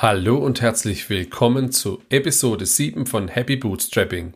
Hallo 0.00 0.36
und 0.36 0.60
herzlich 0.60 1.10
willkommen 1.10 1.72
zu 1.72 2.00
Episode 2.08 2.66
7 2.66 3.04
von 3.04 3.26
Happy 3.26 3.56
Bootstrapping. 3.56 4.32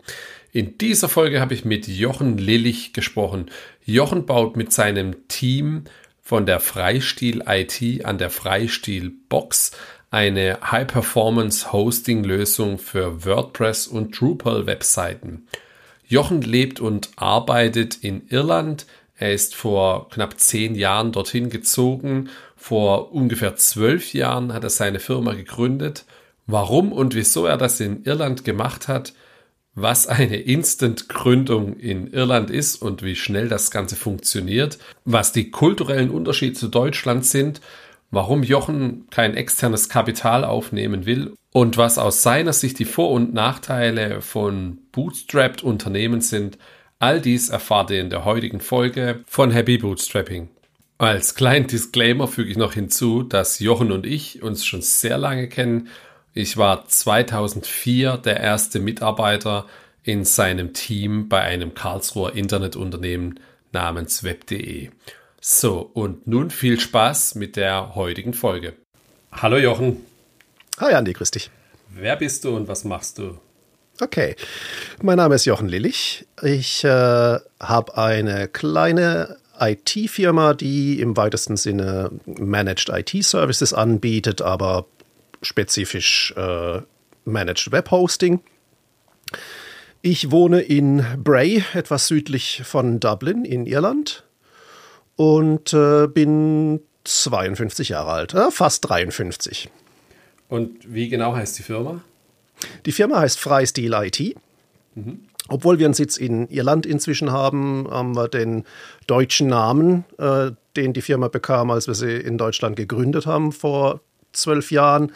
In 0.50 0.76
dieser 0.76 1.08
Folge 1.08 1.40
habe 1.40 1.54
ich 1.54 1.64
mit 1.64 1.86
Jochen 1.86 2.36
Lillich 2.36 2.92
gesprochen. 2.92 3.48
Jochen 3.84 4.26
baut 4.26 4.56
mit 4.56 4.72
seinem 4.72 5.28
Team 5.28 5.84
von 6.20 6.46
der 6.46 6.58
Freistil 6.58 7.44
IT 7.46 8.04
an 8.04 8.18
der 8.18 8.30
Freistil 8.30 9.12
Box 9.28 9.70
eine 10.10 10.58
High-Performance-Hosting-Lösung 10.68 12.78
für 12.78 13.24
WordPress 13.24 13.86
und 13.86 14.20
Drupal-Webseiten. 14.20 15.46
Jochen 16.04 16.42
lebt 16.42 16.80
und 16.80 17.10
arbeitet 17.14 18.02
in 18.02 18.26
Irland. 18.30 18.86
Er 19.14 19.32
ist 19.32 19.54
vor 19.54 20.08
knapp 20.08 20.40
zehn 20.40 20.74
Jahren 20.74 21.12
dorthin 21.12 21.50
gezogen 21.50 22.30
vor 22.62 23.12
ungefähr 23.12 23.56
zwölf 23.56 24.14
Jahren 24.14 24.52
hat 24.52 24.62
er 24.62 24.70
seine 24.70 25.00
Firma 25.00 25.34
gegründet. 25.34 26.04
Warum 26.46 26.92
und 26.92 27.16
wieso 27.16 27.44
er 27.44 27.56
das 27.56 27.80
in 27.80 28.04
Irland 28.04 28.44
gemacht 28.44 28.86
hat, 28.86 29.14
was 29.74 30.06
eine 30.06 30.36
Instant-Gründung 30.36 31.76
in 31.76 32.06
Irland 32.12 32.50
ist 32.50 32.80
und 32.80 33.02
wie 33.02 33.16
schnell 33.16 33.48
das 33.48 33.72
Ganze 33.72 33.96
funktioniert, 33.96 34.78
was 35.04 35.32
die 35.32 35.50
kulturellen 35.50 36.10
Unterschiede 36.10 36.52
zu 36.52 36.68
Deutschland 36.68 37.26
sind, 37.26 37.60
warum 38.12 38.44
Jochen 38.44 39.08
kein 39.10 39.34
externes 39.34 39.88
Kapital 39.88 40.44
aufnehmen 40.44 41.04
will 41.04 41.34
und 41.50 41.76
was 41.78 41.98
aus 41.98 42.22
seiner 42.22 42.52
Sicht 42.52 42.78
die 42.78 42.84
Vor- 42.84 43.10
und 43.10 43.34
Nachteile 43.34 44.20
von 44.20 44.78
bootstrapped 44.92 45.64
Unternehmen 45.64 46.20
sind, 46.20 46.58
all 47.00 47.20
dies 47.20 47.48
erfahrt 47.48 47.90
ihr 47.90 48.00
in 48.00 48.10
der 48.10 48.24
heutigen 48.24 48.60
Folge 48.60 49.24
von 49.26 49.50
Happy 49.50 49.78
Bootstrapping. 49.78 50.48
Als 51.02 51.34
kleinen 51.34 51.66
Disclaimer 51.66 52.28
füge 52.28 52.52
ich 52.52 52.56
noch 52.56 52.74
hinzu, 52.74 53.24
dass 53.24 53.58
Jochen 53.58 53.90
und 53.90 54.06
ich 54.06 54.40
uns 54.40 54.64
schon 54.64 54.82
sehr 54.82 55.18
lange 55.18 55.48
kennen. 55.48 55.88
Ich 56.32 56.58
war 56.58 56.86
2004 56.86 58.18
der 58.18 58.38
erste 58.38 58.78
Mitarbeiter 58.78 59.66
in 60.04 60.24
seinem 60.24 60.74
Team 60.74 61.28
bei 61.28 61.40
einem 61.40 61.74
Karlsruher 61.74 62.36
Internetunternehmen 62.36 63.40
namens 63.72 64.22
web.de. 64.22 64.90
So, 65.40 65.90
und 65.92 66.28
nun 66.28 66.50
viel 66.52 66.78
Spaß 66.78 67.34
mit 67.34 67.56
der 67.56 67.96
heutigen 67.96 68.32
Folge. 68.32 68.74
Hallo 69.32 69.56
Jochen. 69.56 70.06
Hi 70.78 70.94
Andi, 70.94 71.14
grüß 71.14 71.32
dich. 71.32 71.50
Wer 71.90 72.14
bist 72.14 72.44
du 72.44 72.54
und 72.54 72.68
was 72.68 72.84
machst 72.84 73.18
du? 73.18 73.40
Okay, 74.00 74.36
mein 75.02 75.16
Name 75.16 75.34
ist 75.34 75.46
Jochen 75.46 75.68
Lillich. 75.68 76.26
Ich 76.42 76.84
äh, 76.84 76.88
habe 76.88 77.98
eine 77.98 78.46
kleine 78.46 79.41
IT-Firma, 79.62 80.54
die 80.54 81.00
im 81.00 81.16
weitesten 81.16 81.56
Sinne 81.56 82.10
Managed 82.26 82.88
IT-Services 82.88 83.72
anbietet, 83.72 84.42
aber 84.42 84.86
spezifisch 85.40 86.34
äh, 86.36 86.80
Managed 87.24 87.72
Web 87.72 87.90
Hosting. 87.90 88.40
Ich 90.02 90.30
wohne 90.30 90.60
in 90.60 91.04
Bray, 91.18 91.64
etwas 91.74 92.08
südlich 92.08 92.62
von 92.64 92.98
Dublin 92.98 93.44
in 93.44 93.66
Irland 93.66 94.24
und 95.16 95.72
äh, 95.72 96.08
bin 96.08 96.80
52 97.04 97.90
Jahre 97.90 98.10
alt, 98.10 98.34
äh, 98.34 98.50
fast 98.50 98.88
53. 98.88 99.70
Und 100.48 100.92
wie 100.92 101.08
genau 101.08 101.34
heißt 101.34 101.58
die 101.58 101.62
Firma? 101.62 102.02
Die 102.84 102.92
Firma 102.92 103.20
heißt 103.20 103.38
Freistil 103.38 103.92
IT. 103.94 104.36
Mhm. 104.94 105.20
Obwohl 105.48 105.78
wir 105.78 105.86
einen 105.86 105.94
Sitz 105.94 106.16
in 106.16 106.48
Irland 106.48 106.86
inzwischen 106.86 107.32
haben, 107.32 107.86
haben 107.90 108.14
wir 108.14 108.28
den 108.28 108.64
deutschen 109.06 109.48
Namen, 109.48 110.04
äh, 110.18 110.52
den 110.76 110.92
die 110.92 111.02
Firma 111.02 111.28
bekam, 111.28 111.70
als 111.70 111.86
wir 111.86 111.94
sie 111.94 112.16
in 112.16 112.38
Deutschland 112.38 112.76
gegründet 112.76 113.26
haben 113.26 113.52
vor 113.52 114.00
zwölf 114.32 114.70
Jahren, 114.70 115.12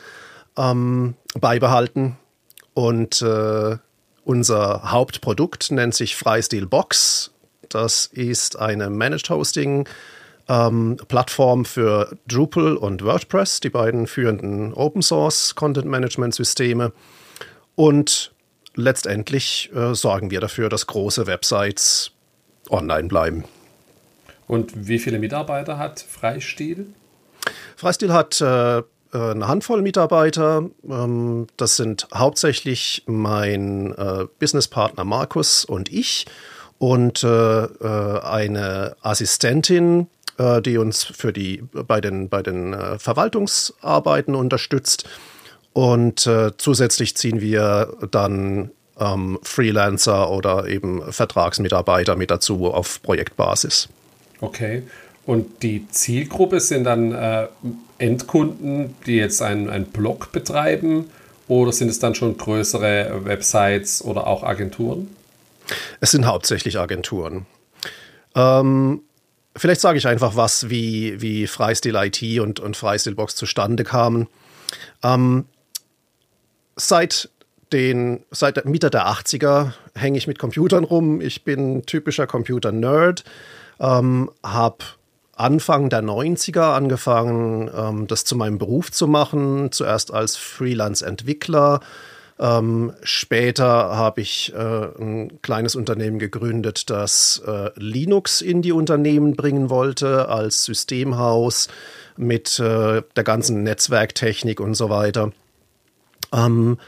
ähm, 0.57 1.15
beibehalten. 1.39 2.17
Und 2.75 3.23
äh, 3.23 3.77
unser 4.25 4.91
Hauptprodukt 4.91 5.71
nennt 5.71 5.95
sich 5.95 6.17
Freistil 6.17 6.67
Box. 6.67 7.33
Das 7.69 8.07
ist 8.07 8.59
eine 8.59 8.91
Managed 8.91 9.31
Hosting 9.31 9.89
ähm, 10.49 10.97
Plattform 11.09 11.65
für 11.65 12.17
Drupal 12.29 12.77
und 12.77 13.05
WordPress, 13.05 13.61
die 13.61 13.71
beiden 13.71 14.07
führenden 14.07 14.75
Open 14.75 15.03
Source 15.03 15.55
Content 15.55 15.87
Management 15.87 16.35
Systeme. 16.35 16.93
Und 17.75 18.33
letztendlich 18.77 19.71
äh, 19.75 19.95
sorgen 19.95 20.31
wir 20.31 20.41
dafür, 20.41 20.69
dass 20.69 20.87
große 20.87 21.27
Websites 21.27 22.13
online 22.71 23.09
bleiben. 23.09 23.45
Und 24.47 24.89
wie 24.89 24.99
viele 24.99 25.19
Mitarbeiter 25.19 25.79
hat 25.79 26.01
Freistil? 26.01 26.87
Freistil 27.77 28.13
hat 28.13 28.41
äh, 28.41 28.83
eine 29.13 29.49
Handvoll 29.49 29.83
Mitarbeiter. 29.83 30.69
Ähm, 30.89 31.47
das 31.57 31.77
sind 31.77 32.07
hauptsächlich 32.15 33.03
mein 33.07 33.93
äh, 33.97 34.27
Businesspartner 34.39 35.05
Markus 35.05 35.65
und 35.65 35.93
ich 35.93 36.27
und 36.79 37.25
äh, 37.25 37.65
äh 37.65 38.21
eine 38.21 38.97
Assistentin, 39.01 40.09
äh, 40.39 40.61
die 40.61 40.79
uns 40.79 41.05
für 41.05 41.33
die, 41.33 41.63
bei 41.73 42.01
den, 42.01 42.29
bei 42.29 42.43
den 42.43 42.73
äh, 42.73 42.99
Verwaltungsarbeiten 42.99 44.35
unterstützt. 44.35 45.09
Und 45.77 46.27
äh, 46.27 46.53
zusätzlich 46.57 47.19
ziehen 47.19 47.43
wir 47.43 47.93
dann 48.11 48.71
ähm, 48.99 49.39
Freelancer 49.43 50.31
oder 50.31 50.69
eben 50.69 51.03
Vertragsmitarbeiter 51.13 52.17
mit 52.17 52.31
dazu 52.31 52.73
auf 52.73 53.03
Projektbasis. 53.03 53.91
Okay. 54.41 54.85
Und 55.27 55.63
die 55.63 55.87
Zielgruppe 55.91 56.61
sind 56.61 56.85
dann 56.85 57.13
äh, 57.13 57.49
Endkunden, 57.99 58.95
die 59.05 59.17
jetzt 59.17 59.43
einen, 59.43 59.69
einen 59.69 59.85
Blog 59.85 60.33
betreiben 60.33 61.11
oder 61.47 61.73
sind 61.73 61.91
es 61.91 61.99
dann 61.99 62.15
schon 62.15 62.39
größere 62.39 63.27
Websites 63.27 64.03
oder 64.03 64.27
auch 64.27 64.45
Agenturen? 64.45 65.15
Es 66.01 66.13
sind 66.13 66.25
hauptsächlich 66.25 66.79
Agenturen. 66.79 67.45
Ähm, 68.35 69.03
vielleicht 69.55 69.83
sage 69.83 69.99
ich 69.99 70.07
einfach 70.07 70.37
was, 70.37 70.71
wie, 70.71 71.21
wie 71.21 71.47
Freistil 71.47 71.97
IT 71.97 72.41
und, 72.41 72.61
und 72.61 72.79
Freistilbox 72.79 73.37
zustande 73.37 73.85
kamen. 73.85 74.27
Ähm, 75.03 75.45
Seit 76.77 77.31
den, 77.73 78.25
seit 78.31 78.65
Mitte 78.67 78.91
der 78.91 79.07
80er 79.07 79.73
hänge 79.95 80.19
ich 80.19 80.27
mit 80.27 80.39
Computern 80.39 80.85
rum. 80.85 81.21
Ich 81.21 81.43
bin 81.43 81.85
typischer 81.87 82.27
Computer-Nerd. 82.27 83.25
Ähm, 83.81 84.31
habe 84.43 84.85
Anfang 85.35 85.91
der 85.91 86.03
90er 86.03 86.75
angefangen, 86.75 87.71
ähm, 87.75 88.07
das 88.07 88.25
zu 88.25 88.37
meinem 88.37 88.59
Beruf 88.59 88.93
zu 88.93 89.07
machen. 89.07 89.73
Zuerst 89.73 90.13
als 90.13 90.37
Freelance-Entwickler. 90.37 91.81
Ähm, 92.39 92.93
später 93.03 93.67
habe 93.67 94.21
ich 94.21 94.53
äh, 94.55 94.59
ein 94.59 95.41
kleines 95.41 95.75
Unternehmen 95.75 96.19
gegründet, 96.19 96.91
das 96.91 97.43
äh, 97.47 97.71
Linux 97.77 98.43
in 98.43 98.61
die 98.61 98.73
Unternehmen 98.73 99.35
bringen 99.37 99.71
wollte, 99.71 100.29
als 100.29 100.65
Systemhaus 100.65 101.69
mit 102.19 102.59
äh, 102.59 103.03
der 103.17 103.25
ganzen 103.25 103.63
Netzwerktechnik 103.63 104.61
und 104.61 104.75
so 104.75 104.91
weiter. 104.91 105.33
Ähm, 106.33 106.79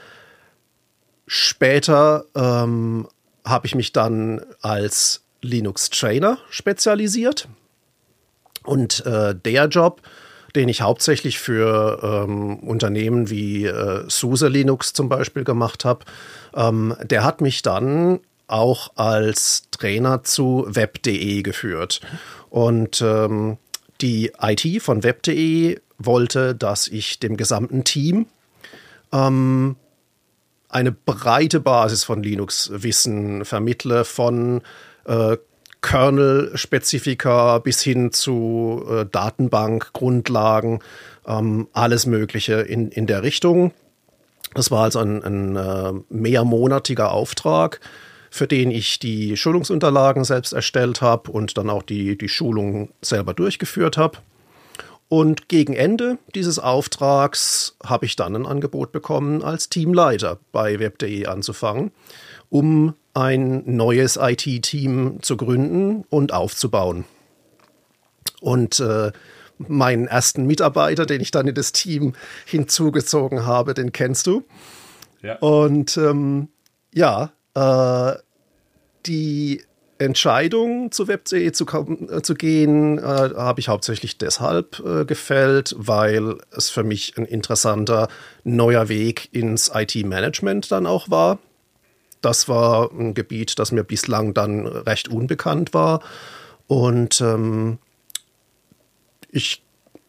später 1.27 2.25
ähm, 2.35 3.09
habe 3.45 3.67
ich 3.67 3.75
mich 3.75 3.93
dann 3.93 4.45
als 4.63 5.23
Linux-Trainer 5.43 6.39
spezialisiert. 6.51 7.49
Und 8.65 9.05
äh, 9.07 9.35
der 9.35 9.67
Job, 9.67 10.03
den 10.55 10.69
ich 10.69 10.83
hauptsächlich 10.83 11.39
für 11.39 12.01
ähm, 12.03 12.59
Unternehmen 12.59 13.31
wie 13.31 13.65
äh, 13.65 14.05
SUSE 14.09 14.49
Linux 14.49 14.93
zum 14.93 15.09
Beispiel 15.09 15.45
gemacht 15.45 15.85
habe, 15.85 16.05
ähm, 16.55 16.95
der 17.03 17.25
hat 17.25 17.41
mich 17.41 17.63
dann 17.63 18.21
auch 18.47 18.93
als 18.97 19.65
Trainer 19.71 20.25
zu 20.25 20.65
web.de 20.69 21.43
geführt. 21.43 22.01
Und 22.51 23.03
ähm, 23.03 23.59
die 24.01 24.33
IT 24.41 24.83
von 24.83 25.03
web.de 25.03 25.81
wollte, 25.99 26.55
dass 26.55 26.89
ich 26.89 27.19
dem 27.19 27.37
gesamten 27.37 27.85
Team 27.85 28.27
ähm, 29.13 29.77
eine 30.69 30.93
breite 30.93 31.61
Basis 31.61 32.05
von 32.05 32.23
Linux-Wissen 32.23 33.45
vermittle, 33.45 34.05
von 34.05 34.63
äh, 35.07 35.37
Kernel-Spezifika 35.81 37.59
bis 37.59 37.83
hin 37.83 38.13
zu 38.13 38.85
äh, 38.91 39.07
Datenbank-Grundlagen, 39.07 40.81
ähm, 41.27 41.69
alles 41.73 42.07
Mögliche 42.07 42.55
in, 42.55 42.91
in 42.91 43.07
der 43.07 43.23
Richtung. 43.23 43.73
Das 44.55 44.71
war 44.71 44.85
also 44.85 44.99
ein, 44.99 45.23
ein 45.23 45.57
äh, 45.57 45.93
mehrmonatiger 46.09 47.13
Auftrag, 47.13 47.81
für 48.31 48.47
den 48.47 48.71
ich 48.71 48.99
die 48.99 49.37
Schulungsunterlagen 49.37 50.25
selbst 50.25 50.53
erstellt 50.53 51.01
habe 51.01 51.31
und 51.31 51.57
dann 51.57 51.71
auch 51.71 51.83
die, 51.83 52.19
die 52.19 52.29
Schulung 52.29 52.91
selber 53.01 53.35
durchgeführt 53.35 53.97
habe. 53.97 54.19
Und 55.09 55.49
gegen 55.49 55.75
Ende 55.75 56.19
dieses 56.35 56.59
Auftrags 56.59 57.77
habe 57.83 58.05
ich 58.05 58.17
dann 58.17 58.37
ein 58.37 58.47
Angebot 58.47 58.93
bekommen, 58.93 59.43
als 59.43 59.71
Teamleiter 59.71 60.39
bei 60.53 60.79
web.de 60.79 61.27
anzufangen, 61.27 61.93
um 62.51 62.95
ein 63.15 63.63
neues 63.65 64.19
IT-Team 64.21 65.19
zu 65.23 65.37
gründen 65.37 66.05
und 66.11 66.33
aufzubauen. 66.33 67.05
Und 68.41 68.81
äh, 68.81 69.13
meinen 69.57 70.07
ersten 70.07 70.47
Mitarbeiter, 70.47 71.07
den 71.07 71.21
ich 71.21 71.31
dann 71.31 71.49
in 71.49 71.55
das 71.55 71.73
Team 71.73 72.15
hinzugezogen 72.45 73.47
habe, 73.47 73.75
den 73.75 73.93
kennst 73.93 74.27
du. 74.27 74.45
Ja. 75.23 75.37
Und 75.39 75.97
ähm, 75.97 76.49
ja, 76.95 77.33
äh, 77.55 78.19
die 79.07 79.63
Entscheidung 79.99 80.93
zu 80.93 81.09
Web.de 81.09 81.51
zu, 81.53 81.67
äh, 81.67 82.23
zu 82.23 82.35
gehen, 82.35 82.99
äh, 82.99 83.03
habe 83.03 83.61
ich 83.61 83.69
hauptsächlich 83.69 84.17
deshalb 84.17 84.81
äh, 84.81 85.05
gefällt, 85.05 85.75
weil 85.77 86.39
es 86.53 86.71
für 86.71 86.85
mich 86.85 87.17
ein 87.19 87.25
interessanter 87.25 88.09
neuer 88.45 88.89
Weg 88.89 89.29
ins 89.33 89.71
IT-Management 89.75 90.71
dann 90.71 90.87
auch 90.87 91.11
war. 91.11 91.39
Das 92.21 92.49
war 92.49 92.91
ein 92.93 93.15
Gebiet, 93.15 93.59
das 93.59 93.73
mir 93.73 93.85
bislang 93.85 94.35
dann 94.35 94.67
recht 94.67 95.09
unbekannt 95.09 95.75
war. 95.75 96.01
Und 96.67 97.21
ähm, 97.21 97.79
ich 99.31 99.63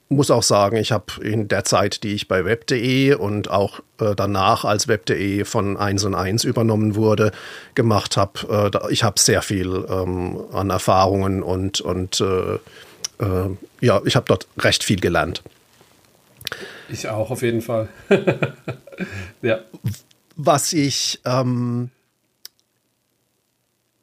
muss 0.10 0.32
auch 0.32 0.44
sagen, 0.44 0.76
ich 0.76 0.92
habe 0.92 1.24
in 1.24 1.48
der 1.48 1.64
Zeit, 1.64 2.04
die 2.04 2.16
ich 2.16 2.28
bei 2.28 2.44
web.de 2.44 3.14
und 3.14 3.50
auch 3.50 3.80
äh, 4.00 4.16
danach, 4.16 4.66
als 4.66 4.88
web.de 4.88 5.46
von 5.46 5.78
1 5.78 6.04
und 6.04 6.16
1 6.16 6.44
übernommen 6.44 6.96
wurde, 6.96 7.32
gemacht 7.76 8.18
habe, 8.18 8.72
äh, 8.74 8.92
ich 8.92 9.04
habe 9.04 9.20
sehr 9.20 9.44
viel 9.44 9.86
ähm, 9.88 10.42
an 10.52 10.72
Erfahrungen 10.72 11.44
und, 11.44 11.80
und 11.80 12.20
äh, 12.22 12.56
äh 13.24 13.50
ja, 13.82 14.02
ich 14.04 14.16
habe 14.16 14.26
dort 14.28 14.48
recht 14.58 14.84
viel 14.84 15.00
gelernt. 15.00 15.44
Ich 16.90 17.08
auch, 17.08 17.30
auf 17.30 17.44
jeden 17.44 17.62
Fall. 17.62 17.88
ja. 19.42 19.60
Was 20.36 20.74
ich 20.74 21.22
ähm, 21.24 21.92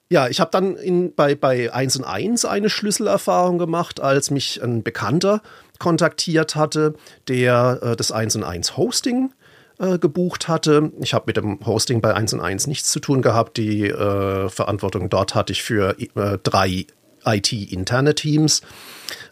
ja, 0.08 0.28
ich 0.28 0.40
habe 0.40 0.50
dann 0.52 0.76
in, 0.76 1.14
bei, 1.14 1.34
bei 1.34 1.72
1 1.72 1.96
und 1.96 2.04
1 2.04 2.44
eine 2.44 2.70
Schlüsselerfahrung 2.70 3.58
gemacht, 3.58 4.00
als 4.00 4.30
mich 4.30 4.62
ein 4.62 4.82
Bekannter 4.82 5.42
kontaktiert 5.78 6.54
hatte, 6.54 6.94
der 7.28 7.80
äh, 7.82 7.96
das 7.96 8.12
1 8.12 8.36
und 8.36 8.44
1 8.44 8.76
Hosting 8.76 9.32
äh, 9.78 9.98
gebucht 9.98 10.48
hatte. 10.48 10.92
Ich 11.00 11.12
habe 11.12 11.24
mit 11.26 11.36
dem 11.36 11.64
Hosting 11.66 12.00
bei 12.00 12.14
1 12.14 12.34
und 12.34 12.40
1 12.40 12.66
nichts 12.66 12.90
zu 12.90 13.00
tun 13.00 13.20
gehabt. 13.20 13.56
Die 13.56 13.88
äh, 13.88 14.48
Verantwortung 14.48 15.10
dort 15.10 15.34
hatte 15.34 15.52
ich 15.52 15.62
für 15.62 15.96
äh, 15.98 16.38
drei 16.42 16.86
IT-interne 17.24 18.14
Teams. 18.14 18.62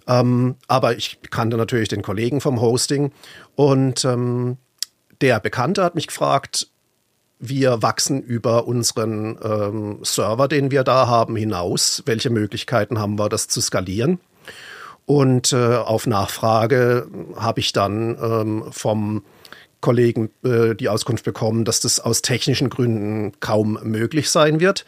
Ähm, 0.07 0.57
aber 0.67 0.97
ich 0.97 1.19
kannte 1.31 1.57
natürlich 1.57 1.89
den 1.89 2.03
Kollegen 2.03 2.41
vom 2.41 2.61
Hosting 2.61 3.13
und 3.55 4.05
ähm, 4.05 4.59
der 5.21 5.41
Bekannte 5.41 5.85
hat 5.85 5.95
mich 5.95 6.09
gefragt, 6.09 6.69
wir 7.49 7.83
wachsen 7.83 8.23
über 8.23 8.67
unseren 8.67 9.39
ähm, 9.43 9.99
Server, 10.03 10.49
den 10.49 10.71
wir 10.71 10.85
da 10.85 11.07
haben, 11.07 11.37
hinaus. 11.37 12.03
Welche 12.07 12.31
Möglichkeiten 12.31 12.99
haben 12.99 13.19
wir, 13.19 13.29
das 13.29 13.49
zu 13.49 13.61
skalieren? 13.61 14.21
Und 15.07 15.53
äh, 15.53 15.77
auf 15.77 16.07
Nachfrage 16.07 17.07
habe 17.37 17.61
ich 17.61 17.73
dann 17.73 18.17
ähm, 18.21 18.65
vom 18.71 19.23
Kollegen 19.81 20.31
äh, 20.43 20.75
die 20.75 20.89
Auskunft 20.89 21.25
bekommen, 21.25 21.67
dass 21.67 21.81
das 21.81 22.01
aus 22.01 22.23
technischen 22.23 22.71
Gründen 22.71 23.33
kaum 23.41 23.79
möglich 23.83 24.31
sein 24.31 24.61
wird. 24.61 24.87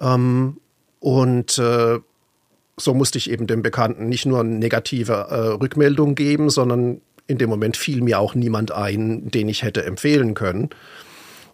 Ähm, 0.00 0.58
und 1.00 1.58
äh, 1.58 1.98
so 2.76 2.94
musste 2.94 3.18
ich 3.18 3.30
eben 3.30 3.46
dem 3.48 3.62
Bekannten 3.62 4.08
nicht 4.08 4.26
nur 4.26 4.44
negative 4.44 5.12
äh, 5.12 5.34
Rückmeldung 5.34 6.14
geben, 6.14 6.48
sondern 6.48 7.00
in 7.26 7.38
dem 7.38 7.50
Moment 7.50 7.76
fiel 7.76 8.02
mir 8.02 8.20
auch 8.20 8.34
niemand 8.34 8.72
ein, 8.72 9.30
den 9.30 9.48
ich 9.48 9.62
hätte 9.62 9.84
empfehlen 9.84 10.34
können. 10.34 10.70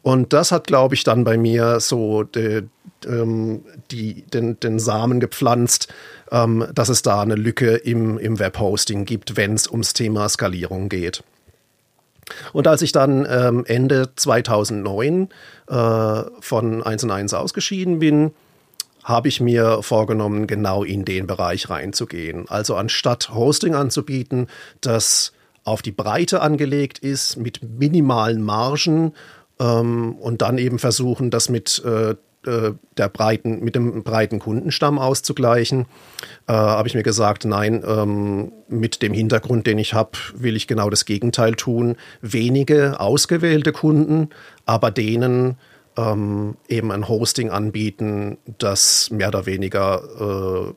Und 0.07 0.33
das 0.33 0.53
hat, 0.53 0.69
glaube 0.69 0.95
ich, 0.95 1.03
dann 1.03 1.25
bei 1.25 1.37
mir 1.37 1.81
so 1.81 2.23
die, 2.23 2.63
ähm, 3.05 3.65
die, 3.91 4.23
den, 4.23 4.61
den, 4.61 4.79
Samen 4.79 5.19
gepflanzt, 5.19 5.93
ähm, 6.31 6.65
dass 6.73 6.91
es 6.91 7.03
da 7.03 7.23
eine 7.23 7.35
Lücke 7.35 7.75
im, 7.75 8.17
im 8.17 8.39
Webhosting 8.39 9.05
gibt, 9.05 9.37
wenn 9.37 9.55
es 9.55 9.67
ums 9.67 9.95
Thema 9.95 10.29
Skalierung 10.29 10.89
geht. 10.89 11.25
Und 12.53 12.69
als 12.69 12.83
ich 12.83 12.93
dann 12.93 13.27
ähm, 13.29 13.65
Ende 13.67 14.11
2009 14.15 15.29
äh, 15.67 16.23
von 16.39 16.85
1 16.85 17.03
und 17.03 17.11
1 17.11 17.35
ausgeschieden 17.35 17.99
bin, 17.99 18.31
habe 19.03 19.27
ich 19.27 19.41
mir 19.41 19.83
vorgenommen, 19.83 20.47
genau 20.47 20.85
in 20.85 21.05
den 21.05 21.27
Bereich 21.27 21.69
reinzugehen. 21.69 22.49
Also 22.49 22.77
anstatt 22.77 23.35
Hosting 23.35 23.75
anzubieten, 23.75 24.47
das 24.81 25.33
auf 25.65 25.83
die 25.83 25.91
Breite 25.91 26.43
angelegt 26.43 27.01
ist, 27.01 27.39
mit 27.39 27.61
minimalen 27.65 28.41
Margen 28.41 29.13
ähm, 29.61 30.15
und 30.17 30.43
dann 30.43 30.59
eben 30.59 30.79
versuchen, 30.79 31.31
das 31.31 31.49
mit 31.49 31.83
äh, 31.85 32.15
äh, 32.47 32.75
der 32.97 33.09
breiten, 33.09 33.61
mit 33.61 33.75
dem 33.75 34.05
breiten 34.05 34.39
Kundenstamm 34.39 34.99
auszugleichen, 34.99 35.87
äh, 36.47 36.53
habe 36.53 36.89
ich 36.89 36.95
mir 36.95 37.03
gesagt, 37.03 37.45
nein, 37.45 37.83
ähm, 37.87 38.53
mit 38.69 39.03
dem 39.03 39.13
Hintergrund, 39.13 39.67
den 39.67 39.79
ich 39.79 39.95
habe, 39.95 40.13
will 40.35 40.57
ich 40.57 40.67
genau 40.67 40.89
das 40.89 41.05
Gegenteil 41.05 41.55
tun. 41.55 41.97
Wenige 42.23 43.01
ausgewählte 43.01 43.73
Kunden, 43.73 44.31
aber 44.65 44.91
denen 44.91 45.57
ähm, 45.97 46.57
eben 46.69 46.93
ein 46.93 47.09
Hosting 47.09 47.51
anbieten, 47.51 48.39
das 48.59 49.11
mehr 49.11 49.29
oder 49.29 49.47
weniger 49.47 50.71
äh, 50.71 50.75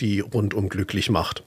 die 0.00 0.20
rundum 0.20 0.68
glücklich 0.68 1.10
macht. 1.10 1.44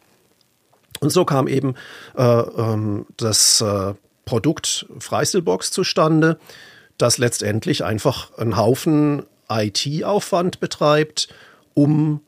Und 1.00 1.10
so 1.10 1.26
kam 1.26 1.48
eben 1.48 1.74
äh, 2.16 2.24
ähm, 2.24 3.06
das 3.18 3.62
äh, 3.62 3.94
Produkt 4.26 4.86
Freistilbox 5.00 5.72
zustande, 5.72 6.38
das 6.98 7.18
letztendlich 7.18 7.84
einfach 7.84 8.38
einen 8.38 8.58
Haufen 8.58 9.24
IT-Aufwand 9.50 10.60
betreibt, 10.60 11.28
um 11.74 12.22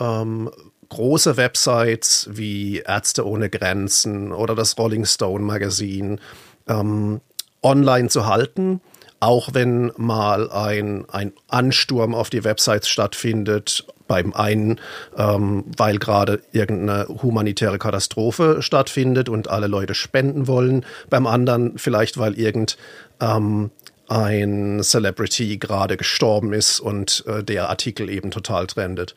ähm, 0.00 0.50
große 0.88 1.36
Websites 1.36 2.28
wie 2.32 2.78
Ärzte 2.78 3.26
ohne 3.26 3.50
Grenzen 3.50 4.32
oder 4.32 4.54
das 4.54 4.78
Rolling 4.78 5.04
Stone 5.04 5.44
Magazin 5.44 6.20
ähm, 6.66 7.20
online 7.62 8.08
zu 8.08 8.26
halten, 8.26 8.80
auch 9.20 9.50
wenn 9.52 9.92
mal 9.96 10.50
ein, 10.50 11.04
ein 11.10 11.32
Ansturm 11.48 12.14
auf 12.14 12.30
die 12.30 12.44
Websites 12.44 12.88
stattfindet, 12.88 13.86
beim 14.06 14.32
einen, 14.32 14.80
ähm, 15.16 15.64
weil 15.76 15.98
gerade 15.98 16.40
irgendeine 16.52 17.08
humanitäre 17.08 17.78
Katastrophe 17.78 18.62
stattfindet 18.62 19.28
und 19.28 19.48
alle 19.48 19.66
Leute 19.66 19.94
spenden 19.94 20.46
wollen, 20.46 20.86
beim 21.10 21.26
anderen 21.26 21.76
vielleicht, 21.78 22.16
weil 22.16 22.38
irgend 22.38 22.78
ähm, 23.20 23.70
ein 24.08 24.82
Celebrity 24.82 25.58
gerade 25.58 25.96
gestorben 25.96 26.52
ist 26.52 26.80
und 26.80 27.24
äh, 27.26 27.44
der 27.44 27.68
Artikel 27.68 28.08
eben 28.08 28.30
total 28.30 28.66
trendet. 28.66 29.14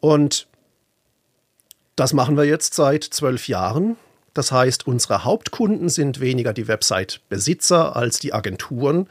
Und 0.00 0.46
das 1.96 2.12
machen 2.12 2.36
wir 2.36 2.44
jetzt 2.44 2.74
seit 2.74 3.04
zwölf 3.04 3.48
Jahren. 3.48 3.96
Das 4.34 4.52
heißt, 4.52 4.86
unsere 4.86 5.24
Hauptkunden 5.24 5.88
sind 5.88 6.20
weniger 6.20 6.52
die 6.52 6.68
Website-Besitzer 6.68 7.96
als 7.96 8.18
die 8.18 8.34
Agenturen, 8.34 9.08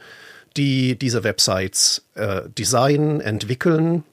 die 0.56 0.96
diese 0.96 1.24
Websites 1.24 2.04
äh, 2.14 2.42
designen, 2.56 3.20
entwickeln, 3.20 4.04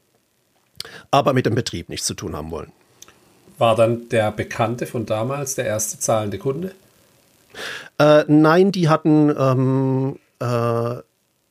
aber 1.12 1.34
mit 1.34 1.46
dem 1.46 1.56
Betrieb 1.56 1.90
nichts 1.90 2.08
zu 2.08 2.16
tun 2.16 2.36
haben 2.36 2.52
wollen. 2.52 2.72
War 3.60 3.76
dann 3.76 4.10
der 4.10 4.32
Bekannte 4.32 4.88
von 4.88 5.06
damals 5.06 5.56
der 5.56 5.66
erste 5.66 6.00
zahlende 6.00 6.40
Kunde? 6.40 6.74
Äh, 8.00 8.24
nein, 8.28 8.72
die 8.72 8.90
hatten 8.90 9.34
ähm, 9.38 10.20
äh, 10.44 11.02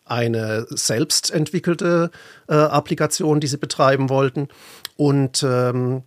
eine 0.04 0.66
selbst 0.68 1.30
entwickelte 1.30 2.10
äh, 2.48 2.54
Applikation, 2.54 3.40
die 3.40 3.46
sie 3.46 3.56
betreiben 3.56 4.10
wollten. 4.10 4.48
Und 4.96 5.42
ähm, 5.42 6.02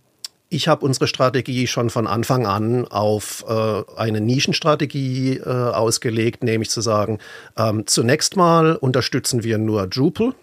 ich 0.48 0.68
habe 0.68 0.84
unsere 0.84 1.08
Strategie 1.08 1.66
schon 1.66 1.90
von 1.90 2.06
Anfang 2.06 2.46
an 2.46 2.86
auf 2.86 3.44
äh, 3.48 3.82
eine 3.96 4.20
Nischenstrategie 4.20 5.38
äh, 5.38 5.48
ausgelegt, 5.48 6.44
nämlich 6.44 6.70
zu 6.70 6.80
sagen, 6.80 7.18
ähm, 7.56 7.86
zunächst 7.86 8.36
mal 8.36 8.76
unterstützen 8.76 9.42
wir 9.42 9.58
nur 9.58 9.88
Drupal. 9.88 10.34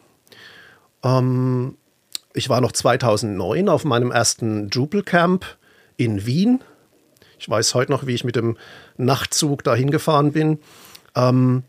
Ähm, 1.04 1.78
ich 2.34 2.50
war 2.50 2.60
noch 2.60 2.74
2009 2.74 3.70
auf 3.70 3.86
meinem 3.86 4.12
ersten 4.12 4.70
Drupal 4.70 5.04
Camp 5.04 5.46
in 5.96 6.26
Wien. 6.26 6.60
Ich 7.40 7.50
weiß 7.50 7.74
heute 7.76 7.92
noch, 7.92 8.06
wie 8.06 8.16
ich 8.16 8.24
mit 8.24 8.36
dem 8.36 8.58
Nachtzug 8.98 9.64
dahin 9.64 9.92
gefahren 9.92 10.34
bin. 10.34 10.60
Ähm, 11.16 11.64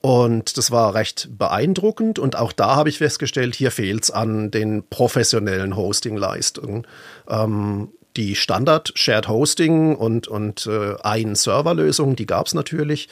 und 0.00 0.56
das 0.56 0.70
war 0.70 0.94
recht 0.94 1.28
beeindruckend. 1.36 2.18
Und 2.18 2.36
auch 2.36 2.52
da 2.52 2.76
habe 2.76 2.88
ich 2.88 2.98
festgestellt, 2.98 3.54
hier 3.54 3.70
fehlt 3.70 4.04
es 4.04 4.10
an 4.10 4.50
den 4.50 4.82
professionellen 4.88 5.76
Hosting-Leistungen. 5.76 6.86
Ähm, 7.28 7.88
die 8.16 8.34
Standard 8.34 8.92
Shared 8.94 9.28
Hosting 9.28 9.94
und, 9.94 10.26
und 10.26 10.66
äh, 10.66 10.96
ein 11.02 11.34
Serverlösung, 11.34 12.16
die 12.16 12.26
gab 12.26 12.46
es 12.46 12.54
natürlich. 12.54 13.08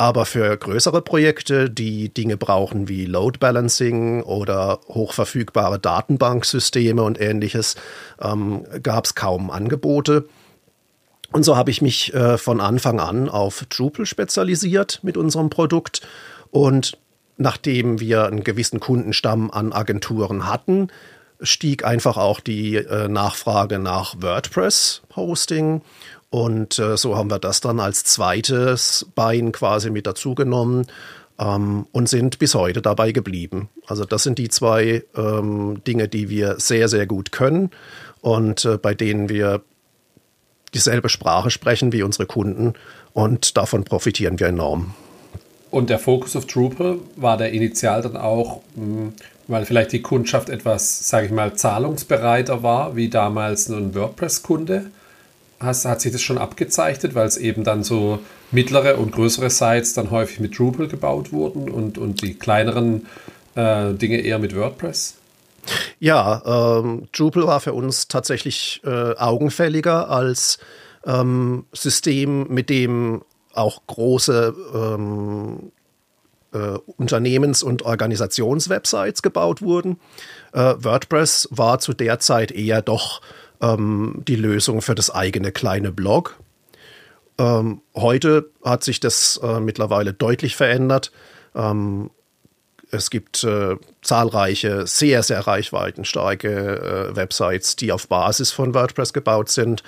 Aber 0.00 0.26
für 0.26 0.56
größere 0.56 1.02
Projekte, 1.02 1.68
die 1.68 2.14
Dinge 2.14 2.36
brauchen 2.36 2.88
wie 2.88 3.04
Load 3.04 3.40
Balancing 3.40 4.22
oder 4.22 4.78
hochverfügbare 4.88 5.80
Datenbanksysteme 5.80 7.02
und 7.02 7.20
ähnliches, 7.20 7.74
ähm, 8.22 8.64
gab 8.80 9.06
es 9.06 9.16
kaum 9.16 9.50
Angebote. 9.50 10.28
Und 11.32 11.44
so 11.44 11.56
habe 11.56 11.70
ich 11.70 11.82
mich 11.82 12.14
äh, 12.14 12.38
von 12.38 12.60
Anfang 12.60 13.00
an 13.00 13.28
auf 13.28 13.66
Drupal 13.68 14.06
spezialisiert 14.06 15.00
mit 15.02 15.16
unserem 15.16 15.50
Produkt. 15.50 16.00
Und 16.50 16.96
nachdem 17.36 18.00
wir 18.00 18.26
einen 18.26 18.44
gewissen 18.44 18.80
Kundenstamm 18.80 19.50
an 19.50 19.72
Agenturen 19.72 20.46
hatten, 20.46 20.88
stieg 21.40 21.84
einfach 21.84 22.16
auch 22.16 22.40
die 22.40 22.76
äh, 22.76 23.08
Nachfrage 23.08 23.78
nach 23.78 24.16
WordPress-Hosting. 24.20 25.82
Und 26.30 26.78
äh, 26.78 26.96
so 26.96 27.16
haben 27.16 27.30
wir 27.30 27.38
das 27.38 27.60
dann 27.60 27.80
als 27.80 28.04
zweites 28.04 29.06
Bein 29.14 29.52
quasi 29.52 29.90
mit 29.90 30.06
dazugenommen 30.06 30.86
ähm, 31.38 31.86
und 31.92 32.08
sind 32.08 32.38
bis 32.38 32.54
heute 32.54 32.82
dabei 32.82 33.12
geblieben. 33.12 33.68
Also 33.86 34.04
das 34.04 34.24
sind 34.24 34.38
die 34.38 34.48
zwei 34.48 35.04
ähm, 35.16 35.82
Dinge, 35.86 36.08
die 36.08 36.28
wir 36.28 36.58
sehr, 36.58 36.88
sehr 36.88 37.06
gut 37.06 37.32
können 37.32 37.70
und 38.20 38.64
äh, 38.64 38.76
bei 38.76 38.94
denen 38.94 39.28
wir 39.28 39.62
dieselbe 40.74 41.08
Sprache 41.08 41.50
sprechen 41.50 41.92
wie 41.92 42.02
unsere 42.02 42.26
Kunden 42.26 42.74
und 43.12 43.56
davon 43.56 43.84
profitieren 43.84 44.38
wir 44.38 44.48
enorm. 44.48 44.94
Und 45.70 45.90
der 45.90 45.98
Fokus 45.98 46.34
auf 46.36 46.46
Drupal 46.46 46.98
war 47.16 47.36
der 47.36 47.52
initial 47.52 48.02
dann 48.02 48.16
auch, 48.16 48.62
hm, 48.74 49.12
weil 49.48 49.64
vielleicht 49.64 49.92
die 49.92 50.02
Kundschaft 50.02 50.48
etwas, 50.48 51.08
sage 51.08 51.26
ich 51.26 51.32
mal, 51.32 51.54
zahlungsbereiter 51.54 52.62
war, 52.62 52.96
wie 52.96 53.08
damals 53.08 53.68
ein 53.68 53.94
WordPress-Kunde. 53.94 54.90
Hat 55.60 56.00
sich 56.00 56.12
das 56.12 56.22
schon 56.22 56.38
abgezeichnet, 56.38 57.14
weil 57.14 57.26
es 57.26 57.36
eben 57.36 57.64
dann 57.64 57.82
so 57.82 58.20
mittlere 58.52 58.98
und 58.98 59.10
größere 59.12 59.50
Sites 59.50 59.92
dann 59.92 60.10
häufig 60.10 60.38
mit 60.38 60.56
Drupal 60.58 60.86
gebaut 60.86 61.32
wurden 61.32 61.68
und, 61.68 61.98
und 61.98 62.22
die 62.22 62.34
kleineren 62.34 63.06
äh, 63.56 63.92
Dinge 63.92 64.20
eher 64.20 64.38
mit 64.38 64.54
WordPress? 64.54 65.17
Ja, 65.98 66.78
ähm, 66.80 67.08
Drupal 67.12 67.46
war 67.46 67.60
für 67.60 67.72
uns 67.72 68.08
tatsächlich 68.08 68.80
äh, 68.84 69.14
augenfälliger 69.16 70.10
als 70.10 70.58
ähm, 71.04 71.66
System, 71.72 72.48
mit 72.48 72.70
dem 72.70 73.22
auch 73.54 73.82
große 73.86 74.54
ähm, 74.74 75.72
äh, 76.52 76.78
Unternehmens- 76.96 77.62
und 77.62 77.82
Organisationswebsites 77.82 79.22
gebaut 79.22 79.62
wurden. 79.62 79.98
Äh, 80.52 80.74
WordPress 80.78 81.48
war 81.50 81.78
zu 81.78 81.92
der 81.92 82.20
Zeit 82.20 82.52
eher 82.52 82.82
doch 82.82 83.20
ähm, 83.60 84.22
die 84.26 84.36
Lösung 84.36 84.82
für 84.82 84.94
das 84.94 85.10
eigene 85.10 85.52
kleine 85.52 85.92
Blog. 85.92 86.38
Ähm, 87.38 87.82
heute 87.94 88.50
hat 88.64 88.84
sich 88.84 89.00
das 89.00 89.38
äh, 89.42 89.60
mittlerweile 89.60 90.12
deutlich 90.12 90.56
verändert. 90.56 91.12
Ähm, 91.54 92.10
es 92.90 93.10
gibt 93.10 93.44
äh, 93.44 93.76
zahlreiche, 94.02 94.86
sehr, 94.86 95.22
sehr 95.22 95.46
reichweitenstarke 95.46 97.10
äh, 97.10 97.16
Websites, 97.16 97.76
die 97.76 97.92
auf 97.92 98.08
Basis 98.08 98.50
von 98.50 98.74
WordPress 98.74 99.12
gebaut 99.12 99.50
sind. 99.50 99.82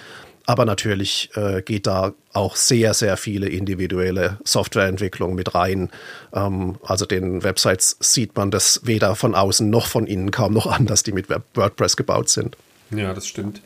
Aber 0.46 0.64
natürlich 0.64 1.30
äh, 1.36 1.62
geht 1.62 1.86
da 1.86 2.12
auch 2.32 2.56
sehr, 2.56 2.94
sehr 2.94 3.16
viele 3.16 3.48
individuelle 3.48 4.38
Softwareentwicklung 4.44 5.34
mit 5.34 5.54
rein. 5.54 5.90
Ähm, 6.32 6.78
also 6.82 7.06
den 7.06 7.42
Websites 7.42 7.96
sieht 8.00 8.36
man 8.36 8.50
das 8.50 8.80
weder 8.84 9.14
von 9.16 9.34
außen 9.34 9.68
noch 9.68 9.86
von 9.86 10.06
innen 10.06 10.30
kaum 10.30 10.52
noch 10.52 10.66
an, 10.70 10.86
dass 10.86 11.02
die 11.02 11.12
mit 11.12 11.28
WordPress 11.54 11.96
gebaut 11.96 12.28
sind. 12.28 12.56
Ja, 12.90 13.14
das 13.14 13.26
stimmt. 13.26 13.60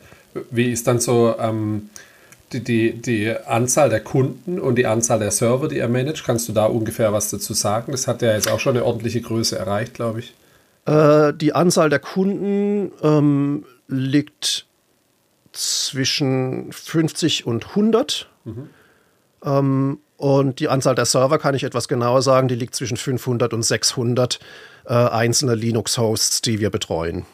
Wie 0.51 0.71
ist 0.71 0.85
dann 0.85 0.99
so 0.99 1.35
ähm, 1.39 1.89
die, 2.53 2.63
die, 2.63 2.93
die 3.01 3.35
Anzahl 3.45 3.89
der 3.89 4.01
Kunden 4.01 4.59
und 4.59 4.75
die 4.75 4.85
Anzahl 4.85 5.19
der 5.19 5.31
Server, 5.31 5.67
die 5.67 5.79
er 5.79 5.89
managt? 5.89 6.23
Kannst 6.25 6.47
du 6.47 6.53
da 6.53 6.65
ungefähr 6.65 7.11
was 7.13 7.29
dazu 7.29 7.53
sagen? 7.53 7.91
Das 7.91 8.07
hat 8.07 8.21
ja 8.21 8.33
jetzt 8.33 8.49
auch 8.49 8.59
schon 8.59 8.75
eine 8.75 8.85
ordentliche 8.85 9.21
Größe 9.21 9.57
erreicht, 9.57 9.93
glaube 9.93 10.19
ich. 10.19 10.33
Äh, 10.85 11.33
die 11.33 11.53
Anzahl 11.53 11.89
der 11.89 11.99
Kunden 11.99 12.91
ähm, 13.01 13.65
liegt 13.87 14.65
zwischen 15.51 16.71
50 16.71 17.45
und 17.45 17.69
100. 17.69 18.29
Mhm. 18.43 18.69
Ähm, 19.43 19.99
und 20.17 20.59
die 20.59 20.69
Anzahl 20.69 20.95
der 20.95 21.05
Server 21.05 21.39
kann 21.39 21.55
ich 21.55 21.63
etwas 21.63 21.87
genauer 21.87 22.21
sagen, 22.21 22.47
die 22.47 22.55
liegt 22.55 22.75
zwischen 22.75 22.97
500 22.97 23.53
und 23.53 23.63
600 23.63 24.39
äh, 24.85 24.93
einzelne 24.93 25.55
Linux-Hosts, 25.55 26.41
die 26.41 26.59
wir 26.59 26.69
betreuen. 26.69 27.25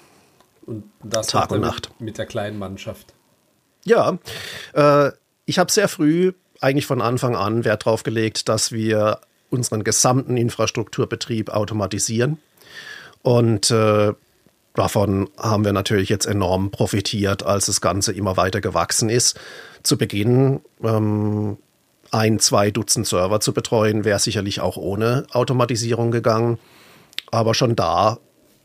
Und 0.66 0.84
das 1.04 1.28
Tag 1.28 1.52
und 1.52 1.62
Nacht. 1.62 1.90
Mit, 2.00 2.02
mit 2.02 2.18
der 2.18 2.26
kleinen 2.26 2.58
Mannschaft. 2.58 3.14
Ja, 3.84 4.18
äh, 4.74 5.12
ich 5.46 5.60
habe 5.60 5.72
sehr 5.72 5.88
früh 5.88 6.34
eigentlich 6.60 6.86
von 6.86 7.02
Anfang 7.02 7.36
an 7.36 7.66
Wert 7.66 7.86
darauf 7.86 8.04
gelegt, 8.04 8.48
dass 8.48 8.72
wir 8.72 9.20
unseren 9.50 9.84
gesamten 9.84 10.38
Infrastrukturbetrieb 10.38 11.50
automatisieren. 11.50 12.38
Und 13.22 13.72
äh, 13.72 14.14
davon 14.76 15.30
haben 15.38 15.66
wir 15.66 15.74
natürlich 15.74 16.10
jetzt 16.10 16.26
enorm 16.26 16.72
profitiert, 16.72 17.44
als 17.44 17.66
das 17.66 17.82
Ganze 17.82 18.14
immer 18.14 18.38
weiter 18.38 18.62
gewachsen 18.62 19.10
ist. 19.10 19.40
Zu 19.84 19.98
Beginn 19.98 20.62
ähm, 20.84 21.58
ein, 22.12 22.40
zwei 22.40 22.72
Dutzend 22.72 23.08
Server 23.08 23.40
zu 23.40 23.54
betreuen, 23.54 24.06
wäre 24.06 24.20
sicherlich 24.20 24.62
auch 24.62 24.78
ohne 24.78 25.26
Automatisierung 25.32 26.12
gegangen. 26.12 26.60
Aber 27.32 27.54
schon 27.54 27.76
da 27.76 28.20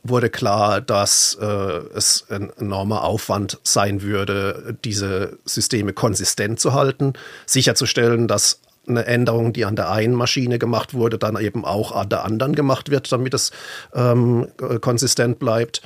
wurde 0.09 0.31
klar, 0.31 0.81
dass 0.81 1.37
äh, 1.41 1.45
es 1.45 2.27
ein 2.31 2.51
enormer 2.59 3.05
Aufwand 3.05 3.59
sein 3.63 4.03
würde, 4.03 4.77
diese 4.85 5.39
Systeme 5.45 5.93
konsistent 5.93 6.61
zu 6.61 6.75
halten, 6.75 7.15
sicherzustellen, 7.47 8.29
dass 8.29 8.61
eine 8.89 9.07
Änderung, 9.07 9.53
die 9.53 9.65
an 9.65 9.77
der 9.77 9.91
einen 9.91 10.15
Maschine 10.15 10.59
gemacht 10.59 10.95
wurde, 10.95 11.19
dann 11.19 11.37
eben 11.41 11.65
auch 11.65 11.93
an 11.93 12.09
der 12.09 12.25
anderen 12.25 12.55
gemacht 12.55 12.91
wird, 12.91 13.11
damit 13.11 13.35
es 13.35 13.51
ähm, 13.95 14.49
konsistent 14.81 15.39
bleibt. 15.39 15.83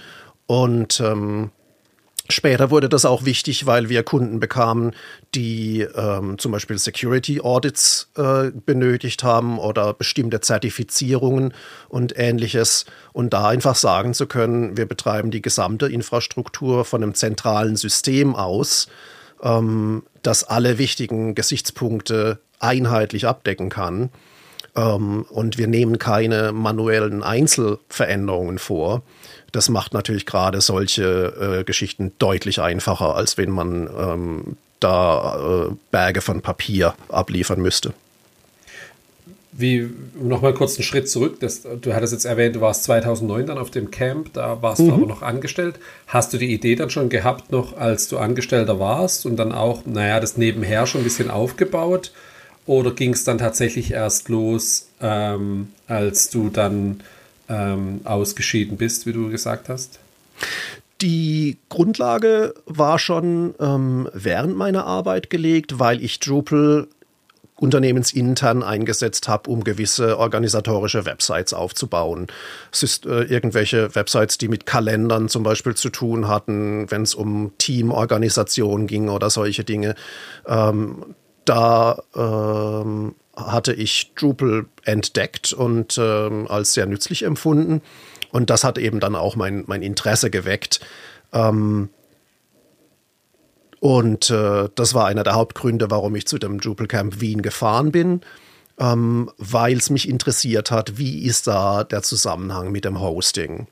Und 0.46 1.00
ähm, 1.00 1.50
Später 2.30 2.70
wurde 2.70 2.88
das 2.88 3.04
auch 3.04 3.24
wichtig, 3.24 3.66
weil 3.66 3.88
wir 3.88 4.02
Kunden 4.02 4.40
bekamen, 4.40 4.92
die 5.34 5.80
ähm, 5.80 6.38
zum 6.38 6.52
Beispiel 6.52 6.78
Security 6.78 7.40
Audits 7.40 8.10
äh, 8.16 8.50
benötigt 8.50 9.22
haben 9.22 9.58
oder 9.58 9.92
bestimmte 9.92 10.40
Zertifizierungen 10.40 11.52
und 11.88 12.16
ähnliches. 12.16 12.86
Und 13.12 13.32
da 13.32 13.48
einfach 13.48 13.74
sagen 13.74 14.14
zu 14.14 14.26
können, 14.26 14.76
wir 14.76 14.86
betreiben 14.86 15.30
die 15.30 15.42
gesamte 15.42 15.86
Infrastruktur 15.86 16.84
von 16.84 17.02
einem 17.02 17.14
zentralen 17.14 17.76
System 17.76 18.34
aus, 18.34 18.88
ähm, 19.42 20.04
das 20.22 20.44
alle 20.44 20.78
wichtigen 20.78 21.34
Gesichtspunkte 21.34 22.40
einheitlich 22.58 23.26
abdecken 23.26 23.68
kann. 23.68 24.10
Ähm, 24.76 25.24
und 25.30 25.58
wir 25.58 25.66
nehmen 25.66 25.98
keine 25.98 26.52
manuellen 26.52 27.22
Einzelveränderungen 27.22 28.58
vor 28.58 29.02
das 29.52 29.68
macht 29.68 29.94
natürlich 29.94 30.26
gerade 30.26 30.60
solche 30.60 31.60
äh, 31.60 31.64
Geschichten 31.64 32.12
deutlich 32.18 32.60
einfacher, 32.60 33.14
als 33.14 33.36
wenn 33.36 33.50
man 33.50 33.88
ähm, 33.96 34.56
da 34.80 35.66
äh, 35.68 35.74
Berge 35.90 36.20
von 36.20 36.40
Papier 36.40 36.94
abliefern 37.08 37.60
müsste. 37.60 37.92
Wie, 39.52 39.90
nochmal 40.14 40.54
kurz 40.54 40.76
einen 40.76 40.84
Schritt 40.84 41.10
zurück. 41.10 41.38
Das, 41.40 41.62
du 41.62 41.92
hattest 41.92 42.12
jetzt 42.12 42.24
erwähnt, 42.24 42.56
du 42.56 42.60
warst 42.60 42.84
2009 42.84 43.46
dann 43.46 43.58
auf 43.58 43.70
dem 43.70 43.90
Camp, 43.90 44.32
da 44.32 44.62
warst 44.62 44.80
mhm. 44.80 44.88
du 44.88 44.94
aber 44.94 45.06
noch 45.06 45.22
angestellt. 45.22 45.80
Hast 46.06 46.32
du 46.32 46.38
die 46.38 46.52
Idee 46.52 46.76
dann 46.76 46.88
schon 46.88 47.08
gehabt, 47.08 47.50
noch 47.50 47.76
als 47.76 48.08
du 48.08 48.18
Angestellter 48.18 48.78
warst 48.78 49.26
und 49.26 49.36
dann 49.36 49.52
auch, 49.52 49.84
naja, 49.86 50.20
das 50.20 50.36
nebenher 50.36 50.86
schon 50.86 51.00
ein 51.00 51.04
bisschen 51.04 51.30
aufgebaut? 51.30 52.12
Oder 52.66 52.92
ging 52.92 53.12
es 53.12 53.24
dann 53.24 53.38
tatsächlich 53.38 53.90
erst 53.90 54.28
los, 54.28 54.88
ähm, 55.00 55.70
als 55.88 56.30
du 56.30 56.50
dann 56.50 57.00
ähm, 57.50 58.00
ausgeschieden 58.04 58.78
bist, 58.78 59.06
wie 59.06 59.12
du 59.12 59.28
gesagt 59.28 59.68
hast? 59.68 59.98
Die 61.02 61.58
Grundlage 61.68 62.54
war 62.66 62.98
schon 62.98 63.54
ähm, 63.58 64.08
während 64.12 64.56
meiner 64.56 64.86
Arbeit 64.86 65.30
gelegt, 65.30 65.78
weil 65.78 66.02
ich 66.02 66.20
Drupal 66.20 66.88
unternehmensintern 67.56 68.62
eingesetzt 68.62 69.28
habe, 69.28 69.50
um 69.50 69.64
gewisse 69.64 70.18
organisatorische 70.18 71.04
Websites 71.04 71.52
aufzubauen. 71.52 72.26
Es 72.72 72.82
ist 72.82 73.06
äh, 73.06 73.22
irgendwelche 73.24 73.94
Websites, 73.94 74.38
die 74.38 74.48
mit 74.48 74.64
Kalendern 74.66 75.28
zum 75.28 75.42
Beispiel 75.42 75.74
zu 75.74 75.90
tun 75.90 76.26
hatten, 76.26 76.90
wenn 76.90 77.02
es 77.02 77.14
um 77.14 77.52
Teamorganisation 77.58 78.86
ging 78.86 79.08
oder 79.10 79.28
solche 79.28 79.64
Dinge. 79.64 79.94
Ähm, 80.46 81.14
da 81.44 82.02
ähm, 82.14 83.14
hatte 83.46 83.72
ich 83.72 84.12
Drupal 84.14 84.66
entdeckt 84.84 85.52
und 85.52 85.98
ähm, 85.98 86.46
als 86.48 86.74
sehr 86.74 86.86
nützlich 86.86 87.22
empfunden. 87.24 87.82
Und 88.32 88.50
das 88.50 88.64
hat 88.64 88.78
eben 88.78 89.00
dann 89.00 89.16
auch 89.16 89.36
mein, 89.36 89.64
mein 89.66 89.82
Interesse 89.82 90.30
geweckt. 90.30 90.80
Ähm, 91.32 91.88
und 93.80 94.30
äh, 94.30 94.68
das 94.74 94.94
war 94.94 95.06
einer 95.06 95.24
der 95.24 95.34
Hauptgründe, 95.34 95.90
warum 95.90 96.14
ich 96.14 96.26
zu 96.26 96.38
dem 96.38 96.60
Drupal 96.60 96.86
Camp 96.86 97.20
Wien 97.20 97.42
gefahren 97.42 97.90
bin, 97.90 98.20
ähm, 98.78 99.30
weil 99.38 99.78
es 99.78 99.90
mich 99.90 100.08
interessiert 100.08 100.70
hat, 100.70 100.98
wie 100.98 101.24
ist 101.24 101.46
da 101.46 101.84
der 101.84 102.02
Zusammenhang 102.02 102.70
mit 102.70 102.84
dem 102.84 103.00
Hosting. 103.00 103.66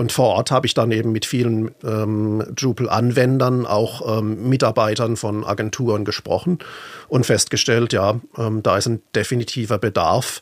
Und 0.00 0.12
vor 0.12 0.28
Ort 0.28 0.50
habe 0.50 0.66
ich 0.66 0.72
dann 0.72 0.92
eben 0.92 1.12
mit 1.12 1.26
vielen 1.26 1.72
ähm, 1.84 2.42
Drupal-Anwendern, 2.56 3.66
auch 3.66 4.18
ähm, 4.20 4.48
Mitarbeitern 4.48 5.18
von 5.18 5.44
Agenturen 5.44 6.06
gesprochen 6.06 6.58
und 7.08 7.26
festgestellt, 7.26 7.92
ja, 7.92 8.18
ähm, 8.38 8.62
da 8.62 8.78
ist 8.78 8.86
ein 8.86 9.02
definitiver 9.14 9.76
Bedarf 9.76 10.40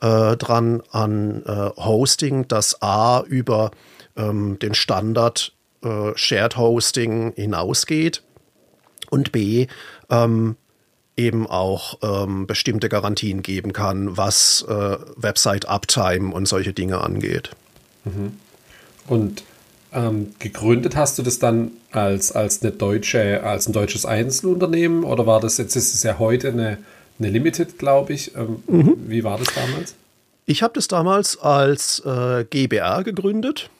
äh, 0.00 0.36
dran 0.36 0.82
an 0.90 1.44
äh, 1.46 1.70
Hosting, 1.76 2.48
das 2.48 2.82
A 2.82 3.20
über 3.20 3.70
ähm, 4.16 4.58
den 4.58 4.74
Standard 4.74 5.52
äh, 5.84 6.10
Shared 6.16 6.56
Hosting 6.56 7.32
hinausgeht 7.36 8.24
und 9.08 9.30
B 9.30 9.68
ähm, 10.10 10.56
eben 11.16 11.46
auch 11.46 11.98
ähm, 12.02 12.48
bestimmte 12.48 12.88
Garantien 12.88 13.42
geben 13.42 13.72
kann, 13.72 14.16
was 14.16 14.66
äh, 14.68 14.96
Website 15.14 15.68
Uptime 15.68 16.34
und 16.34 16.48
solche 16.48 16.72
Dinge 16.72 17.02
angeht. 17.02 17.52
Mhm. 18.04 18.38
Und 19.06 19.42
Ähm, 19.92 20.34
gegründet 20.40 20.94
hast 20.94 21.18
du 21.18 21.22
das 21.22 21.38
dann 21.38 21.70
als, 21.90 22.32
als, 22.32 22.60
eine 22.60 22.72
deutsche, 22.72 23.42
als 23.44 23.66
ein 23.66 23.72
deutsches 23.72 24.04
Einzelunternehmen 24.04 25.04
oder 25.04 25.26
war 25.26 25.40
das 25.40 25.56
jetzt, 25.56 25.74
ist 25.74 25.94
es 25.94 26.02
ja 26.02 26.18
heute 26.18 26.48
eine, 26.48 26.78
eine 27.18 27.30
Limited, 27.30 27.78
glaube 27.78 28.12
ich. 28.12 28.34
Ähm, 28.36 28.62
mhm. 28.66 28.96
Wie 29.06 29.24
war 29.24 29.38
das 29.38 29.48
damals? 29.54 29.94
Ich 30.44 30.62
habe 30.62 30.74
das 30.74 30.88
damals 30.88 31.38
als 31.38 32.00
äh, 32.04 32.44
GBR 32.44 33.04
gegründet. 33.04 33.70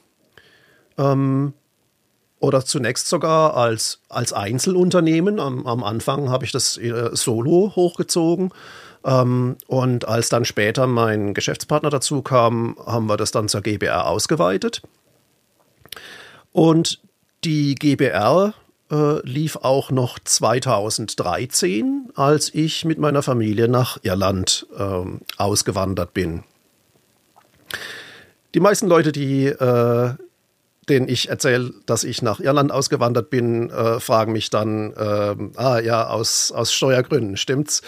Ähm, 0.97 1.53
oder 2.39 2.65
zunächst 2.65 3.09
sogar 3.09 3.55
als, 3.57 4.01
als 4.09 4.33
Einzelunternehmen. 4.33 5.39
Am, 5.39 5.67
am 5.67 5.85
Anfang 5.85 6.31
habe 6.31 6.47
ich 6.47 6.53
das 6.53 6.79
äh, 6.79 7.11
solo 7.13 7.73
hochgezogen. 7.77 8.53
Ähm, 9.05 9.57
und 9.67 10.09
als 10.09 10.29
dann 10.29 10.45
später 10.45 10.87
mein 10.87 11.35
Geschäftspartner 11.35 11.91
dazu 11.91 12.23
kam, 12.23 12.77
haben 12.87 13.07
wir 13.07 13.17
das 13.19 13.33
dann 13.33 13.49
zur 13.49 13.61
GBR 13.61 14.07
ausgeweitet. 14.07 14.83
Und 16.57 17.03
die 17.45 17.75
GBR 17.75 18.55
äh, 18.91 19.21
lief 19.29 19.57
auch 19.57 19.91
noch 19.91 20.19
2013, 20.19 22.09
als 22.15 22.55
ich 22.55 22.87
mit 22.87 22.99
meiner 22.99 23.21
Familie 23.23 23.69
nach 23.69 23.99
Irland 24.05 24.67
äh, 24.75 25.05
ausgewandert 25.37 26.15
bin. 26.15 26.45
Die 28.55 28.61
meisten 28.61 28.87
Leute, 28.87 29.13
die 29.13 29.45
äh, 29.45 30.15
denen 30.89 31.09
ich 31.09 31.29
erzähle, 31.29 31.73
dass 31.87 32.05
ich 32.05 32.23
nach 32.23 32.41
Irland 32.41 32.71
ausgewandert 32.71 33.31
bin, 33.31 33.71
äh, 33.71 33.99
fragen 34.01 34.33
mich 34.33 34.51
dann, 34.51 34.93
äh, 34.93 35.35
ah 35.57 35.81
ja, 35.81 36.09
aus, 36.09 36.53
aus 36.53 36.73
Steuergründen, 36.73 37.37
stimmt's? 37.37 37.83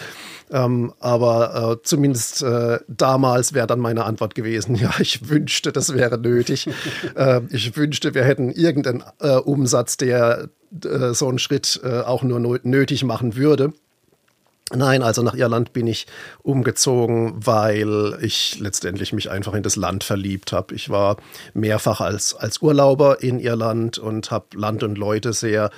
Ähm, 0.51 0.93
aber 0.99 1.79
äh, 1.79 1.83
zumindest 1.83 2.41
äh, 2.41 2.79
damals 2.87 3.53
wäre 3.53 3.67
dann 3.67 3.79
meine 3.79 4.05
Antwort 4.05 4.35
gewesen, 4.35 4.75
ja, 4.75 4.91
ich 4.99 5.29
wünschte, 5.29 5.71
das 5.71 5.93
wäre 5.93 6.17
nötig. 6.17 6.67
Äh, 7.15 7.41
ich 7.49 7.75
wünschte, 7.75 8.13
wir 8.13 8.23
hätten 8.23 8.51
irgendeinen 8.51 9.03
äh, 9.19 9.35
Umsatz, 9.35 9.97
der 9.97 10.49
so 11.11 11.27
einen 11.27 11.39
Schritt 11.39 11.81
auch 11.83 12.21
nur 12.21 12.59
nötig 12.63 13.03
machen 13.03 13.35
würde. 13.35 13.73
Nein, 14.75 15.01
also 15.01 15.23
nach 15.23 15.33
Irland 15.33 15.73
bin 15.73 15.87
ich 15.87 16.05
umgezogen, 16.43 17.33
weil 17.43 18.17
ich 18.21 18.59
letztendlich 18.59 19.13
mich 19.13 19.31
einfach 19.31 19.55
in 19.55 19.63
das 19.63 19.75
Land 19.75 20.03
verliebt 20.03 20.51
habe. 20.51 20.75
Ich 20.75 20.89
war 20.89 21.17
mehrfach 21.55 22.01
als, 22.01 22.35
als 22.35 22.61
Urlauber 22.61 23.23
in 23.23 23.39
Irland 23.39 23.97
und 23.97 24.29
habe 24.29 24.45
Land 24.55 24.83
und 24.83 24.97
Leute 24.97 25.33
sehr 25.33 25.71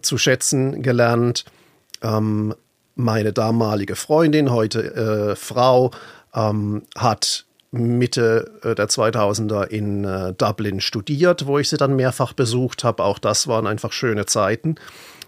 zu 0.00 0.18
schätzen 0.18 0.82
gelernt. 0.82 1.44
Ähm, 2.02 2.54
meine 2.96 3.32
damalige 3.32 3.94
Freundin, 3.94 4.50
heute 4.50 4.94
äh, 5.32 5.36
Frau, 5.36 5.92
ähm, 6.34 6.82
hat 6.96 7.44
Mitte 7.70 8.50
äh, 8.62 8.74
der 8.74 8.88
2000er 8.88 9.64
in 9.64 10.04
äh, 10.04 10.34
Dublin 10.34 10.80
studiert, 10.80 11.46
wo 11.46 11.58
ich 11.58 11.68
sie 11.68 11.76
dann 11.76 11.96
mehrfach 11.96 12.32
besucht 12.32 12.84
habe. 12.84 13.04
Auch 13.04 13.18
das 13.18 13.46
waren 13.46 13.66
einfach 13.66 13.92
schöne 13.92 14.26
Zeiten. 14.26 14.74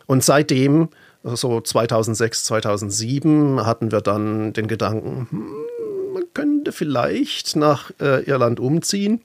Und 0.07 0.23
seitdem 0.23 0.91
so 1.25 1.61
2006, 1.61 2.45
2007 2.45 3.65
hatten 3.65 3.91
wir 3.91 4.01
dann 4.01 4.53
den 4.53 4.69
Gedanken, 4.69 5.27
hm, 5.31 5.53
man 6.13 6.25
könnte 6.33 6.73
vielleicht 6.73 7.57
nach 7.57 7.91
äh, 8.01 8.23
Irland 8.25 8.61
umziehen. 8.61 9.21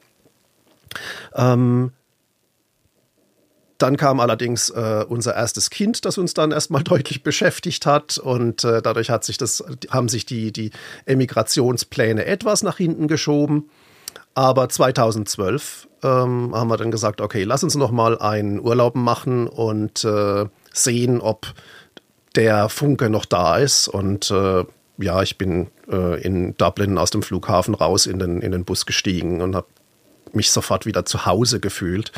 Ähm, 1.36 1.92
dann 3.78 3.96
kam 3.96 4.20
allerdings 4.20 4.70
äh, 4.72 5.06
unser 5.08 5.36
erstes 5.36 5.70
Kind, 5.70 6.04
das 6.06 6.18
uns 6.18 6.34
dann 6.34 6.52
erstmal 6.52 6.84
deutlich 6.86 7.24
beschäftigt 7.24 7.86
hat 7.86 8.18
und 8.18 8.64
äh, 8.64 8.82
dadurch 8.82 9.10
hat 9.10 9.24
sich 9.24 9.38
das, 9.38 9.64
haben 9.90 10.10
sich 10.10 10.26
die, 10.26 10.52
die 10.52 10.72
Emigrationspläne 11.06 12.26
etwas 12.26 12.64
nach 12.64 12.78
hinten 12.78 13.08
geschoben. 13.08 13.70
Aber 14.36 14.70
2012 14.70 15.88
ähm, 16.04 16.54
haben 16.54 16.70
wir 16.70 16.78
dann 16.78 16.92
gesagt, 16.92 17.20
okay, 17.20 17.44
lass 17.44 17.64
uns 17.64 17.76
noch 17.76 17.92
mal 17.92 18.18
einen 18.20 18.60
Urlaub 18.60 18.96
machen 18.96 19.48
und 19.48 20.04
äh, 20.06 20.46
sehen, 20.74 21.20
ob 21.20 21.48
der 22.36 22.70
Funke 22.70 23.10
noch 23.10 23.26
da 23.26 23.58
ist. 23.58 23.88
Und 23.88 24.32
äh, 24.32 24.66
ja, 24.98 25.22
ich 25.22 25.38
bin 25.38 25.68
äh, 25.90 26.22
in 26.22 26.56
Dublin 26.58 26.98
aus 26.98 27.12
dem 27.12 27.24
Flughafen 27.24 27.76
raus 27.76 28.06
in 28.06 28.20
den, 28.20 28.42
in 28.42 28.52
den 28.52 28.66
Bus 28.66 28.86
gestiegen 28.86 29.42
und 29.42 29.56
habe 29.56 29.68
mich 30.34 30.52
sofort 30.52 30.86
wieder 30.86 31.06
zu 31.06 31.26
Hause 31.26 31.60
gefühlt. 31.60 32.12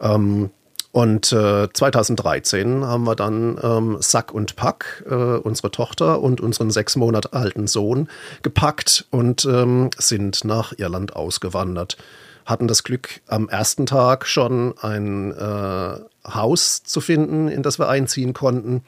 Ähm, 0.00 0.50
und 0.92 1.30
äh, 1.30 1.68
2013 1.70 2.82
haben 2.84 3.04
wir 3.04 3.16
dann 3.16 3.60
ähm, 3.62 3.98
Sack 4.00 4.32
und 4.32 4.56
Pack, 4.56 5.04
äh, 5.06 5.14
unsere 5.14 5.70
Tochter 5.70 6.22
und 6.22 6.40
unseren 6.40 6.70
sechs 6.70 6.96
Monate 6.96 7.34
alten 7.34 7.66
Sohn 7.66 8.08
gepackt 8.40 9.04
und 9.10 9.44
ähm, 9.44 9.90
sind 9.98 10.44
nach 10.44 10.72
Irland 10.78 11.14
ausgewandert. 11.14 11.98
Hatten 12.46 12.66
das 12.66 12.82
Glück, 12.82 13.20
am 13.26 13.50
ersten 13.50 13.84
Tag 13.84 14.26
schon 14.26 14.72
ein 14.78 15.32
äh, 15.32 15.98
Haus 16.26 16.82
zu 16.82 17.02
finden, 17.02 17.48
in 17.48 17.62
das 17.62 17.78
wir 17.78 17.90
einziehen 17.90 18.32
konnten. 18.32 18.82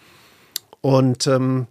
Und 0.81 1.27
ähm, 1.27 1.67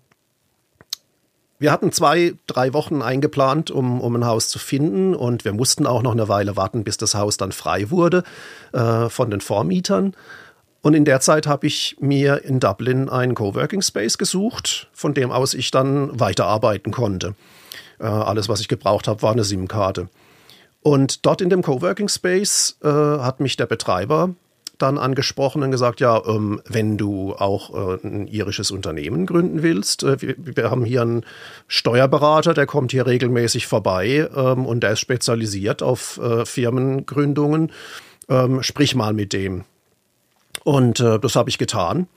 wir 1.60 1.72
hatten 1.72 1.92
zwei, 1.92 2.36
drei 2.46 2.74
Wochen 2.74 3.02
eingeplant, 3.02 3.72
um, 3.72 4.00
um 4.00 4.16
ein 4.16 4.26
Haus 4.26 4.50
zu 4.50 4.60
finden. 4.60 5.16
Und 5.16 5.46
wir 5.46 5.54
mussten 5.54 5.88
auch 5.88 6.04
noch 6.04 6.12
eine 6.12 6.28
Weile 6.28 6.56
warten, 6.56 6.84
bis 6.84 6.98
das 6.98 7.16
Haus 7.16 7.38
dann 7.38 7.52
frei 7.52 7.90
wurde 7.90 8.24
äh, 8.74 9.10
von 9.10 9.32
den 9.32 9.42
Vormietern. 9.42 10.16
Und 10.82 10.94
in 10.94 11.06
der 11.06 11.20
Zeit 11.20 11.48
habe 11.48 11.68
ich 11.68 11.98
mir 12.00 12.44
in 12.46 12.60
Dublin 12.60 13.10
einen 13.10 13.34
Coworking 13.34 13.82
Space 13.82 14.18
gesucht, 14.18 14.88
von 14.94 15.14
dem 15.14 15.32
aus 15.32 15.54
ich 15.54 15.72
dann 15.72 16.20
weiterarbeiten 16.20 16.92
konnte. 16.92 17.36
Äh, 18.00 18.06
alles, 18.06 18.48
was 18.48 18.60
ich 18.60 18.68
gebraucht 18.68 19.08
habe, 19.08 19.22
war 19.22 19.32
eine 19.32 19.44
SIM-Karte. 19.44 20.10
Und 20.82 21.26
dort 21.26 21.42
in 21.42 21.50
dem 21.50 21.64
Coworking 21.64 22.08
Space 22.08 22.78
äh, 22.84 22.88
hat 22.88 23.40
mich 23.40 23.58
der 23.58 23.66
Betreiber 23.66 24.36
dann 24.78 24.98
angesprochen 24.98 25.64
und 25.64 25.72
gesagt, 25.72 26.00
ja, 26.00 26.22
ähm, 26.26 26.62
wenn 26.66 26.98
du 26.98 27.34
auch 27.34 27.74
äh, 27.74 28.08
ein 28.08 28.28
irisches 28.28 28.72
Unternehmen 28.72 29.26
gründen 29.26 29.64
willst, 29.64 30.04
äh, 30.04 30.22
wir, 30.22 30.36
wir, 30.38 30.70
haben 30.70 30.86
hier 30.86 31.02
einen 31.02 31.26
Steuerberater, 31.68 32.54
der 32.54 32.66
kommt 32.66 32.92
hier 32.92 33.08
regelmäßig 33.08 33.68
vorbei 33.68 34.30
ähm, 34.36 34.66
und 34.66 34.82
der 34.82 34.92
ist 34.92 35.00
spezialisiert 35.00 35.82
auf 35.82 36.20
äh, 36.20 36.46
Firmengründungen. 36.46 37.72
Ähm, 38.30 38.62
sprich 38.62 38.94
mal 38.94 39.14
mit 39.14 39.34
dem. 39.34 39.64
Und 40.64 41.00
äh, 41.00 41.20
das 41.20 41.36
habe 41.36 41.50
ich 41.50 41.58
getan. 41.58 42.08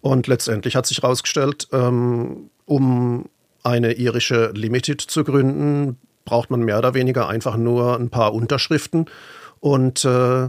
Und 0.00 0.26
letztendlich 0.26 0.74
hat 0.74 0.86
sich 0.86 1.02
herausgestellt, 1.02 1.68
ähm, 1.72 2.50
um 2.64 3.28
eine 3.62 3.92
irische 3.92 4.50
Limited 4.54 5.00
zu 5.00 5.22
gründen, 5.22 5.98
braucht 6.24 6.50
man 6.50 6.60
mehr 6.60 6.78
oder 6.78 6.94
weniger 6.94 7.28
einfach 7.28 7.56
nur 7.56 7.98
ein 7.98 8.10
paar 8.10 8.34
Unterschriften 8.34 9.06
und 9.60 10.04
äh, 10.04 10.48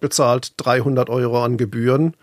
bezahlt 0.00 0.52
300 0.58 1.10
Euro 1.10 1.44
an 1.44 1.56
Gebühren 1.56 2.14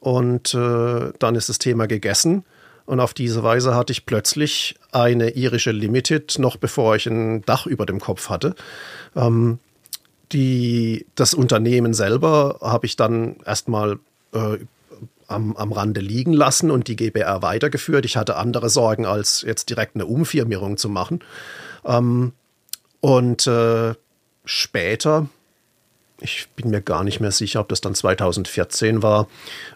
und 0.00 0.54
äh, 0.54 1.12
dann 1.18 1.34
ist 1.34 1.48
das 1.48 1.58
Thema 1.58 1.86
gegessen. 1.86 2.44
Und 2.84 3.00
auf 3.00 3.14
diese 3.14 3.42
Weise 3.42 3.74
hatte 3.74 3.92
ich 3.92 4.06
plötzlich 4.06 4.74
eine 4.90 5.30
irische 5.30 5.70
Limited, 5.70 6.38
noch 6.38 6.56
bevor 6.56 6.96
ich 6.96 7.06
ein 7.06 7.42
Dach 7.42 7.66
über 7.66 7.86
dem 7.86 8.00
Kopf 8.00 8.28
hatte. 8.28 8.54
Ähm, 9.14 9.58
die, 10.32 11.06
das 11.14 11.34
Unternehmen 11.34 11.94
selber 11.94 12.58
habe 12.60 12.86
ich 12.86 12.96
dann 12.96 13.36
erstmal 13.44 13.98
äh, 14.32 14.58
am, 15.28 15.56
am 15.56 15.72
Rande 15.72 16.00
liegen 16.00 16.32
lassen 16.32 16.70
und 16.70 16.88
die 16.88 16.96
GBR 16.96 17.42
weitergeführt. 17.42 18.04
Ich 18.04 18.16
hatte 18.16 18.36
andere 18.36 18.68
Sorgen, 18.68 19.06
als 19.06 19.42
jetzt 19.42 19.70
direkt 19.70 19.94
eine 19.94 20.06
Umfirmierung 20.06 20.76
zu 20.76 20.88
machen. 20.88 21.20
Ähm, 21.84 22.32
und 23.00 23.46
äh, 23.46 23.94
später, 24.44 25.28
ich 26.22 26.48
bin 26.56 26.70
mir 26.70 26.80
gar 26.80 27.04
nicht 27.04 27.20
mehr 27.20 27.30
sicher, 27.30 27.60
ob 27.60 27.68
das 27.68 27.80
dann 27.80 27.94
2014 27.94 29.02
war 29.02 29.28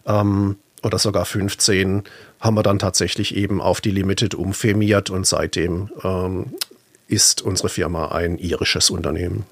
ähm, 0.06 0.56
oder 0.82 0.98
sogar 0.98 1.24
15, 1.24 2.04
haben 2.40 2.56
wir 2.56 2.62
dann 2.62 2.78
tatsächlich 2.78 3.36
eben 3.36 3.60
auf 3.60 3.80
die 3.80 3.90
Limited 3.90 4.34
umfirmiert 4.34 5.10
und 5.10 5.26
seitdem 5.26 5.90
ähm, 6.04 6.52
ist 7.08 7.42
unsere 7.42 7.68
Firma 7.68 8.08
ein 8.08 8.38
irisches 8.38 8.90
Unternehmen. 8.90 9.44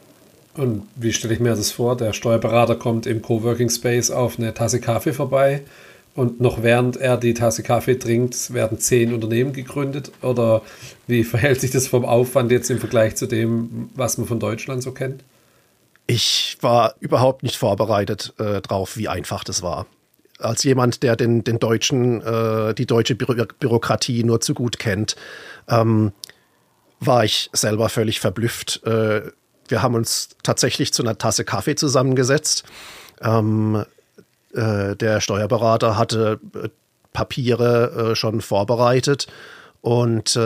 Und 0.57 0.87
wie 0.95 1.13
stelle 1.13 1.35
ich 1.35 1.41
mir 1.41 1.57
das 1.57 1.73
vor? 1.73 1.97
Der 1.97 2.13
Steuerberater 2.13 2.77
kommt 2.77 3.07
im 3.07 3.23
Coworking 3.23 3.71
Space 3.71 4.11
auf 4.11 4.39
eine 4.39 4.55
Tasse 4.55 4.81
Kaffee 4.81 5.13
vorbei 5.13 5.63
und 6.15 6.41
noch 6.41 6.63
während 6.63 6.97
er 6.97 7.17
die 7.17 7.35
Tasse 7.35 7.63
Kaffee 7.63 7.99
trinkt, 7.99 8.55
werden 8.55 8.79
zehn 8.79 9.13
Unternehmen 9.13 9.53
gegründet? 9.53 10.13
Oder 10.23 10.63
wie 11.07 11.25
verhält 11.25 11.61
sich 11.61 11.73
das 11.73 11.89
vom 11.89 12.05
Aufwand 12.05 12.53
jetzt 12.53 12.71
im 12.71 12.79
Vergleich 12.79 13.17
zu 13.17 13.27
dem, 13.27 13.91
was 13.95 14.17
man 14.19 14.27
von 14.27 14.39
Deutschland 14.39 14.83
so 14.83 14.93
kennt? 14.93 15.25
Ich 16.07 16.59
war 16.61 16.95
überhaupt 17.01 17.43
nicht 17.43 17.57
vorbereitet 17.57 18.35
äh, 18.39 18.61
drauf, 18.61 18.97
wie 18.97 19.09
einfach 19.09 19.45
das 19.45 19.63
war. 19.63 19.87
Als 20.39 20.63
jemand, 20.65 21.03
der 21.03 21.17
den, 21.17 21.45
den 21.45 21.59
deutschen, 21.59 22.21
äh, 22.21 22.75
die 22.75 22.87
deutsche 22.87 23.15
Bü 23.15 23.47
Bürokratie 23.59 24.25
nur 24.25 24.41
zu 24.41 24.53
gut 24.53 24.79
kennt, 24.79 25.17
ähm, 25.69 26.13
war 27.01 27.25
ich 27.25 27.49
selber 27.53 27.89
völlig 27.89 28.21
verblüfft. 28.21 28.85
Äh, 28.85 29.31
wir 29.69 29.83
haben 29.83 29.95
uns 29.95 30.31
tatsächlich 30.43 30.93
zu 30.93 31.03
einer 31.03 31.17
Tasse 31.17 31.45
Kaffee 31.45 31.75
zusammengesetzt. 31.75 32.65
Ähm, 33.23 33.85
äh, 34.55 34.97
der 34.97 35.21
Steuerberater 35.21 35.97
hatte 35.97 36.41
äh, 36.55 36.69
Papiere 37.13 38.11
äh, 38.13 38.17
schon 38.17 38.41
vorbereitet 38.41 39.27
und 39.81 40.39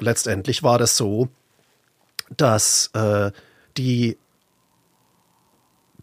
letztendlich 0.00 0.64
war 0.64 0.76
das 0.76 0.96
so, 0.96 1.28
dass 2.36 2.90
die 3.78 4.18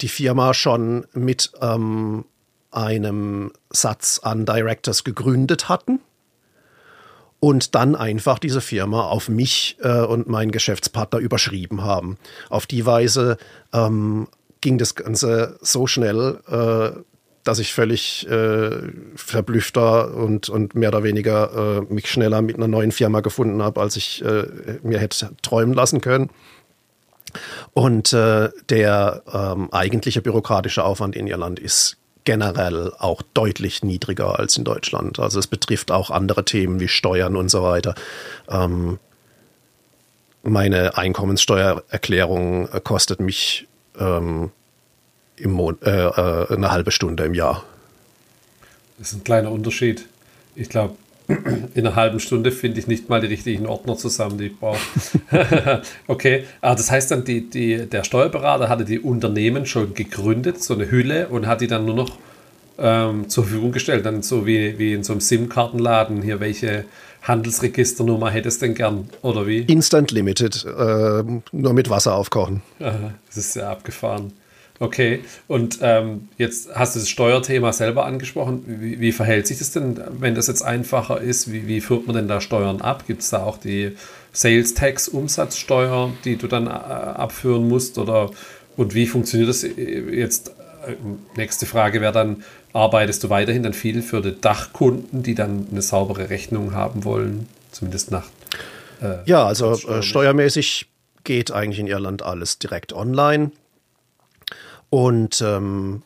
die 0.02 0.08
Firma 0.08 0.54
schon 0.54 1.06
mit 1.14 1.52
ähm, 1.62 2.26
einem 2.72 3.52
Satz 3.70 4.20
an 4.24 4.46
Directors 4.46 5.04
gegründet 5.04 5.70
hatten 5.70 6.00
und 7.40 7.76
dann 7.76 7.96
einfach 7.96 8.40
diese 8.40 8.62
Firma 8.62 9.02
auf 9.02 9.30
mich 9.30 9.78
äh, 9.82 10.02
und 10.02 10.28
meinen 10.28 10.52
Geschäftspartner 10.52 11.20
überschrieben 11.20 11.84
haben. 11.84 12.18
Auf 12.50 12.66
die 12.66 12.86
Weise 12.86 13.38
ähm, 13.74 14.28
ging 14.62 14.78
das 14.78 14.96
Ganze 14.96 15.58
so 15.62 15.88
schnell, 15.88 16.40
äh, 16.48 17.00
dass 17.44 17.60
ich 17.60 17.74
völlig 17.74 18.28
äh, 18.30 18.70
verblüffter 19.16 20.14
und, 20.14 20.50
und 20.50 20.76
mehr 20.76 20.90
oder 20.90 21.04
weniger 21.04 21.80
äh, 21.90 21.94
mich 21.94 22.10
schneller 22.10 22.42
mit 22.42 22.58
einer 22.58 22.68
neuen 22.68 22.92
Firma 22.92 23.22
gefunden 23.22 23.62
habe, 23.64 23.80
als 23.80 23.96
ich 23.96 24.24
äh, 24.24 24.46
mir 24.84 25.00
hätte 25.00 25.30
träumen 25.42 25.74
lassen 25.74 26.02
können. 26.02 26.30
Und 27.74 28.14
äh, 28.14 28.50
der 28.70 29.24
ähm, 29.32 29.72
eigentliche 29.72 30.22
bürokratische 30.22 30.84
Aufwand 30.84 31.16
in 31.16 31.28
Irland 31.28 31.60
ist 31.60 31.98
generell 32.24 32.92
auch 33.00 33.22
deutlich 33.34 33.84
niedriger 33.84 34.38
als 34.38 34.58
in 34.58 34.66
Deutschland. 34.66 35.20
Also 35.20 35.40
es 35.40 35.48
betrifft 35.48 35.92
auch 35.92 36.12
andere 36.12 36.44
Themen 36.44 36.80
wie 36.80 36.90
Steuern 36.90 37.36
und 37.36 37.50
so 37.50 37.64
weiter. 37.64 37.96
Ähm, 38.50 39.00
meine 40.44 40.98
Einkommenssteuererklärung 40.98 42.70
kostet 42.84 43.20
mich 43.20 43.68
ähm, 43.98 44.52
im 45.38 45.52
Mon 45.52 45.78
äh, 45.82 45.90
äh, 45.90 46.54
eine 46.54 46.72
halbe 46.72 46.92
Stunde 46.92 47.24
im 47.24 47.34
Jahr. 47.34 47.64
Das 48.98 49.12
ist 49.12 49.20
ein 49.20 49.24
kleiner 49.24 49.52
Unterschied. 49.52 50.08
Ich 50.56 50.70
glaube, 50.70 50.96
in 51.28 51.86
einer 51.86 51.96
halben 51.96 52.20
Stunde 52.20 52.52
finde 52.52 52.80
ich 52.80 52.88
nicht 52.88 53.10
mal 53.10 53.20
die 53.20 53.28
richtigen 53.28 53.66
Ordner 53.66 53.98
zusammen, 53.98 54.38
die 54.38 54.46
ich 54.46 54.60
brauche. 54.60 54.80
okay, 56.08 56.46
aber 56.62 56.76
das 56.76 56.90
heißt 56.90 57.12
dann, 57.12 57.26
die, 57.26 57.50
die, 57.50 57.86
der 57.86 58.04
Steuerberater 58.04 58.70
hatte 58.70 58.86
die 58.86 59.00
Unternehmen 59.00 59.66
schon 59.66 59.94
gegründet, 59.94 60.64
so 60.64 60.74
eine 60.74 60.90
Hülle, 60.90 61.28
und 61.28 61.46
hat 61.46 61.62
die 61.62 61.68
dann 61.68 61.86
nur 61.86 61.96
noch 61.96 62.18
ähm, 62.78 63.28
zur 63.28 63.44
Verfügung 63.44 63.72
gestellt. 63.74 64.06
Dann 64.06 64.24
so 64.24 64.46
wie, 64.46 64.80
wie 64.80 64.94
in 64.94 65.04
so 65.04 65.14
einem 65.14 65.22
SIM-Kartenladen 65.22 66.22
hier, 66.22 66.40
welche 66.40 66.86
Handelsregisternummer 67.24 68.30
hättest 68.30 68.62
du 68.62 68.68
denn 68.68 68.76
gern, 68.76 69.10
oder 69.22 69.48
wie? 69.48 69.62
Instant 69.64 70.12
Limited, 70.12 70.66
äh, 70.66 71.24
nur 71.52 71.74
mit 71.74 71.90
Wasser 71.90 72.16
aufkochen. 72.16 72.62
Aha, 72.80 73.14
das 73.28 73.38
ist 73.38 73.54
sehr 73.54 73.70
abgefahren. 73.70 74.32
Okay, 74.80 75.22
und 75.48 75.80
ähm, 75.82 76.30
jetzt 76.38 76.70
hast 76.76 76.96
du 76.96 77.00
das 77.00 77.10
Steuerthema 77.10 77.74
selber 77.74 78.06
angesprochen. 78.06 78.64
Wie, 78.68 79.00
wie, 79.00 79.12
verhält 79.12 79.48
sich 79.48 79.58
das 79.58 79.72
denn, 79.72 80.00
wenn 80.20 80.36
das 80.36 80.48
jetzt 80.48 80.62
einfacher 80.62 81.20
ist? 81.20 81.52
Wie, 81.52 81.68
wie 81.68 81.82
führt 81.82 82.06
man 82.06 82.16
denn 82.16 82.28
da 82.28 82.42
Steuern 82.42 82.82
ab? 82.82 83.06
Gibt 83.08 83.24
es 83.24 83.30
da 83.32 83.44
auch 83.44 83.58
die 83.58 83.94
Sales 84.34 84.76
Tax 84.76 85.08
Umsatzsteuer, 85.08 86.12
die 86.26 86.36
du 86.36 86.48
dann 86.48 86.68
äh, 86.68 86.70
abführen 86.70 87.68
musst? 87.68 87.98
Oder 87.98 88.30
und 88.76 88.94
wie 88.94 89.08
funktioniert 89.08 89.50
das 89.50 89.64
jetzt? 89.64 90.50
Äh, 90.86 90.94
nächste 91.36 91.66
Frage 91.66 92.00
wäre 92.00 92.14
dann, 92.14 92.44
arbeitest 92.74 93.24
du 93.24 93.30
weiterhin 93.30 93.64
dann 93.64 93.74
viel 93.74 94.04
für 94.04 94.22
die 94.22 94.40
Dachkunden, 94.40 95.24
die 95.24 95.34
dann 95.34 95.68
eine 95.72 95.82
saubere 95.82 96.30
Rechnung 96.30 96.74
haben 96.74 97.04
wollen, 97.04 97.48
zumindest 97.72 98.12
nach? 98.12 98.28
Äh, 99.02 99.18
ja, 99.26 99.46
also 99.46 99.74
äh, 99.74 100.04
steuermäßig 100.04 100.88
geht 101.24 101.52
eigentlich 101.52 101.80
in 101.80 101.88
Irland 101.88 102.22
alles 102.22 102.60
direkt 102.60 102.94
online. 102.94 103.52
Und 104.90 105.42
ähm, 105.42 106.04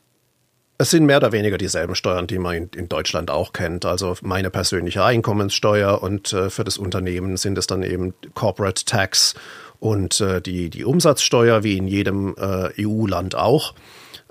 es 0.77 0.89
sind 0.89 1.05
mehr 1.05 1.17
oder 1.17 1.31
weniger 1.31 1.57
dieselben 1.57 1.93
Steuern, 1.93 2.25
die 2.25 2.39
man 2.39 2.55
in, 2.55 2.69
in 2.75 2.89
Deutschland 2.89 3.29
auch 3.29 3.53
kennt. 3.53 3.85
Also 3.85 4.15
meine 4.21 4.49
persönliche 4.49 5.03
Einkommenssteuer 5.03 6.01
und 6.01 6.33
äh, 6.33 6.49
für 6.49 6.63
das 6.63 6.77
Unternehmen 6.77 7.37
sind 7.37 7.57
es 7.57 7.67
dann 7.67 7.83
eben 7.83 8.13
Corporate 8.33 8.85
Tax 8.85 9.35
und 9.79 10.21
äh, 10.21 10.41
die, 10.41 10.69
die 10.69 10.83
Umsatzsteuer, 10.83 11.63
wie 11.63 11.77
in 11.77 11.87
jedem 11.87 12.35
äh, 12.35 12.69
EU-Land 12.83 13.35
auch. 13.35 13.75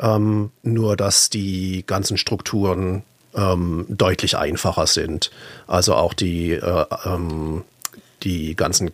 Ähm, 0.00 0.50
nur 0.62 0.96
dass 0.96 1.30
die 1.30 1.84
ganzen 1.86 2.16
Strukturen 2.16 3.04
ähm, 3.34 3.86
deutlich 3.88 4.36
einfacher 4.36 4.86
sind. 4.86 5.30
Also 5.66 5.94
auch 5.94 6.14
die, 6.14 6.52
äh, 6.52 6.84
ähm, 7.04 7.64
die 8.22 8.56
ganzen 8.56 8.90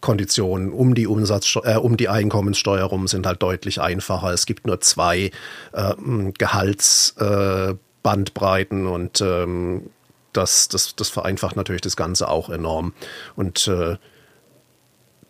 Konditionen 0.00 0.72
um 0.72 0.94
die 0.94 1.06
Umsatz, 1.06 1.58
äh, 1.62 1.76
um 1.76 1.96
die 1.96 2.08
Einkommenssteuer 2.08 2.84
rum 2.84 3.06
sind 3.08 3.26
halt 3.26 3.42
deutlich 3.42 3.80
einfacher. 3.80 4.32
Es 4.32 4.46
gibt 4.46 4.66
nur 4.66 4.80
zwei 4.80 5.30
äh, 5.72 5.94
Gehaltsbandbreiten 6.38 8.86
äh, 8.86 8.88
und 8.88 9.20
ähm, 9.20 9.90
das, 10.32 10.68
das, 10.68 10.94
das 10.96 11.08
vereinfacht 11.08 11.56
natürlich 11.56 11.82
das 11.82 11.96
Ganze 11.96 12.28
auch 12.28 12.50
enorm. 12.50 12.92
Und 13.36 13.68
äh, 13.68 13.96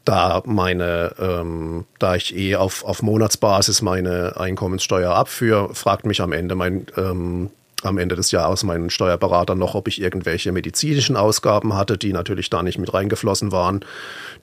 da 0.05 0.43
meine, 0.45 1.15
ähm, 1.19 1.87
da 1.99 2.17
ich 2.17 2.37
eh 2.37 2.57
auf, 2.57 2.85
auf 2.85 3.03
Monatsbasis 3.03 3.83
meine 3.83 4.39
Einkommenssteuer 4.39 5.15
abführe, 5.15 5.75
fragt 5.75 6.07
mich 6.07 6.21
am 6.21 6.33
Ende 6.33 6.55
mein 6.55 6.87
ähm, 6.97 7.51
am 7.83 7.99
Ende 7.99 8.17
des 8.17 8.31
Jahres 8.31 8.65
meinen 8.65 8.91
Steuerberater 8.91 9.55
noch, 9.55 9.75
ob 9.75 9.89
ich 9.89 10.01
irgendwelche 10.01 10.53
medizinischen 10.53 11.17
Ausgaben 11.17 11.75
hatte, 11.75 11.99
die 11.99 12.13
natürlich 12.13 12.51
da 12.51 12.63
nicht 12.63 12.79
mit 12.79 12.93
reingeflossen 12.93 13.53
waren, 13.53 13.85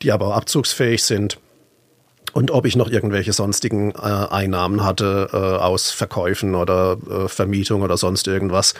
die 0.02 0.12
aber 0.12 0.36
abzugsfähig 0.36 1.04
sind. 1.04 1.38
Und 2.34 2.52
ob 2.52 2.65
ich 2.65 2.76
noch 2.76 2.89
irgendwelche 2.89 3.34
sonstigen 3.34 3.91
äh, 3.91 3.95
Einnahmen 3.95 4.84
hatte 4.84 5.30
äh, 5.32 5.38
aus 5.38 5.91
Verkäufen 5.91 6.56
oder 6.56 6.97
äh, 7.10 7.28
Vermietung 7.28 7.82
oder 7.82 7.97
sonst 7.97 8.28
irgendwas. 8.28 8.73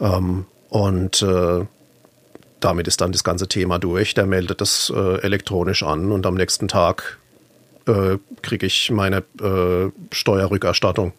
Ähm, 0.00 0.46
und 0.68 1.22
äh, 1.22 1.64
damit 2.60 2.88
ist 2.88 3.00
dann 3.00 3.12
das 3.12 3.24
ganze 3.24 3.48
Thema 3.48 3.78
durch. 3.78 4.14
Der 4.14 4.26
meldet 4.26 4.60
das 4.60 4.92
äh, 4.94 5.20
elektronisch 5.22 5.82
an 5.84 6.10
und 6.12 6.26
am 6.26 6.34
nächsten 6.34 6.68
Tag 6.68 7.18
äh, 7.86 8.18
kriege 8.42 8.66
ich 8.66 8.90
meine 8.90 9.22
Steuerrückerstattung. 10.12 11.12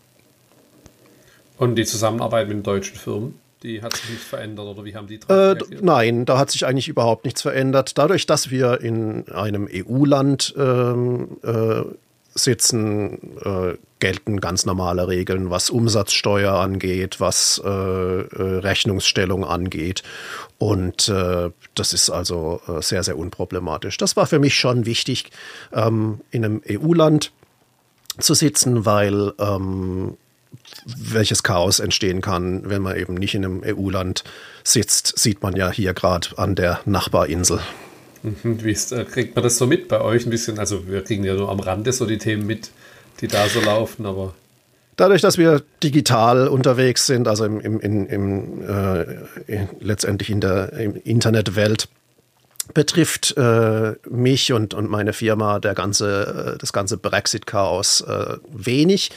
Und 1.60 1.76
die 1.76 1.86
Zusammenarbeit 1.86 2.48
mit 2.48 2.56
den 2.56 2.63
deutschen 2.63 2.95
Firmen, 2.95 3.36
die 3.63 3.82
hat 3.82 3.93
sich 3.93 4.10
nicht 4.10 4.24
verändert 4.24 4.65
oder 4.65 4.86
wie 4.86 4.95
haben 4.95 5.08
die 5.08 5.19
äh, 5.28 5.56
Nein, 5.82 6.26
da 6.26 6.38
hat 6.38 6.50
sich 6.52 6.65
eigentlich 6.65 6.88
überhaupt 6.88 7.26
nichts 7.26 7.41
verändert. 7.41 7.98
Dadurch, 7.98 8.26
dass 8.26 8.50
wir 8.50 8.80
in 8.80 9.28
einem 9.30 9.67
EU-Land 9.69 10.56
ähm, 10.58 11.38
äh, 11.43 11.82
sitzen, 12.34 13.38
äh, 13.43 13.78
gelten 14.00 14.39
ganz 14.39 14.65
normale 14.65 15.10
Regeln, 15.10 15.50
was 15.50 15.69
Umsatzsteuer 15.69 16.54
angeht, 16.54 17.19
was 17.19 17.62
äh, 17.65 17.69
äh, 17.69 18.60
Rechnungsstellung 18.60 19.43
angeht. 19.43 20.04
Und 20.60 21.10
äh, 21.10 21.50
das 21.76 21.91
ist 21.91 22.10
also 22.10 22.62
sehr, 22.80 23.04
sehr 23.04 23.17
unproblematisch. 23.17 23.98
Das 23.98 24.15
war 24.15 24.28
für 24.28 24.39
mich 24.39 24.56
schon 24.56 24.86
wichtig, 24.86 25.32
ähm, 25.74 26.22
in 26.32 26.45
einem 26.45 26.62
EU-Land 26.69 27.34
zu 28.17 28.34
sitzen, 28.34 28.86
weil 28.86 29.34
ähm, 29.39 30.15
welches 30.86 31.44
Chaos 31.44 31.80
entstehen 31.80 32.22
kann, 32.22 32.70
wenn 32.70 32.82
man 32.82 32.98
eben 32.98 33.16
nicht 33.16 33.36
in 33.36 33.46
einem 33.46 33.62
EU-Land 33.66 34.24
sitzt, 34.64 35.18
sieht 35.18 35.42
man 35.42 35.56
ja 35.56 35.72
hier 35.72 35.94
gerade 35.94 36.30
an 36.38 36.56
der 36.56 36.80
Nachbarinsel. 36.86 37.60
Mhm, 38.24 38.64
wie 38.64 38.72
ist, 38.72 38.92
äh, 38.92 39.06
kriegt 39.06 39.36
man 39.36 39.44
das 39.44 39.58
so 39.58 39.68
mit 39.68 39.88
bei 39.88 40.02
euch 40.02 40.26
ein 40.26 40.30
bisschen? 40.30 40.60
Also 40.60 40.88
wir 40.88 41.04
kriegen 41.04 41.24
ja 41.24 41.36
nur 41.36 41.50
am 41.50 41.60
Rande 41.60 41.94
so 41.94 42.06
die 42.06 42.18
Themen 42.18 42.46
mit, 42.46 42.72
die 43.22 43.28
da 43.28 43.48
so 43.48 43.62
laufen, 43.62 44.06
aber 44.06 44.34
Dadurch, 45.00 45.22
dass 45.22 45.38
wir 45.38 45.64
digital 45.82 46.50
unterwegs 46.50 47.06
sind, 47.06 47.30
also 47.30 47.46
im, 47.46 47.62
im, 47.62 48.06
im, 48.06 48.62
äh, 48.68 49.06
letztendlich 49.80 50.30
in 50.30 50.42
der 50.42 50.74
Internetwelt, 51.06 51.88
betrifft 52.73 53.36
äh, 53.38 53.95
mich 54.10 54.53
und, 54.53 54.73
und 54.73 54.89
meine 54.89 55.13
Firma 55.13 55.60
der 55.60 55.73
ganze, 55.73 56.53
äh, 56.55 56.58
das 56.58 56.73
ganze 56.73 56.97
Brexit-Chaos 56.97 58.01
äh, 58.01 58.38
wenig. 58.51 59.12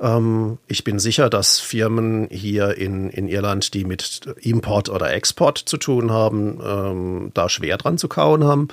Ähm, 0.00 0.58
ich 0.66 0.84
bin 0.84 0.98
sicher, 0.98 1.30
dass 1.30 1.58
Firmen 1.58 2.28
hier 2.30 2.76
in, 2.76 3.10
in 3.10 3.28
Irland, 3.28 3.74
die 3.74 3.84
mit 3.84 4.20
Import 4.40 4.88
oder 4.88 5.12
Export 5.12 5.58
zu 5.58 5.76
tun 5.76 6.10
haben, 6.10 6.60
ähm, 6.64 7.30
da 7.34 7.48
schwer 7.48 7.76
dran 7.78 7.98
zu 7.98 8.08
kauen 8.08 8.44
haben. 8.44 8.68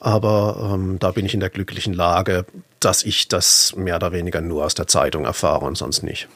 Aber 0.00 0.72
ähm, 0.72 0.98
da 0.98 1.10
bin 1.10 1.26
ich 1.26 1.34
in 1.34 1.40
der 1.40 1.50
glücklichen 1.50 1.92
Lage, 1.92 2.46
dass 2.80 3.02
ich 3.02 3.28
das 3.28 3.76
mehr 3.76 3.96
oder 3.96 4.12
weniger 4.12 4.40
nur 4.40 4.64
aus 4.64 4.74
der 4.74 4.86
Zeitung 4.86 5.26
erfahre 5.26 5.66
und 5.66 5.76
sonst 5.76 6.02
nicht. 6.02 6.28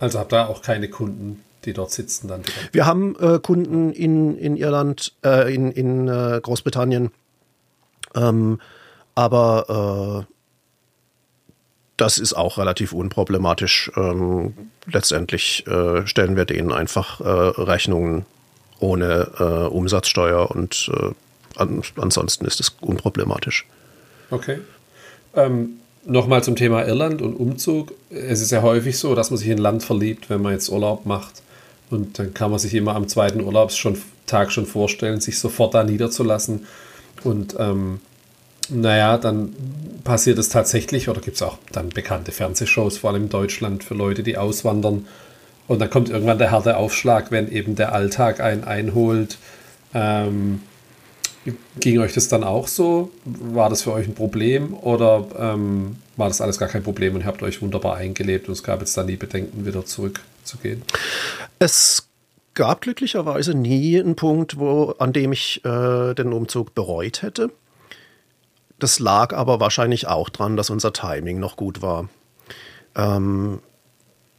Also 0.00 0.18
habt 0.18 0.32
ihr 0.32 0.48
auch 0.48 0.62
keine 0.62 0.88
Kunden, 0.88 1.44
die 1.64 1.72
dort 1.72 1.90
sitzen 1.90 2.28
dann? 2.28 2.42
Direkt? 2.42 2.74
Wir 2.74 2.86
haben 2.86 3.16
äh, 3.18 3.38
Kunden 3.38 3.92
in, 3.92 4.36
in 4.38 4.56
Irland, 4.56 5.12
äh, 5.24 5.54
in, 5.54 5.70
in 5.72 6.08
äh, 6.08 6.40
Großbritannien. 6.42 7.10
Ähm, 8.14 8.60
aber 9.14 10.26
äh, 10.26 10.32
das 11.96 12.18
ist 12.18 12.34
auch 12.34 12.58
relativ 12.58 12.92
unproblematisch. 12.92 13.92
Ähm, 13.96 14.54
letztendlich 14.86 15.66
äh, 15.66 16.06
stellen 16.06 16.36
wir 16.36 16.44
denen 16.44 16.72
einfach 16.72 17.20
äh, 17.20 17.24
Rechnungen 17.24 18.26
ohne 18.80 19.68
Umsatzsteuer 19.70 20.50
und 20.50 20.90
an, 21.54 21.82
ansonsten 21.98 22.46
ist 22.46 22.58
es 22.58 22.70
unproblematisch. 22.80 23.64
Okay. 24.28 24.58
Ähm, 25.34 25.78
Nochmal 26.04 26.42
zum 26.42 26.56
Thema 26.56 26.84
Irland 26.84 27.22
und 27.22 27.34
Umzug. 27.34 27.92
Es 28.10 28.40
ist 28.40 28.50
ja 28.50 28.62
häufig 28.62 28.98
so, 28.98 29.14
dass 29.14 29.30
man 29.30 29.38
sich 29.38 29.46
in 29.46 29.58
ein 29.58 29.62
Land 29.62 29.84
verliebt, 29.84 30.30
wenn 30.30 30.42
man 30.42 30.52
jetzt 30.52 30.68
Urlaub 30.68 31.06
macht. 31.06 31.41
Und 31.92 32.18
dann 32.18 32.32
kann 32.32 32.50
man 32.50 32.58
sich 32.58 32.72
immer 32.74 32.96
am 32.96 33.06
zweiten 33.06 33.42
Urlaubstag 33.42 34.50
schon 34.50 34.66
vorstellen, 34.66 35.20
sich 35.20 35.38
sofort 35.38 35.74
da 35.74 35.84
niederzulassen. 35.84 36.66
Und 37.22 37.54
ähm, 37.58 38.00
naja, 38.70 39.18
dann 39.18 39.54
passiert 40.02 40.38
es 40.38 40.48
tatsächlich 40.48 41.10
oder 41.10 41.20
gibt 41.20 41.36
es 41.36 41.42
auch 41.42 41.58
dann 41.70 41.90
bekannte 41.90 42.32
Fernsehshows, 42.32 42.96
vor 42.96 43.10
allem 43.10 43.24
in 43.24 43.28
Deutschland, 43.28 43.84
für 43.84 43.92
Leute, 43.92 44.22
die 44.22 44.38
auswandern? 44.38 45.06
Und 45.68 45.80
dann 45.82 45.90
kommt 45.90 46.08
irgendwann 46.08 46.38
der 46.38 46.50
harte 46.50 46.78
Aufschlag, 46.78 47.30
wenn 47.30 47.52
eben 47.52 47.76
der 47.76 47.92
Alltag 47.92 48.40
einen 48.40 48.64
einholt. 48.64 49.36
Ähm, 49.92 50.62
ging 51.80 51.98
euch 51.98 52.12
das 52.12 52.28
dann 52.28 52.44
auch 52.44 52.68
so? 52.68 53.10
War 53.24 53.70
das 53.70 53.82
für 53.82 53.92
euch 53.92 54.06
ein 54.06 54.14
Problem 54.14 54.74
oder 54.74 55.26
ähm, 55.38 55.96
war 56.16 56.28
das 56.28 56.40
alles 56.40 56.58
gar 56.58 56.68
kein 56.68 56.82
Problem 56.82 57.14
und 57.14 57.22
ihr 57.22 57.26
habt 57.26 57.42
euch 57.42 57.62
wunderbar 57.62 57.96
eingelebt 57.96 58.48
und 58.48 58.52
es 58.52 58.62
gab 58.62 58.80
jetzt 58.80 58.96
dann 58.96 59.06
nie 59.06 59.16
Bedenken, 59.16 59.66
wieder 59.66 59.84
zurückzugehen? 59.84 60.82
Es 61.58 62.08
gab 62.54 62.82
glücklicherweise 62.82 63.54
nie 63.54 63.98
einen 63.98 64.16
Punkt, 64.16 64.58
wo, 64.58 64.94
an 64.98 65.12
dem 65.12 65.32
ich 65.32 65.64
äh, 65.64 66.14
den 66.14 66.32
Umzug 66.32 66.74
bereut 66.74 67.22
hätte. 67.22 67.50
Das 68.78 68.98
lag 68.98 69.32
aber 69.34 69.60
wahrscheinlich 69.60 70.08
auch 70.08 70.28
dran, 70.28 70.56
dass 70.56 70.70
unser 70.70 70.92
Timing 70.92 71.38
noch 71.38 71.56
gut 71.56 71.82
war. 71.82 72.08
Ähm, 72.94 73.60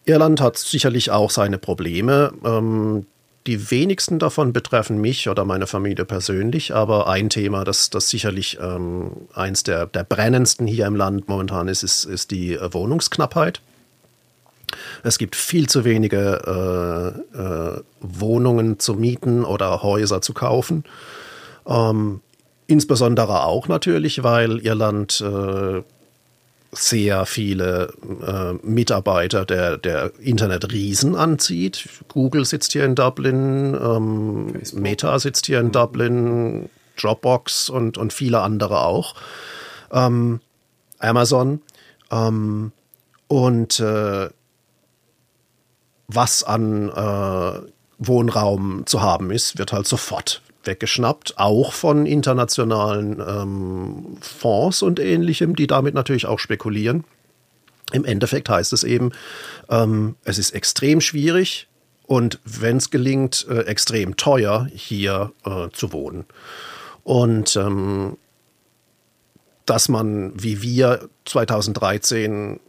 Irland 0.05 0.41
hat 0.41 0.57
sicherlich 0.57 1.11
auch 1.11 1.31
seine 1.31 1.57
Probleme. 1.57 2.33
Ähm, 2.43 3.05
die 3.47 3.71
wenigsten 3.71 4.19
davon 4.19 4.53
betreffen 4.53 4.99
mich 4.99 5.27
oder 5.29 5.45
meine 5.45 5.67
Familie 5.67 6.05
persönlich, 6.05 6.73
aber 6.73 7.07
ein 7.07 7.29
Thema, 7.29 7.63
das, 7.63 7.89
das 7.89 8.09
sicherlich 8.09 8.57
ähm, 8.61 9.11
eins 9.33 9.63
der, 9.63 9.85
der 9.87 10.03
brennendsten 10.03 10.65
hier 10.65 10.87
im 10.87 10.95
Land 10.95 11.27
momentan 11.27 11.67
ist, 11.67 11.83
ist, 11.83 12.05
ist 12.05 12.31
die 12.31 12.53
äh, 12.53 12.73
Wohnungsknappheit. 12.73 13.61
Es 15.03 15.17
gibt 15.17 15.35
viel 15.35 15.67
zu 15.67 15.85
wenige 15.85 17.13
äh, 17.35 17.37
äh, 17.37 17.81
Wohnungen 17.99 18.79
zu 18.79 18.95
mieten 18.95 19.43
oder 19.45 19.83
Häuser 19.83 20.21
zu 20.21 20.33
kaufen. 20.33 20.83
Ähm, 21.67 22.21
Insbesondere 22.65 23.43
auch 23.43 23.67
natürlich, 23.67 24.23
weil 24.23 24.59
Irland 24.59 25.21
äh, 25.21 25.83
sehr 26.73 27.25
viele 27.25 27.93
äh, 28.25 28.53
Mitarbeiter 28.65 29.45
der, 29.45 29.77
der 29.77 30.11
Internetriesen 30.19 31.15
anzieht. 31.15 31.87
Google 32.07 32.45
sitzt 32.45 32.73
hier 32.73 32.85
in 32.85 32.95
Dublin, 32.95 33.77
ähm, 33.79 34.53
Meta 34.73 35.19
sitzt 35.19 35.45
hier 35.45 35.59
in 35.59 35.71
Dublin, 35.71 36.69
Dropbox 36.99 37.69
und, 37.69 37.97
und 37.97 38.13
viele 38.13 38.41
andere 38.41 38.81
auch. 38.81 39.15
Ähm, 39.91 40.39
Amazon. 40.99 41.61
Ähm, 42.11 42.71
und 43.27 43.79
äh, 43.79 44.29
was 46.07 46.43
an 46.43 46.89
äh, 46.89 47.71
Wohnraum 47.97 48.85
zu 48.85 49.01
haben 49.01 49.31
ist, 49.31 49.57
wird 49.57 49.73
halt 49.73 49.87
sofort 49.87 50.41
weggeschnappt, 50.67 51.37
auch 51.37 51.73
von 51.73 52.05
internationalen 52.05 53.19
ähm, 53.19 54.17
Fonds 54.21 54.81
und 54.81 54.99
ähnlichem, 54.99 55.55
die 55.55 55.67
damit 55.67 55.93
natürlich 55.93 56.25
auch 56.25 56.39
spekulieren. 56.39 57.03
Im 57.91 58.05
Endeffekt 58.05 58.49
heißt 58.49 58.73
es 58.73 58.83
eben, 58.83 59.11
ähm, 59.69 60.15
es 60.23 60.37
ist 60.37 60.51
extrem 60.51 61.01
schwierig 61.01 61.67
und 62.05 62.39
wenn 62.45 62.77
es 62.77 62.89
gelingt, 62.89 63.45
äh, 63.49 63.61
extrem 63.61 64.17
teuer 64.17 64.67
hier 64.73 65.31
äh, 65.45 65.69
zu 65.71 65.93
wohnen. 65.93 66.25
Und 67.03 67.55
ähm, 67.55 68.17
dass 69.65 69.89
man, 69.89 70.31
wie 70.35 70.61
wir 70.61 71.09
2013 71.25 72.59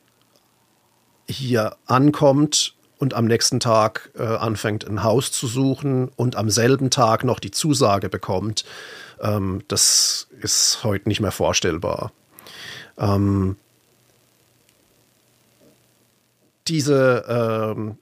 hier 1.26 1.76
ankommt 1.86 2.73
und 2.98 3.14
am 3.14 3.26
nächsten 3.26 3.60
Tag 3.60 4.10
äh, 4.16 4.22
anfängt, 4.22 4.86
ein 4.86 5.02
Haus 5.02 5.32
zu 5.32 5.46
suchen 5.46 6.08
und 6.16 6.36
am 6.36 6.50
selben 6.50 6.90
Tag 6.90 7.24
noch 7.24 7.40
die 7.40 7.50
Zusage 7.50 8.08
bekommt, 8.08 8.64
ähm, 9.20 9.62
das 9.68 10.28
ist 10.40 10.80
heute 10.84 11.08
nicht 11.08 11.20
mehr 11.20 11.32
vorstellbar. 11.32 12.12
Ähm, 12.98 13.56
diese, 16.68 17.24
ähm, 17.76 17.98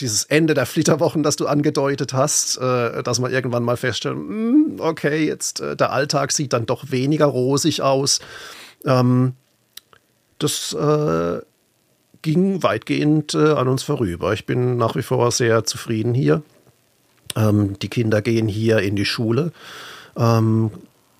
dieses 0.00 0.24
Ende 0.24 0.54
der 0.54 0.66
Flitterwochen, 0.66 1.22
das 1.22 1.36
du 1.36 1.46
angedeutet 1.46 2.12
hast, 2.12 2.56
äh, 2.58 3.02
dass 3.02 3.18
man 3.20 3.32
irgendwann 3.32 3.64
mal 3.64 3.76
feststellt, 3.76 4.16
mh, 4.16 4.28
hm, 4.28 4.76
okay, 4.80 5.26
jetzt 5.26 5.60
äh, 5.60 5.76
der 5.76 5.92
Alltag 5.92 6.32
sieht 6.32 6.52
dann 6.52 6.66
doch 6.66 6.90
weniger 6.90 7.26
rosig 7.26 7.82
aus. 7.82 8.20
Ähm, 8.84 9.34
das 10.38 10.72
äh, 10.72 11.40
ging 12.34 12.62
weitgehend 12.62 13.34
äh, 13.34 13.52
an 13.52 13.68
uns 13.68 13.82
vorüber. 13.82 14.32
Ich 14.32 14.44
bin 14.44 14.76
nach 14.76 14.96
wie 14.96 15.02
vor 15.02 15.30
sehr 15.30 15.64
zufrieden 15.64 16.12
hier. 16.12 16.42
Ähm, 17.36 17.78
die 17.78 17.88
Kinder 17.88 18.20
gehen 18.20 18.48
hier 18.48 18.80
in 18.80 18.96
die 18.96 19.04
Schule. 19.04 19.52
Ähm, 20.16 20.70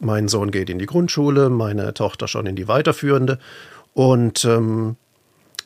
mein 0.01 0.29
Sohn 0.29 0.51
geht 0.51 0.71
in 0.71 0.79
die 0.79 0.87
Grundschule, 0.87 1.49
meine 1.51 1.95
Tochter 1.95 2.29
schon 2.29 2.47
in 2.47 2.57
die 2.57 2.69
weiterführende. 2.69 3.39
Und 3.95 4.45
ähm, 4.45 4.97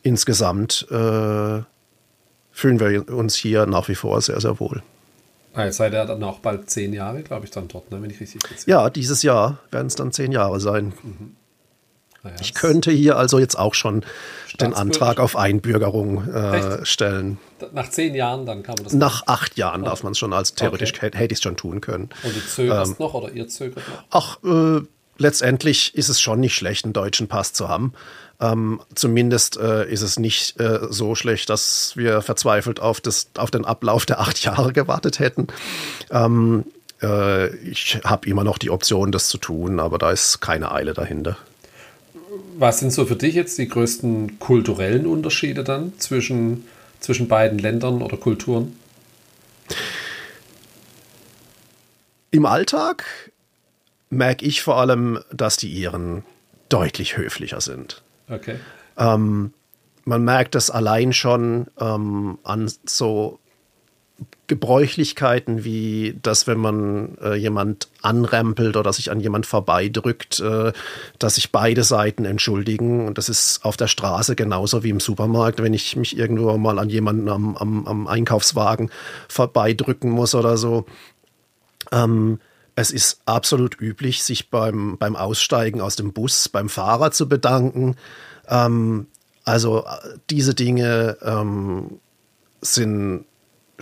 insgesamt 0.02 0.86
äh, 0.90 1.62
fühlen 2.52 2.80
wir 2.80 3.08
uns 3.12 3.34
hier 3.34 3.66
nach 3.66 3.88
wie 3.88 3.94
vor 3.94 4.20
sehr, 4.20 4.40
sehr 4.40 4.60
wohl. 4.60 4.82
Ah, 5.54 5.64
jetzt 5.64 5.76
seid 5.76 5.92
ihr 5.92 6.04
dann 6.04 6.22
auch 6.22 6.38
bald 6.38 6.70
zehn 6.70 6.94
Jahre, 6.94 7.22
glaube 7.22 7.44
ich, 7.44 7.50
dann 7.50 7.68
dort, 7.68 7.90
ne, 7.90 8.00
wenn 8.00 8.08
ich 8.08 8.20
richtig 8.20 8.40
sehe. 8.42 8.72
Ja, 8.72 8.88
dieses 8.88 9.22
Jahr 9.22 9.58
werden 9.70 9.88
es 9.88 9.96
dann 9.96 10.12
zehn 10.12 10.32
Jahre 10.32 10.60
sein. 10.60 10.94
Mhm. 11.02 11.36
Naja, 12.22 12.36
ich 12.40 12.54
könnte 12.54 12.92
hier 12.92 13.16
also 13.16 13.38
jetzt 13.38 13.58
auch 13.58 13.74
schon 13.74 14.04
den 14.60 14.74
Antrag 14.74 15.18
auf 15.18 15.36
Einbürgerung 15.36 16.28
äh, 16.32 16.84
stellen. 16.84 17.38
Nach 17.72 17.90
zehn 17.90 18.14
Jahren 18.14 18.46
dann 18.46 18.62
kann 18.62 18.76
man 18.76 18.84
das 18.84 18.92
Nach 18.92 19.26
machen. 19.26 19.28
acht 19.28 19.56
Jahren 19.56 19.82
oh. 19.82 19.86
darf 19.86 20.02
man 20.02 20.12
es 20.12 20.18
schon, 20.18 20.32
als 20.32 20.54
theoretisch 20.54 20.92
okay. 20.94 21.10
hätte 21.14 21.32
ich 21.32 21.38
es 21.38 21.42
schon 21.42 21.56
tun 21.56 21.80
können. 21.80 22.10
Und 22.22 22.36
du 22.36 22.40
zögerst 22.46 22.92
ähm, 22.92 22.96
noch 22.98 23.14
oder 23.14 23.32
ihr 23.32 23.48
zögert 23.48 23.82
noch? 23.88 24.04
Ach, 24.10 24.38
äh, 24.44 24.86
letztendlich 25.18 25.94
ist 25.96 26.08
es 26.08 26.20
schon 26.20 26.40
nicht 26.40 26.54
schlecht, 26.54 26.84
einen 26.84 26.92
deutschen 26.92 27.26
Pass 27.26 27.52
zu 27.52 27.68
haben. 27.68 27.92
Ähm, 28.40 28.80
zumindest 28.94 29.56
äh, 29.56 29.90
ist 29.90 30.02
es 30.02 30.18
nicht 30.18 30.60
äh, 30.60 30.80
so 30.90 31.14
schlecht, 31.14 31.50
dass 31.50 31.96
wir 31.96 32.22
verzweifelt 32.22 32.80
auf, 32.80 33.00
das, 33.00 33.28
auf 33.36 33.50
den 33.50 33.64
Ablauf 33.64 34.06
der 34.06 34.20
acht 34.20 34.40
Jahre 34.44 34.72
gewartet 34.72 35.18
hätten. 35.18 35.48
Ähm, 36.10 36.64
äh, 37.02 37.54
ich 37.56 37.98
habe 38.04 38.28
immer 38.28 38.44
noch 38.44 38.58
die 38.58 38.70
Option, 38.70 39.10
das 39.10 39.28
zu 39.28 39.38
tun, 39.38 39.80
aber 39.80 39.98
da 39.98 40.12
ist 40.12 40.40
keine 40.40 40.70
Eile 40.70 40.94
dahinter 40.94 41.36
was 42.58 42.78
sind 42.78 42.92
so 42.92 43.04
für 43.06 43.16
dich 43.16 43.34
jetzt 43.34 43.58
die 43.58 43.68
größten 43.68 44.38
kulturellen 44.38 45.06
Unterschiede 45.06 45.64
dann 45.64 45.98
zwischen, 45.98 46.64
zwischen 47.00 47.28
beiden 47.28 47.58
Ländern 47.58 48.02
oder 48.02 48.16
Kulturen? 48.16 48.76
Im 52.30 52.46
Alltag 52.46 53.04
merke 54.10 54.44
ich 54.44 54.62
vor 54.62 54.76
allem, 54.78 55.20
dass 55.32 55.56
die 55.56 55.70
Iren 55.70 56.24
deutlich 56.68 57.16
höflicher 57.16 57.60
sind. 57.60 58.02
Okay. 58.28 58.56
Ähm, 58.96 59.52
man 60.04 60.24
merkt 60.24 60.54
das 60.54 60.70
allein 60.70 61.12
schon 61.12 61.66
ähm, 61.78 62.38
an 62.42 62.70
so 62.84 63.38
Gebräuchlichkeiten 64.46 65.64
wie 65.64 66.18
dass 66.22 66.46
wenn 66.46 66.58
man 66.58 67.16
äh, 67.22 67.34
jemand 67.34 67.88
anrempelt 68.02 68.76
oder 68.76 68.92
sich 68.92 69.10
an 69.10 69.20
jemand 69.20 69.46
vorbeidrückt, 69.46 70.40
äh, 70.40 70.72
dass 71.18 71.36
sich 71.36 71.52
beide 71.52 71.84
Seiten 71.84 72.24
entschuldigen. 72.24 73.06
Und 73.06 73.18
das 73.18 73.28
ist 73.28 73.64
auf 73.64 73.76
der 73.76 73.86
Straße 73.86 74.36
genauso 74.36 74.82
wie 74.82 74.90
im 74.90 75.00
Supermarkt, 75.00 75.62
wenn 75.62 75.74
ich 75.74 75.96
mich 75.96 76.16
irgendwo 76.16 76.56
mal 76.58 76.78
an 76.78 76.90
jemanden 76.90 77.28
am, 77.28 77.56
am, 77.56 77.86
am 77.86 78.06
Einkaufswagen 78.06 78.90
vorbeidrücken 79.28 80.10
muss 80.10 80.34
oder 80.34 80.56
so. 80.56 80.84
Ähm, 81.90 82.38
es 82.74 82.90
ist 82.90 83.20
absolut 83.26 83.80
üblich, 83.80 84.22
sich 84.22 84.50
beim, 84.50 84.96
beim 84.98 85.16
Aussteigen 85.16 85.80
aus 85.80 85.96
dem 85.96 86.12
Bus 86.12 86.48
beim 86.48 86.68
Fahrer 86.68 87.10
zu 87.10 87.28
bedanken. 87.28 87.96
Ähm, 88.48 89.06
also 89.44 89.84
äh, 89.84 90.18
diese 90.30 90.54
Dinge 90.54 91.16
ähm, 91.22 92.00
sind 92.60 93.24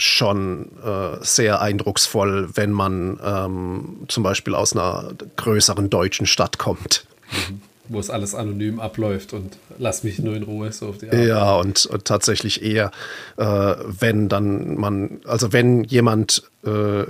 schon 0.01 0.71
äh, 0.85 1.17
sehr 1.21 1.61
eindrucksvoll, 1.61 2.51
wenn 2.55 2.73
man 2.73 3.21
ähm, 3.25 3.97
zum 4.09 4.23
Beispiel 4.23 4.55
aus 4.55 4.73
einer 4.73 5.13
größeren 5.37 5.91
deutschen 5.91 6.27
Stadt 6.27 6.59
kommt. 6.59 7.05
Mhm. 7.31 7.61
Wo 7.89 7.99
es 7.99 8.09
alles 8.09 8.37
anonym 8.37 8.79
abläuft 8.79 9.33
und 9.33 9.57
lass 9.79 10.05
mich 10.05 10.21
nur 10.21 10.37
in 10.37 10.45
Ruhe 10.45 10.71
so 10.71 10.89
auf 10.89 10.99
die 10.99 11.11
Art. 11.11 11.27
Ja, 11.27 11.57
und, 11.57 11.87
und 11.87 12.05
tatsächlich 12.05 12.63
eher, 12.63 12.93
äh, 13.37 13.45
wenn 13.45 14.29
dann 14.29 14.77
man, 14.77 15.21
also 15.25 15.53
wenn 15.53 15.83
jemand 15.85 16.45
äh, 16.65 17.05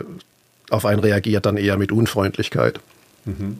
auf 0.70 0.86
einen 0.86 1.00
reagiert, 1.00 1.44
dann 1.44 1.58
eher 1.58 1.76
mit 1.76 1.92
Unfreundlichkeit. 1.92 2.80
Mhm. 3.26 3.58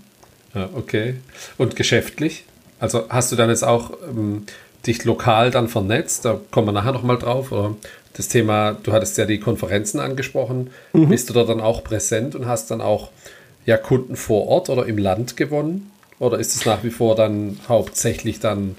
Ja, 0.55 0.71
okay. 0.75 1.17
Und 1.59 1.77
geschäftlich? 1.77 2.45
Also 2.79 3.05
hast 3.11 3.31
du 3.31 3.37
dann 3.37 3.51
jetzt 3.51 3.65
auch 3.65 3.93
ähm, 4.09 4.47
dich 4.87 5.05
lokal 5.05 5.51
dann 5.51 5.69
vernetzt? 5.69 6.25
Da 6.25 6.41
kommen 6.51 6.69
wir 6.69 6.73
nachher 6.73 6.93
nochmal 6.93 7.19
drauf. 7.19 7.53
Oder 7.53 7.77
das 8.15 8.29
Thema, 8.29 8.73
du 8.73 8.93
hattest 8.93 9.17
ja 9.19 9.25
die 9.25 9.39
Konferenzen 9.39 10.01
angesprochen. 10.01 10.71
Mhm. 10.93 11.09
Bist 11.09 11.31
du 11.31 11.35
da 11.35 11.45
dann 11.45 11.61
auch 11.61 11.85
präsent 11.85 12.35
und 12.35 12.47
hast 12.47 12.71
dann 12.71 12.81
auch 12.81 13.11
ja, 13.67 13.77
Kunden 13.77 14.17
vor 14.17 14.47
Ort 14.49 14.69
oder 14.69 14.87
im 14.87 14.99
Land 14.99 15.37
gewonnen? 15.37 15.91
Oder 16.19 16.39
ist 16.39 16.55
es 16.55 16.67
nach 16.67 16.83
wie 16.85 16.91
vor 16.91 17.15
dann 17.15 17.59
hauptsächlich 17.69 18.41
dann 18.41 18.77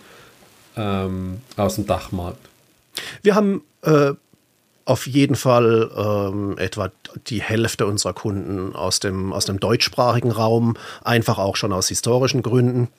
ähm, 0.78 1.42
aus 1.58 1.76
dem 1.76 1.88
Dachmarkt? 1.88 2.50
Wir 3.24 3.36
haben 3.36 3.64
äh, 3.84 4.12
auf 4.86 5.08
jeden 5.08 5.36
Fall 5.36 5.90
ähm, 5.96 6.58
etwa 6.58 6.92
die 7.28 7.42
Hälfte 7.42 7.86
unserer 7.86 8.14
Kunden 8.14 8.76
aus 8.76 9.00
dem, 9.00 9.34
aus 9.34 9.46
dem 9.46 9.60
deutschsprachigen 9.60 10.32
Raum, 10.32 10.76
einfach 11.04 11.38
auch 11.38 11.56
schon 11.56 11.74
aus 11.74 11.88
historischen 11.88 12.44
Gründen. 12.44 12.90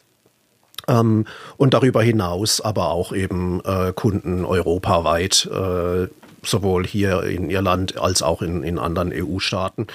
Ähm, 0.89 1.27
und 1.57 1.75
darüber 1.75 2.03
hinaus 2.03 2.61
aber 2.61 2.91
auch 2.91 3.13
eben 3.13 3.61
äh, 3.65 3.93
Kunden 3.95 4.45
europaweit, 4.45 5.49
äh, 5.53 6.09
sowohl 6.43 6.87
hier 6.87 7.23
in 7.23 7.51
Irland 7.51 7.99
als 7.99 8.23
auch 8.23 8.43
in, 8.43 8.63
in 8.63 8.79
anderen 8.79 9.13
EU-Staaten. 9.13 9.87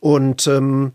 Und 0.00 0.46
ähm, 0.46 0.92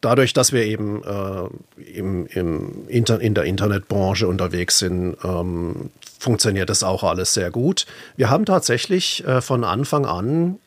dadurch, 0.00 0.32
dass 0.32 0.52
wir 0.52 0.64
eben 0.64 1.02
äh, 1.02 1.82
im, 1.82 2.26
im 2.26 2.88
Inter 2.88 3.20
in 3.20 3.34
der 3.34 3.44
Internetbranche 3.44 4.26
unterwegs 4.28 4.78
sind, 4.78 5.16
ähm, 5.24 5.90
funktioniert 6.18 6.70
das 6.70 6.82
auch 6.82 7.02
alles 7.02 7.34
sehr 7.34 7.50
gut. 7.50 7.86
Wir 8.16 8.30
haben 8.30 8.44
tatsächlich 8.44 9.26
äh, 9.26 9.40
von 9.40 9.64
Anfang 9.64 10.06
an 10.06 10.58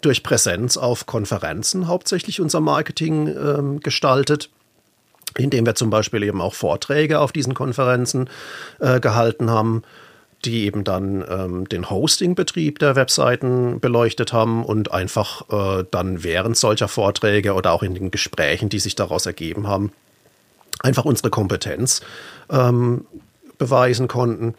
durch 0.00 0.22
Präsenz 0.22 0.76
auf 0.76 1.06
Konferenzen 1.06 1.88
hauptsächlich 1.88 2.40
unser 2.40 2.60
Marketing 2.60 3.28
ähm, 3.28 3.80
gestaltet 3.80 4.50
indem 5.36 5.66
wir 5.66 5.74
zum 5.74 5.90
Beispiel 5.90 6.22
eben 6.22 6.40
auch 6.40 6.54
Vorträge 6.54 7.18
auf 7.18 7.32
diesen 7.32 7.54
Konferenzen 7.54 8.30
äh, 8.78 9.00
gehalten 9.00 9.50
haben, 9.50 9.82
die 10.44 10.64
eben 10.64 10.84
dann 10.84 11.24
ähm, 11.28 11.68
den 11.68 11.90
Hostingbetrieb 11.90 12.78
der 12.78 12.96
Webseiten 12.96 13.80
beleuchtet 13.80 14.32
haben 14.32 14.64
und 14.64 14.92
einfach 14.92 15.80
äh, 15.80 15.84
dann 15.90 16.22
während 16.22 16.56
solcher 16.56 16.88
Vorträge 16.88 17.54
oder 17.54 17.72
auch 17.72 17.82
in 17.82 17.94
den 17.94 18.10
Gesprächen, 18.10 18.68
die 18.68 18.78
sich 18.78 18.94
daraus 18.94 19.26
ergeben 19.26 19.66
haben, 19.66 19.92
einfach 20.80 21.04
unsere 21.04 21.30
Kompetenz 21.30 22.02
ähm, 22.50 23.06
beweisen 23.58 24.08
konnten. 24.08 24.54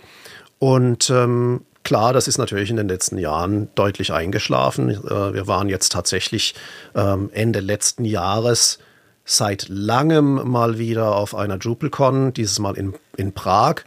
Und 0.60 1.10
ähm, 1.10 1.62
klar, 1.84 2.14
das 2.14 2.28
ist 2.28 2.38
natürlich 2.38 2.70
in 2.70 2.78
den 2.78 2.88
letzten 2.88 3.18
Jahren 3.18 3.70
deutlich 3.76 4.12
eingeschlafen. 4.12 4.90
Äh, 4.90 5.34
wir 5.34 5.48
waren 5.48 5.70
jetzt 5.70 5.92
tatsächlich 5.92 6.56
ähm, 6.96 7.30
Ende 7.34 7.60
letzten 7.60 8.06
Jahres 8.06 8.80
seit 9.26 9.68
langem 9.70 10.48
mal 10.50 10.78
wieder 10.78 11.16
auf 11.16 11.36
einer 11.36 11.58
DrupalCon, 11.58 12.34
dieses 12.34 12.60
Mal 12.60 12.78
in, 12.78 12.94
in 13.18 13.34
Prag. 13.34 13.78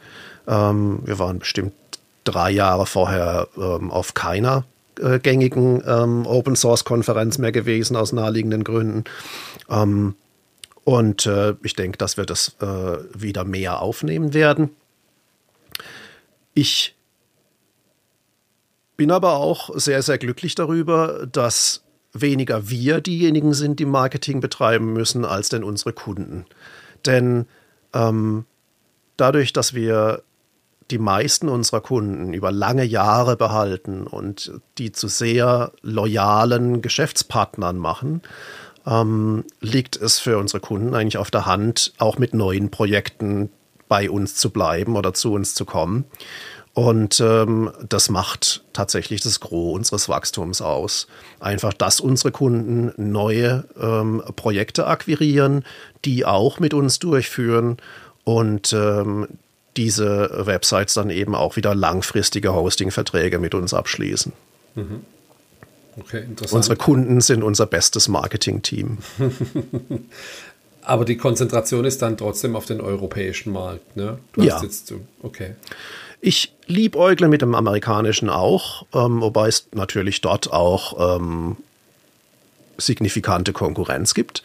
Ähm, 0.47 1.01
wir 1.05 1.19
waren 1.19 1.39
bestimmt 1.39 1.73
drei 2.29 2.51
Jahre 2.51 2.87
vorher 2.87 3.49
ähm, 3.57 3.91
auf 3.91 4.15
keiner 4.15 4.65
äh, 5.01 5.19
gängigen 5.19 5.83
ähm, 5.87 6.27
Open 6.27 6.57
Source 6.57 6.85
Konferenz 6.85 7.39
mehr 7.39 7.53
gewesen, 7.53 7.97
aus 7.97 8.13
naheliegenden 8.13 8.65
Gründen. 8.65 9.05
Ähm, 9.69 10.15
und 10.85 11.27
äh, 11.27 11.55
ich 11.63 11.75
denke, 11.75 11.99
dass 11.99 12.17
wir 12.17 12.25
das 12.25 12.57
äh, 12.61 12.99
wieder 13.15 13.45
mehr 13.45 13.81
aufnehmen 13.83 14.35
werden. 14.35 14.71
Ich 16.55 16.97
bin 18.97 19.11
aber 19.11 19.35
auch 19.35 19.71
sehr, 19.75 20.03
sehr 20.03 20.19
glücklich 20.19 20.55
darüber, 20.55 21.27
dass 21.31 21.85
weniger 22.13 22.69
wir 22.69 23.01
diejenigen 23.01 23.55
sind, 23.55 23.79
die 23.79 23.85
Marketing 23.85 24.41
betreiben 24.41 24.93
müssen, 24.93 25.25
als 25.25 25.51
denn 25.51 25.63
unsere 25.63 25.93
Kunden. 25.93 26.47
Denn 27.07 27.47
ähm, 27.95 28.45
dadurch, 29.17 29.53
dass 29.53 29.75
wir 29.75 30.23
die 30.91 30.99
meisten 30.99 31.49
unserer 31.49 31.81
Kunden 31.81 32.33
über 32.33 32.51
lange 32.51 32.85
Jahre 32.85 33.37
behalten 33.37 34.07
und 34.07 34.53
die 34.79 34.93
zu 34.93 35.09
sehr 35.09 35.73
loyalen 35.83 36.81
Geschäftspartnern 36.81 37.77
machen, 37.77 38.23
ähm, 38.87 39.45
liegt 39.61 39.97
es 39.97 40.19
für 40.19 40.39
unsere 40.39 40.61
Kunden 40.61 40.95
eigentlich 40.95 41.19
auf 41.19 41.31
der 41.31 41.47
Hand, 41.47 41.93
auch 41.99 42.19
mit 42.19 42.35
neuen 42.35 42.71
Projekten 42.71 43.51
bei 43.89 44.11
uns 44.11 44.35
zu 44.35 44.51
bleiben 44.51 44.97
oder 44.97 45.15
zu 45.15 45.33
uns 45.33 45.55
zu 45.55 45.65
kommen. 45.65 46.05
Und 46.75 47.19
ähm, 47.19 47.73
das 47.89 48.09
macht 48.09 48.63
tatsächlich 48.73 49.21
das 49.21 49.41
Gros 49.41 49.77
unseres 49.77 50.09
Wachstums 50.09 50.63
aus. 50.63 51.09
Einfach, 51.41 51.73
dass 51.73 51.99
unsere 51.99 52.31
Kunden 52.31 52.93
neue 52.97 53.65
ähm, 53.81 54.23
Projekte 54.37 54.87
akquirieren, 54.87 55.65
die 56.05 56.25
auch 56.25 56.61
mit 56.61 56.75
uns 56.75 57.01
durchführen 57.01 57.79
und 58.23 58.73
ähm, 58.73 59.27
diese 59.77 60.47
Websites 60.47 60.95
dann 60.95 61.11
eben 61.11 61.35
auch 61.35 61.57
wieder 61.57 61.75
langfristige 61.75 62.55
Hosting-Verträge 62.55 63.39
mit 63.39 63.55
uns 63.55 63.75
abschließen. 63.75 64.33
Mhm. 64.75 65.05
Okay, 65.99 66.25
interessant. 66.25 66.57
Unsere 66.57 66.77
Kunden 66.77 67.21
sind 67.21 67.43
unser 67.43 67.67
bestes 67.67 68.09
Marketing-Team. 68.09 68.99
Aber 70.83 71.05
die 71.05 71.17
Konzentration 71.17 71.85
ist 71.85 72.01
dann 72.03 72.17
trotzdem 72.17 72.57
auf 72.57 72.65
den 72.65 72.81
europäischen 72.81 73.53
Markt, 73.53 73.97
ne? 73.97 74.19
Du 74.33 74.43
ja. 74.43 74.63
Jetzt, 74.63 74.93
okay. 75.23 75.55
Ich 76.21 76.55
liebäugle 76.67 77.29
mit 77.29 77.43
dem 77.43 77.55
amerikanischen 77.55 78.31
auch, 78.31 78.87
ähm, 78.95 79.21
wobei 79.21 79.49
es 79.49 79.69
natürlich 79.73 80.21
dort 80.21 80.53
auch 80.53 81.17
ähm, 81.17 81.57
signifikante 82.79 83.53
Konkurrenz 83.53 84.15
gibt. 84.15 84.43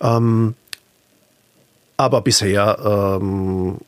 Ähm, 0.00 0.54
aber 1.96 2.20
bisher 2.20 3.18
ähm, 3.20 3.78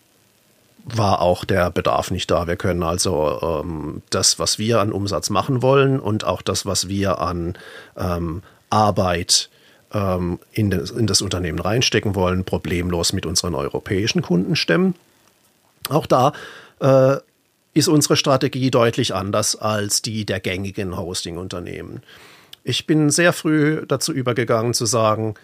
war 0.85 1.21
auch 1.21 1.45
der 1.45 1.71
Bedarf 1.71 2.11
nicht 2.11 2.31
da. 2.31 2.47
Wir 2.47 2.57
können 2.57 2.83
also 2.83 3.63
ähm, 3.65 4.03
das, 4.11 4.39
was 4.39 4.59
wir 4.59 4.81
an 4.81 4.93
Umsatz 4.93 5.31
machen 5.31 5.63
wollen 5.63 5.99
und 5.99 6.25
auch 6.25 6.43
das, 6.43 6.67
was 6.67 6.89
wir 6.89 7.21
an 7.21 7.57
ähm, 7.97 8.43
Arbeit 8.71 9.51
in 9.95 10.71
das, 10.71 10.91
in 10.91 11.07
das 11.07 11.23
Unternehmen 11.23 11.61
reinstecken 11.61 12.17
wollen, 12.17 12.43
problemlos 12.43 13.13
mit 13.13 13.27
unseren 13.27 13.55
europäischen 13.55 14.23
Kunden 14.23 14.57
stemmen. 14.57 14.97
Auch 15.89 16.07
da 16.07 16.33
äh, 16.81 17.19
ist 17.75 17.89
unsere 17.89 18.17
Strategie 18.17 18.71
deutlich 18.71 19.15
anders 19.15 19.57
als 19.57 20.03
die 20.03 20.25
der 20.25 20.41
gängigen 20.41 20.97
Hosting-Unternehmen. 20.97 22.03
Ich 22.63 22.87
bin 22.87 23.11
sehr 23.11 23.33
früh 23.33 23.85
dazu 23.87 24.13
übergegangen 24.13 24.75
zu 24.75 24.87
sagen, 24.87 25.35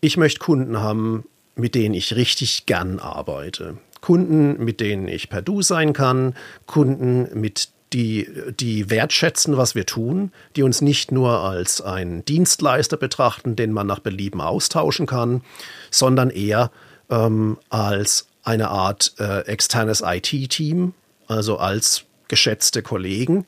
ich 0.00 0.16
möchte 0.16 0.40
Kunden 0.40 0.80
haben, 0.80 1.24
mit 1.56 1.74
denen 1.74 1.94
ich 1.94 2.14
richtig 2.14 2.66
gern 2.66 3.00
arbeite. 3.00 3.78
Kunden, 4.00 4.62
mit 4.62 4.80
denen 4.80 5.08
ich 5.08 5.28
per 5.28 5.42
Du 5.42 5.62
sein 5.62 5.92
kann, 5.92 6.34
Kunden, 6.66 7.28
mit 7.38 7.70
die, 7.92 8.28
die 8.60 8.90
wertschätzen, 8.90 9.56
was 9.56 9.74
wir 9.74 9.86
tun, 9.86 10.32
die 10.54 10.62
uns 10.62 10.82
nicht 10.82 11.12
nur 11.12 11.40
als 11.40 11.80
einen 11.80 12.24
Dienstleister 12.24 12.96
betrachten, 12.96 13.56
den 13.56 13.72
man 13.72 13.86
nach 13.86 14.00
Belieben 14.00 14.40
austauschen 14.40 15.06
kann, 15.06 15.42
sondern 15.90 16.30
eher 16.30 16.70
ähm, 17.10 17.58
als 17.70 18.28
eine 18.42 18.68
Art 18.68 19.14
äh, 19.18 19.40
externes 19.46 20.02
IT-Team, 20.04 20.94
also 21.26 21.56
als 21.58 22.04
geschätzte 22.28 22.82
Kollegen, 22.82 23.46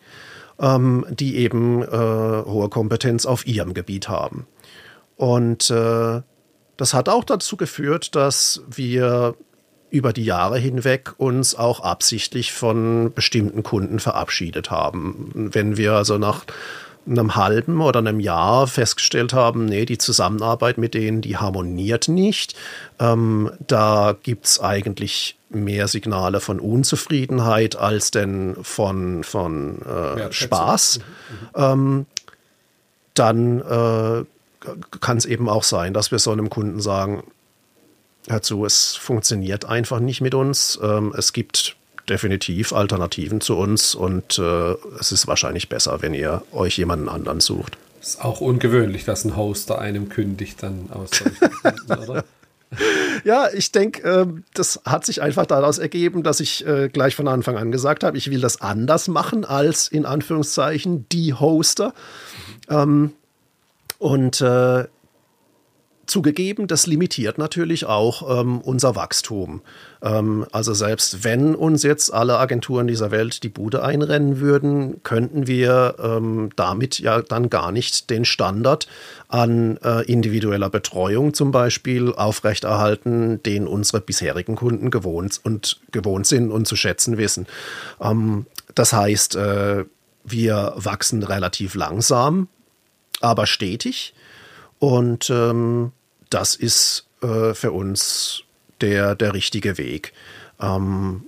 ähm, 0.58 1.04
die 1.10 1.36
eben 1.36 1.82
äh, 1.82 1.86
hohe 1.86 2.68
Kompetenz 2.68 3.26
auf 3.26 3.46
ihrem 3.46 3.74
Gebiet 3.74 4.08
haben. 4.08 4.46
Und 5.16 5.70
äh, 5.70 6.22
das 6.78 6.94
hat 6.94 7.10
auch 7.10 7.24
dazu 7.24 7.58
geführt, 7.58 8.14
dass 8.14 8.62
wir 8.68 9.34
über 9.90 10.12
die 10.12 10.24
Jahre 10.24 10.58
hinweg 10.58 11.14
uns 11.18 11.54
auch 11.54 11.80
absichtlich 11.80 12.52
von 12.52 13.12
bestimmten 13.14 13.62
Kunden 13.62 13.98
verabschiedet 14.00 14.70
haben. 14.70 15.50
Wenn 15.52 15.76
wir 15.76 15.94
also 15.94 16.18
nach 16.18 16.44
einem 17.06 17.36
halben 17.36 17.80
oder 17.80 17.98
einem 17.98 18.20
Jahr 18.20 18.66
festgestellt 18.66 19.32
haben, 19.32 19.64
nee, 19.64 19.86
die 19.86 19.98
Zusammenarbeit 19.98 20.78
mit 20.78 20.94
denen, 20.94 21.20
die 21.20 21.36
harmoniert 21.36 22.08
nicht. 22.08 22.54
Ähm, 23.00 23.50
da 23.66 24.14
gibt 24.22 24.46
es 24.46 24.60
eigentlich 24.60 25.36
mehr 25.48 25.88
Signale 25.88 26.40
von 26.40 26.60
Unzufriedenheit 26.60 27.76
als 27.76 28.10
denn 28.10 28.56
von, 28.62 29.24
von 29.24 29.80
äh, 29.82 30.30
Spaß. 30.30 30.98
Mhm. 30.98 31.48
Ähm, 31.56 32.06
dann 33.14 33.60
äh, 33.62 34.24
kann 35.00 35.16
es 35.16 35.26
eben 35.26 35.48
auch 35.48 35.64
sein, 35.64 35.94
dass 35.94 36.10
wir 36.10 36.18
so 36.18 36.32
einem 36.32 36.50
Kunden 36.50 36.80
sagen, 36.80 37.22
hör 38.28 38.42
zu, 38.42 38.64
es 38.64 38.96
funktioniert 38.96 39.64
einfach 39.64 40.00
nicht 40.00 40.20
mit 40.20 40.34
uns. 40.34 40.78
Ähm, 40.82 41.14
es 41.16 41.32
gibt 41.32 41.76
definitiv 42.08 42.72
Alternativen 42.72 43.40
zu 43.40 43.56
uns 43.56 43.94
und 43.94 44.38
äh, 44.38 44.72
es 44.98 45.12
ist 45.12 45.26
wahrscheinlich 45.26 45.68
besser, 45.68 46.02
wenn 46.02 46.14
ihr 46.14 46.42
euch 46.52 46.78
jemanden 46.78 47.08
anderen 47.08 47.40
sucht. 47.40 47.76
Ist 48.00 48.24
auch 48.24 48.40
ungewöhnlich, 48.40 49.04
dass 49.04 49.24
ein 49.24 49.36
Hoster 49.36 49.78
einem 49.78 50.08
kündigt 50.08 50.62
dann 50.62 50.90
aus 50.90 51.10
solchen 51.10 52.08
oder? 52.08 52.24
Ja, 53.24 53.48
ich 53.52 53.72
denke, 53.72 54.02
äh, 54.02 54.26
das 54.52 54.82
hat 54.84 55.06
sich 55.06 55.22
einfach 55.22 55.46
daraus 55.46 55.78
ergeben, 55.78 56.22
dass 56.22 56.38
ich 56.38 56.66
äh, 56.66 56.90
gleich 56.90 57.16
von 57.16 57.26
Anfang 57.26 57.56
an 57.56 57.72
gesagt 57.72 58.04
habe, 58.04 58.18
ich 58.18 58.30
will 58.30 58.40
das 58.42 58.60
anders 58.60 59.08
machen 59.08 59.46
als 59.46 59.88
in 59.88 60.04
Anführungszeichen 60.04 61.08
die 61.08 61.32
Hoster. 61.32 61.94
Mhm. 62.68 62.74
Ähm, 62.76 63.12
und 63.98 64.40
äh, 64.40 64.84
Zugegeben, 66.08 66.66
das 66.66 66.86
limitiert 66.86 67.36
natürlich 67.36 67.84
auch 67.84 68.40
ähm, 68.40 68.62
unser 68.62 68.96
Wachstum. 68.96 69.60
Ähm, 70.02 70.46
also 70.52 70.72
selbst 70.72 71.22
wenn 71.22 71.54
uns 71.54 71.82
jetzt 71.82 72.12
alle 72.14 72.38
Agenturen 72.38 72.86
dieser 72.86 73.10
Welt 73.10 73.42
die 73.42 73.50
Bude 73.50 73.82
einrennen 73.82 74.40
würden, 74.40 75.02
könnten 75.02 75.46
wir 75.46 75.96
ähm, 76.02 76.48
damit 76.56 76.98
ja 76.98 77.20
dann 77.20 77.50
gar 77.50 77.72
nicht 77.72 78.08
den 78.08 78.24
Standard 78.24 78.88
an 79.28 79.76
äh, 79.84 80.02
individueller 80.10 80.70
Betreuung 80.70 81.34
zum 81.34 81.50
Beispiel 81.52 82.14
aufrechterhalten, 82.14 83.42
den 83.42 83.66
unsere 83.66 84.00
bisherigen 84.00 84.56
Kunden 84.56 84.90
gewohnt 84.90 85.38
und 85.44 85.78
gewohnt 85.92 86.26
sind 86.26 86.50
und 86.50 86.66
zu 86.66 86.74
schätzen 86.74 87.18
wissen. 87.18 87.46
Ähm, 88.00 88.46
das 88.74 88.94
heißt, 88.94 89.36
äh, 89.36 89.84
wir 90.24 90.72
wachsen 90.76 91.22
relativ 91.22 91.74
langsam, 91.74 92.48
aber 93.20 93.46
stetig. 93.46 94.14
Und 94.78 95.30
ähm, 95.30 95.92
das 96.30 96.54
ist 96.54 97.06
äh, 97.22 97.54
für 97.54 97.72
uns 97.72 98.42
der, 98.80 99.14
der 99.14 99.34
richtige 99.34 99.78
Weg. 99.78 100.12
Ähm, 100.60 101.24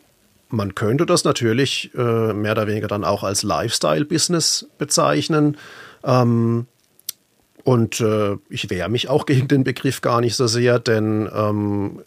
man 0.49 0.75
könnte 0.75 1.07
das 1.07 1.25
natürlich 1.25 1.91
äh, 1.95 2.33
mehr 2.33 2.53
oder 2.53 2.67
weniger 2.67 2.89
dann 2.89 3.05
auch 3.05 3.23
als 3.23 3.43
Lifestyle-Business 3.43 4.67
bezeichnen. 4.79 5.57
Ähm, 6.05 6.67
und 7.63 8.01
äh, 8.01 8.37
ich 8.49 8.71
wehre 8.71 8.89
mich 8.89 9.09
auch 9.09 9.27
gegen 9.27 9.49
den 9.49 9.65
Begriff 9.65 10.01
gar 10.01 10.21
nicht 10.21 10.35
so 10.35 10.47
sehr, 10.47 10.79
denn 10.79 11.29
ähm, 11.33 12.03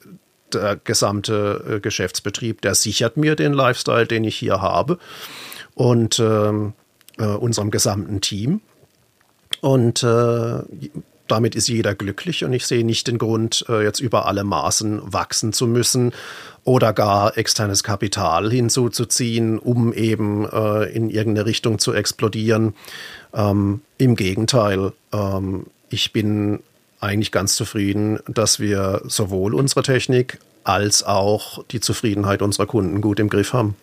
der 0.54 0.76
gesamte 0.76 1.76
äh, 1.76 1.80
Geschäftsbetrieb, 1.80 2.62
der 2.62 2.76
sichert 2.76 3.18
mir 3.18 3.36
den 3.36 3.54
Lifestyle, 3.54 4.08
den 4.08 4.24
ich 4.24 4.36
hier 4.36 4.62
habe 4.62 4.98
und 5.76 6.20
ähm, 6.20 6.74
äh, 7.18 7.26
unserem 7.26 7.72
gesamten 7.72 8.22
Team. 8.22 8.62
Und 9.64 10.04
äh, 10.04 10.58
damit 11.30 11.56
ist 11.56 11.70
jeder 11.70 11.96
glücklich 11.96 12.44
und 12.44 12.52
ich 12.52 12.68
sehe 12.68 12.86
nicht 12.86 13.08
den 13.08 13.18
Grund, 13.18 13.64
äh, 13.70 13.82
jetzt 13.82 14.02
über 14.02 14.26
alle 14.26 14.44
Maßen 14.44 15.02
wachsen 15.06 15.54
zu 15.54 15.68
müssen 15.68 16.12
oder 16.66 16.92
gar 16.92 17.38
externes 17.38 17.82
Kapital 17.82 18.52
hinzuzuziehen, 18.52 19.60
um 19.60 19.94
eben 19.94 20.46
äh, 20.52 20.92
in 20.92 21.10
irgendeine 21.10 21.46
Richtung 21.46 21.80
zu 21.80 21.94
explodieren. 21.94 22.74
Ähm, 23.34 23.80
Im 23.98 24.18
Gegenteil, 24.18 24.92
ähm, 25.14 25.68
ich 25.90 26.12
bin 26.12 26.60
eigentlich 27.00 27.32
ganz 27.32 27.56
zufrieden, 27.56 28.20
dass 28.28 28.60
wir 28.60 29.02
sowohl 29.06 29.56
unsere 29.56 29.82
Technik 29.84 30.40
als 30.66 31.04
auch 31.04 31.64
die 31.72 31.80
Zufriedenheit 31.80 32.42
unserer 32.42 32.66
Kunden 32.66 33.00
gut 33.00 33.22
im 33.22 33.30
Griff 33.30 33.54
haben. 33.54 33.78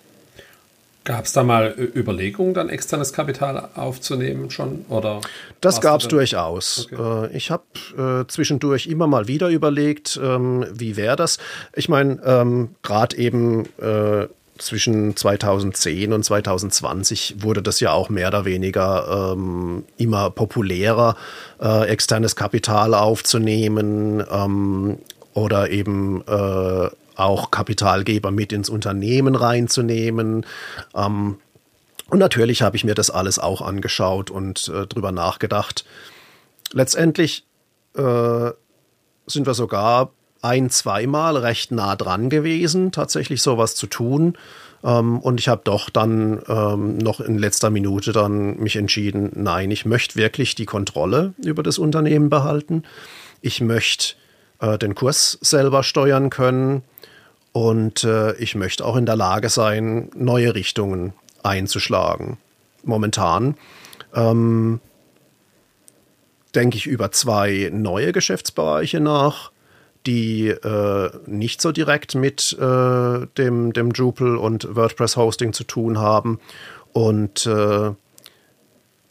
Gab 1.10 1.24
es 1.24 1.32
da 1.32 1.42
mal 1.42 1.74
Überlegungen, 1.76 2.54
dann 2.54 2.68
externes 2.68 3.12
Kapital 3.12 3.70
aufzunehmen 3.74 4.48
schon? 4.52 4.84
Oder 4.88 5.20
das 5.60 5.80
gab 5.80 6.02
es 6.02 6.06
durchaus. 6.06 6.86
Okay. 6.92 7.26
Äh, 7.32 7.36
ich 7.36 7.50
habe 7.50 7.64
äh, 7.98 8.28
zwischendurch 8.28 8.86
immer 8.86 9.08
mal 9.08 9.26
wieder 9.26 9.48
überlegt, 9.48 10.20
ähm, 10.22 10.64
wie 10.72 10.96
wäre 10.96 11.16
das? 11.16 11.38
Ich 11.74 11.88
meine, 11.88 12.20
ähm, 12.24 12.76
gerade 12.82 13.16
eben 13.16 13.64
äh, 13.80 14.28
zwischen 14.58 15.16
2010 15.16 16.12
und 16.12 16.24
2020 16.24 17.42
wurde 17.42 17.60
das 17.60 17.80
ja 17.80 17.90
auch 17.90 18.08
mehr 18.08 18.28
oder 18.28 18.44
weniger 18.44 19.32
ähm, 19.32 19.86
immer 19.96 20.30
populärer, 20.30 21.16
äh, 21.60 21.88
externes 21.88 22.36
Kapital 22.36 22.94
aufzunehmen 22.94 24.22
ähm, 24.30 24.98
oder 25.34 25.70
eben 25.70 26.22
äh, 26.28 26.88
auch 27.20 27.50
Kapitalgeber 27.50 28.30
mit 28.30 28.52
ins 28.52 28.68
Unternehmen 28.68 29.34
reinzunehmen. 29.34 30.46
Ähm, 30.94 31.38
und 32.08 32.18
natürlich 32.18 32.62
habe 32.62 32.76
ich 32.76 32.84
mir 32.84 32.94
das 32.94 33.10
alles 33.10 33.38
auch 33.38 33.62
angeschaut 33.62 34.30
und 34.30 34.68
äh, 34.68 34.86
drüber 34.86 35.12
nachgedacht. 35.12 35.84
Letztendlich 36.72 37.44
äh, 37.96 38.50
sind 39.26 39.46
wir 39.46 39.54
sogar 39.54 40.10
ein, 40.42 40.70
zweimal 40.70 41.36
recht 41.36 41.70
nah 41.70 41.96
dran 41.96 42.30
gewesen, 42.30 42.92
tatsächlich 42.92 43.42
sowas 43.42 43.74
zu 43.74 43.86
tun. 43.86 44.36
Ähm, 44.82 45.18
und 45.20 45.38
ich 45.38 45.48
habe 45.48 45.62
doch 45.64 45.90
dann 45.90 46.42
ähm, 46.48 46.98
noch 46.98 47.20
in 47.20 47.38
letzter 47.38 47.70
Minute 47.70 48.12
dann 48.12 48.56
mich 48.58 48.76
entschieden, 48.76 49.30
nein, 49.34 49.70
ich 49.70 49.84
möchte 49.84 50.16
wirklich 50.16 50.54
die 50.54 50.66
Kontrolle 50.66 51.34
über 51.44 51.62
das 51.62 51.78
Unternehmen 51.78 52.30
behalten. 52.30 52.84
Ich 53.40 53.60
möchte 53.60 54.14
äh, 54.60 54.78
den 54.78 54.94
Kurs 54.94 55.38
selber 55.42 55.82
steuern 55.82 56.30
können. 56.30 56.82
Und 57.52 58.04
äh, 58.04 58.34
ich 58.34 58.54
möchte 58.54 58.84
auch 58.84 58.96
in 58.96 59.06
der 59.06 59.16
Lage 59.16 59.48
sein, 59.48 60.10
neue 60.14 60.54
Richtungen 60.54 61.12
einzuschlagen. 61.42 62.38
Momentan 62.84 63.56
ähm, 64.14 64.80
denke 66.54 66.76
ich 66.76 66.86
über 66.86 67.12
zwei 67.12 67.70
neue 67.72 68.12
Geschäftsbereiche 68.12 69.00
nach, 69.00 69.50
die 70.06 70.48
äh, 70.48 71.10
nicht 71.26 71.60
so 71.60 71.72
direkt 71.72 72.14
mit 72.14 72.56
äh, 72.58 73.26
dem, 73.36 73.72
dem 73.72 73.92
Drupal 73.92 74.36
und 74.36 74.74
WordPress 74.74 75.16
Hosting 75.16 75.52
zu 75.52 75.64
tun 75.64 75.98
haben. 75.98 76.40
Und 76.92 77.46
äh, 77.46 77.90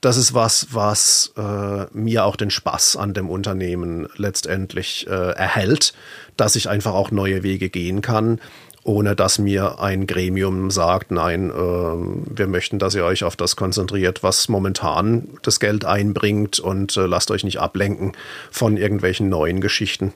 das 0.01 0.17
ist 0.17 0.33
was, 0.33 0.67
was 0.71 1.33
äh, 1.37 1.85
mir 1.91 2.25
auch 2.25 2.35
den 2.35 2.51
Spaß 2.51 2.95
an 2.95 3.13
dem 3.13 3.29
Unternehmen 3.29 4.07
letztendlich 4.15 5.07
äh, 5.07 5.31
erhält, 5.31 5.93
dass 6.37 6.55
ich 6.55 6.69
einfach 6.69 6.93
auch 6.93 7.11
neue 7.11 7.43
Wege 7.43 7.69
gehen 7.69 8.01
kann, 8.01 8.39
ohne 8.83 9.15
dass 9.15 9.39
mir 9.39 9.79
ein 9.79 10.07
Gremium 10.07 10.71
sagt, 10.71 11.11
nein, 11.11 11.49
äh, 11.49 11.53
wir 11.53 12.47
möchten, 12.47 12.79
dass 12.79 12.95
ihr 12.95 13.03
euch 13.03 13.25
auf 13.25 13.35
das 13.35 13.57
konzentriert, 13.57 14.23
was 14.23 14.47
momentan 14.47 15.27
das 15.41 15.59
Geld 15.59 15.83
einbringt 15.83 16.59
und 16.59 16.95
äh, 16.95 17.05
lasst 17.05 17.29
euch 17.29 17.43
nicht 17.43 17.59
ablenken 17.59 18.13
von 18.51 18.77
irgendwelchen 18.77 19.27
neuen 19.27 19.59
Geschichten. 19.59 20.13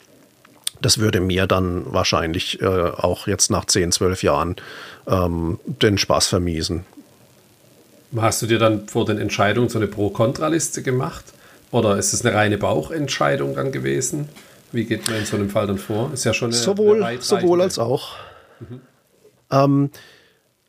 Das 0.82 0.98
würde 0.98 1.20
mir 1.20 1.46
dann 1.46 1.94
wahrscheinlich 1.94 2.62
äh, 2.62 2.66
auch 2.66 3.28
jetzt 3.28 3.52
nach 3.52 3.66
10, 3.66 3.92
12 3.92 4.24
Jahren 4.24 4.56
ähm, 5.08 5.60
den 5.66 5.98
Spaß 5.98 6.28
vermiesen. 6.28 6.86
Hast 8.18 8.42
du 8.42 8.48
dir 8.48 8.60
dann 8.60 8.88
vor 8.88 9.06
den 9.06 9.18
Entscheidungen 9.18 9.70
so 9.70 9.80
eine 9.80 9.88
Pro-Kontra-Liste 9.88 10.84
gemacht? 10.84 11.26
Oder 11.72 11.98
ist 11.98 12.14
es 12.14 12.24
eine 12.24 12.36
reine 12.36 12.58
Bauchentscheidung 12.58 13.56
dann 13.56 13.72
gewesen? 13.72 14.30
Wie 14.72 14.86
geht 14.86 15.08
man 15.08 15.20
in 15.20 15.26
so 15.26 15.36
einem 15.38 15.50
Fall 15.50 15.68
dann 15.68 15.78
vor? 15.78 16.12
Ist 16.14 16.24
ja 16.24 16.34
schon 16.34 16.52
eine, 16.52 16.56
sowohl, 16.56 17.04
eine 17.04 17.22
sowohl 17.22 17.62
als 17.62 17.80
auch. 17.80 18.16
Mhm. 18.60 18.82
Ähm, 19.52 19.90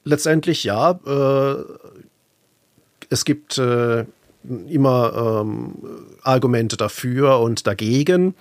letztendlich 0.04 0.64
ja. 0.64 0.98
Äh, 1.06 1.64
es 3.10 3.24
gibt 3.24 3.58
äh, 3.58 4.04
immer 4.68 5.42
ähm, 5.42 5.74
Argumente 6.22 6.76
dafür 6.76 7.40
und 7.40 7.66
dagegen. 7.66 8.34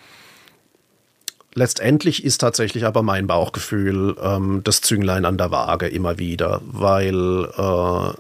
Letztendlich 1.54 2.24
ist 2.24 2.40
tatsächlich 2.40 2.86
aber 2.86 3.04
mein 3.04 3.28
Bauchgefühl 3.28 4.16
ähm, 4.22 4.62
das 4.64 4.82
Zünglein 4.82 5.26
an 5.26 5.38
der 5.38 5.52
Waage 5.52 5.88
immer 5.88 6.18
wieder, 6.18 6.62
weil 6.66 7.46
äh, 7.58 8.14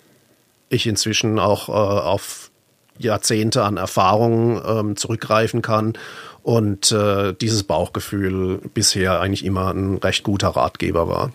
ich 0.73 0.87
inzwischen 0.87 1.39
auch 1.39 1.69
äh, 1.69 1.71
auf 1.71 2.51
Jahrzehnte 2.97 3.63
an 3.63 3.77
Erfahrung 3.77 4.61
ähm, 4.65 4.95
zurückgreifen 4.95 5.61
kann 5.61 5.93
und 6.43 6.91
äh, 6.91 7.33
dieses 7.33 7.63
Bauchgefühl 7.63 8.59
bisher 8.73 9.19
eigentlich 9.19 9.45
immer 9.45 9.73
ein 9.73 9.97
recht 9.97 10.23
guter 10.23 10.49
Ratgeber 10.49 11.07
war. 11.07 11.31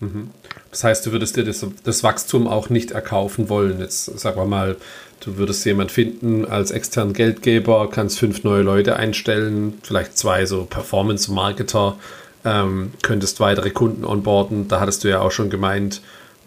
Mhm. 0.00 0.30
Das 0.70 0.84
heißt, 0.84 1.06
du 1.06 1.12
würdest 1.12 1.36
dir 1.36 1.44
das, 1.44 1.66
das, 1.84 2.02
Wachstum 2.02 2.46
auch 2.46 2.68
nicht 2.68 2.90
erkaufen 2.90 3.48
wollen. 3.48 3.80
Jetzt 3.80 4.18
sagen 4.18 4.38
wir 4.38 4.44
mal, 4.44 4.76
du 5.20 5.36
würdest 5.38 5.64
jemand 5.64 5.90
finden 5.90 6.44
als 6.44 6.70
externen 6.70 7.14
Geldgeber, 7.14 7.88
kannst 7.90 8.18
fünf 8.18 8.44
neue 8.44 8.62
Leute 8.62 8.96
einstellen, 8.96 9.78
vielleicht 9.82 10.18
zwei 10.18 10.44
so 10.46 10.64
Performance-Marketer, 10.64 11.96
ähm, 12.44 12.92
könntest 13.02 13.40
weitere 13.40 13.70
Kunden 13.70 14.04
onboarden. 14.04 14.68
Da 14.68 14.80
hattest 14.80 15.02
du 15.02 15.08
ja 15.08 15.20
auch 15.20 15.32
schon 15.32 15.50
gemeint, 15.50 16.02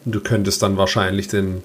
du 0.05 0.21
könntest 0.21 0.61
dann 0.61 0.77
wahrscheinlich 0.77 1.27
den, 1.27 1.63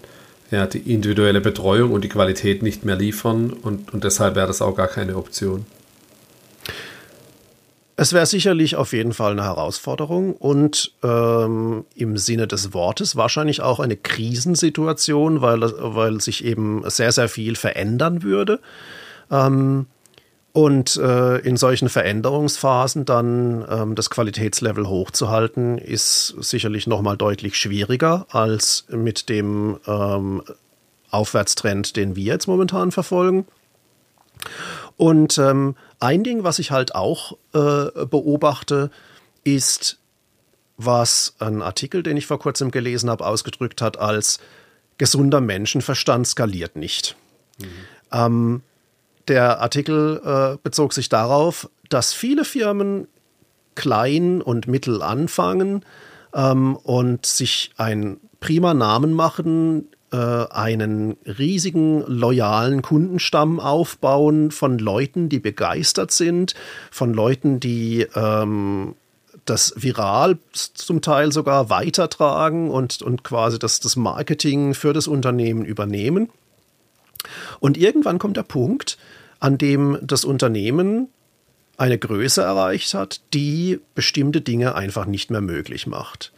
ja, 0.54 0.66
die 0.66 0.92
individuelle 0.92 1.40
Betreuung 1.40 1.92
und 1.92 2.04
die 2.04 2.08
Qualität 2.08 2.62
nicht 2.62 2.84
mehr 2.84 2.96
liefern 2.96 3.50
und, 3.50 3.92
und 3.92 4.04
deshalb 4.04 4.36
wäre 4.36 4.46
das 4.46 4.62
auch 4.62 4.74
gar 4.74 4.88
keine 4.88 5.16
Option. 5.16 5.66
Es 7.96 8.12
wäre 8.12 8.26
sicherlich 8.26 8.74
auf 8.74 8.92
jeden 8.92 9.12
Fall 9.12 9.32
eine 9.32 9.44
Herausforderung 9.44 10.34
und 10.34 10.92
ähm, 11.04 11.84
im 11.94 12.16
Sinne 12.16 12.48
des 12.48 12.74
Wortes 12.74 13.14
wahrscheinlich 13.14 13.60
auch 13.60 13.78
eine 13.78 13.96
Krisensituation, 13.96 15.40
weil, 15.42 15.60
weil 15.60 16.20
sich 16.20 16.44
eben 16.44 16.82
sehr, 16.90 17.12
sehr 17.12 17.28
viel 17.28 17.54
verändern 17.54 18.24
würde. 18.24 18.58
Ähm, 19.30 19.86
und 20.54 20.96
äh, 20.98 21.38
in 21.38 21.56
solchen 21.56 21.88
Veränderungsphasen 21.88 23.04
dann 23.04 23.66
ähm, 23.68 23.96
das 23.96 24.08
Qualitätslevel 24.08 24.86
hochzuhalten, 24.86 25.78
ist 25.78 26.28
sicherlich 26.38 26.86
nochmal 26.86 27.16
deutlich 27.16 27.56
schwieriger 27.56 28.26
als 28.30 28.86
mit 28.88 29.28
dem 29.28 29.80
ähm, 29.84 30.44
Aufwärtstrend, 31.10 31.96
den 31.96 32.14
wir 32.14 32.22
jetzt 32.22 32.46
momentan 32.46 32.92
verfolgen. 32.92 33.46
Und 34.96 35.38
ähm, 35.38 35.74
ein 35.98 36.22
Ding, 36.22 36.44
was 36.44 36.60
ich 36.60 36.70
halt 36.70 36.94
auch 36.94 37.32
äh, 37.52 38.06
beobachte, 38.06 38.92
ist, 39.42 39.98
was 40.76 41.34
ein 41.40 41.62
Artikel, 41.62 42.04
den 42.04 42.16
ich 42.16 42.26
vor 42.26 42.38
kurzem 42.38 42.70
gelesen 42.70 43.10
habe, 43.10 43.26
ausgedrückt 43.26 43.82
hat 43.82 43.98
als 43.98 44.38
gesunder 44.98 45.40
Menschenverstand 45.40 46.28
skaliert 46.28 46.76
nicht. 46.76 47.16
Mhm. 48.12 48.62
Der 49.28 49.60
Artikel 49.60 50.20
äh, 50.24 50.58
bezog 50.62 50.92
sich 50.92 51.08
darauf, 51.08 51.70
dass 51.88 52.12
viele 52.12 52.44
Firmen 52.44 53.08
klein 53.74 54.42
und 54.42 54.68
mittel 54.68 55.02
anfangen 55.02 55.84
ähm, 56.34 56.76
und 56.76 57.26
sich 57.26 57.72
einen 57.76 58.20
prima 58.40 58.74
Namen 58.74 59.14
machen, 59.14 59.88
äh, 60.12 60.16
einen 60.16 61.16
riesigen 61.26 62.04
loyalen 62.06 62.82
Kundenstamm 62.82 63.60
aufbauen 63.60 64.50
von 64.50 64.78
Leuten, 64.78 65.28
die 65.28 65.38
begeistert 65.38 66.12
sind, 66.12 66.54
von 66.90 67.14
Leuten, 67.14 67.58
die 67.60 68.06
ähm, 68.14 68.94
das 69.44 69.74
viral 69.76 70.38
zum 70.52 71.02
Teil 71.02 71.32
sogar 71.32 71.70
weitertragen 71.70 72.70
und, 72.70 73.02
und 73.02 73.24
quasi 73.24 73.58
das, 73.58 73.80
das 73.80 73.96
Marketing 73.96 74.74
für 74.74 74.92
das 74.92 75.06
Unternehmen 75.06 75.64
übernehmen. 75.64 76.30
Und 77.60 77.76
irgendwann 77.76 78.18
kommt 78.18 78.36
der 78.36 78.42
Punkt, 78.42 78.98
an 79.40 79.58
dem 79.58 79.98
das 80.02 80.24
Unternehmen 80.24 81.08
eine 81.76 81.98
Größe 81.98 82.42
erreicht 82.42 82.94
hat, 82.94 83.20
die 83.34 83.80
bestimmte 83.94 84.40
Dinge 84.40 84.74
einfach 84.74 85.06
nicht 85.06 85.30
mehr 85.30 85.40
möglich 85.40 85.86
macht. 85.86 86.32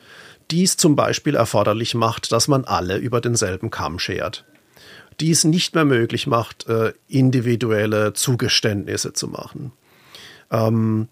Dies 0.50 0.76
zum 0.76 0.96
Beispiel 0.96 1.34
erforderlich 1.34 1.94
macht, 1.94 2.32
dass 2.32 2.48
man 2.48 2.64
alle 2.64 2.96
über 2.96 3.20
denselben 3.20 3.70
Kamm 3.70 3.98
schert. 3.98 4.44
Dies 5.20 5.44
nicht 5.44 5.74
mehr 5.74 5.84
möglich 5.84 6.26
macht, 6.26 6.68
äh, 6.68 6.92
individuelle 7.08 8.12
Zugeständnisse 8.12 9.12
zu 9.12 9.28
machen. 9.28 9.72
Ähm, 10.50 11.08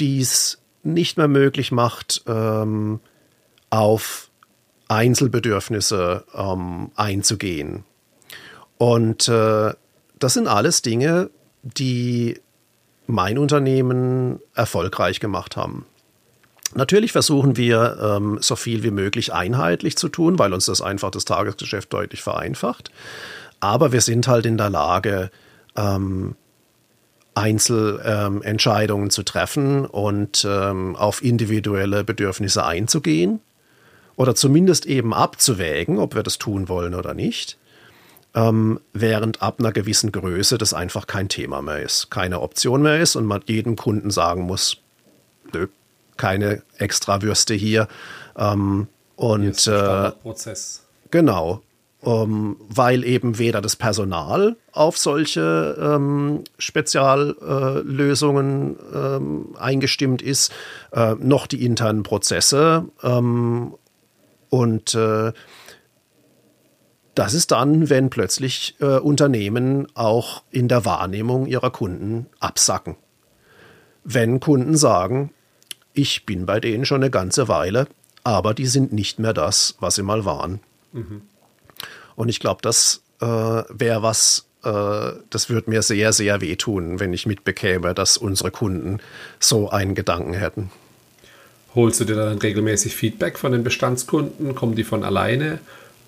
dies 0.00 0.58
nicht 0.82 1.16
mehr 1.16 1.28
möglich 1.28 1.72
macht, 1.72 2.22
ähm, 2.26 3.00
auf 3.70 4.30
Einzelbedürfnisse 4.88 6.24
ähm, 6.34 6.90
einzugehen. 6.96 7.84
Und 8.78 9.28
äh, 9.28 9.74
das 10.18 10.34
sind 10.34 10.46
alles 10.46 10.82
Dinge, 10.82 11.30
die 11.62 12.40
mein 13.06 13.38
Unternehmen 13.38 14.40
erfolgreich 14.54 15.20
gemacht 15.20 15.56
haben. 15.56 15.84
Natürlich 16.74 17.12
versuchen 17.12 17.56
wir, 17.56 17.98
ähm, 18.00 18.38
so 18.40 18.54
viel 18.54 18.82
wie 18.82 18.90
möglich 18.90 19.32
einheitlich 19.32 19.96
zu 19.96 20.08
tun, 20.08 20.38
weil 20.38 20.52
uns 20.52 20.66
das 20.66 20.82
einfach 20.82 21.10
das 21.10 21.24
Tagesgeschäft 21.24 21.92
deutlich 21.92 22.22
vereinfacht. 22.22 22.90
Aber 23.60 23.90
wir 23.92 24.02
sind 24.02 24.28
halt 24.28 24.46
in 24.46 24.58
der 24.58 24.70
Lage, 24.70 25.30
ähm, 25.76 26.36
Einzelentscheidungen 27.34 29.06
ähm, 29.06 29.10
zu 29.10 29.22
treffen 29.22 29.86
und 29.86 30.46
ähm, 30.48 30.96
auf 30.96 31.22
individuelle 31.22 32.04
Bedürfnisse 32.04 32.64
einzugehen 32.64 33.40
oder 34.16 34.34
zumindest 34.34 34.86
eben 34.86 35.14
abzuwägen, 35.14 35.98
ob 35.98 36.16
wir 36.16 36.24
das 36.24 36.38
tun 36.38 36.68
wollen 36.68 36.94
oder 36.94 37.14
nicht 37.14 37.57
ähm, 38.38 38.80
während 38.92 39.42
ab 39.42 39.56
einer 39.58 39.72
gewissen 39.72 40.12
Größe 40.12 40.58
das 40.58 40.72
einfach 40.72 41.08
kein 41.08 41.28
Thema 41.28 41.60
mehr 41.60 41.82
ist, 41.82 42.08
keine 42.10 42.40
Option 42.40 42.82
mehr 42.82 43.00
ist 43.00 43.16
und 43.16 43.26
man 43.26 43.42
jedem 43.46 43.74
Kunden 43.74 44.10
sagen 44.10 44.42
muss, 44.42 44.76
nö, 45.52 45.66
keine 46.16 46.62
extra 46.76 47.20
Würste 47.22 47.54
hier. 47.54 47.88
Ähm, 48.36 48.86
und 49.16 49.66
äh, 49.66 50.12
Prozess. 50.12 50.84
Genau. 51.10 51.62
Um, 52.00 52.58
weil 52.68 53.02
eben 53.02 53.38
weder 53.38 53.60
das 53.60 53.74
Personal 53.74 54.54
auf 54.70 54.96
solche 54.96 55.76
ähm, 55.80 56.44
Speziallösungen 56.56 58.76
äh, 58.94 59.16
ähm, 59.16 59.56
eingestimmt 59.58 60.22
ist, 60.22 60.52
äh, 60.92 61.16
noch 61.16 61.48
die 61.48 61.66
internen 61.66 62.04
Prozesse. 62.04 62.84
Ähm, 63.02 63.74
und 64.48 64.94
äh, 64.94 65.32
das 67.18 67.34
ist 67.34 67.50
dann, 67.50 67.90
wenn 67.90 68.10
plötzlich 68.10 68.76
äh, 68.78 68.98
Unternehmen 68.98 69.88
auch 69.94 70.44
in 70.52 70.68
der 70.68 70.84
Wahrnehmung 70.84 71.46
ihrer 71.46 71.70
Kunden 71.70 72.26
absacken. 72.38 72.94
Wenn 74.04 74.38
Kunden 74.38 74.76
sagen, 74.76 75.32
ich 75.94 76.26
bin 76.26 76.46
bei 76.46 76.60
denen 76.60 76.84
schon 76.84 77.02
eine 77.02 77.10
ganze 77.10 77.48
Weile, 77.48 77.88
aber 78.22 78.54
die 78.54 78.66
sind 78.66 78.92
nicht 78.92 79.18
mehr 79.18 79.34
das, 79.34 79.74
was 79.80 79.96
sie 79.96 80.04
mal 80.04 80.24
waren. 80.24 80.60
Mhm. 80.92 81.22
Und 82.14 82.28
ich 82.28 82.38
glaube, 82.38 82.60
das 82.62 83.02
äh, 83.20 83.26
wäre 83.26 84.02
was, 84.02 84.46
äh, 84.62 85.10
das 85.28 85.50
würde 85.50 85.70
mir 85.70 85.82
sehr, 85.82 86.12
sehr 86.12 86.40
wehtun, 86.40 87.00
wenn 87.00 87.12
ich 87.12 87.26
mitbekäme, 87.26 87.94
dass 87.94 88.16
unsere 88.16 88.52
Kunden 88.52 89.00
so 89.40 89.70
einen 89.70 89.96
Gedanken 89.96 90.34
hätten. 90.34 90.70
Holst 91.74 91.98
du 91.98 92.04
dir 92.04 92.14
dann 92.14 92.38
regelmäßig 92.38 92.94
Feedback 92.94 93.38
von 93.40 93.50
den 93.50 93.64
Bestandskunden? 93.64 94.54
Kommen 94.54 94.76
die 94.76 94.84
von 94.84 95.02
alleine? 95.02 95.58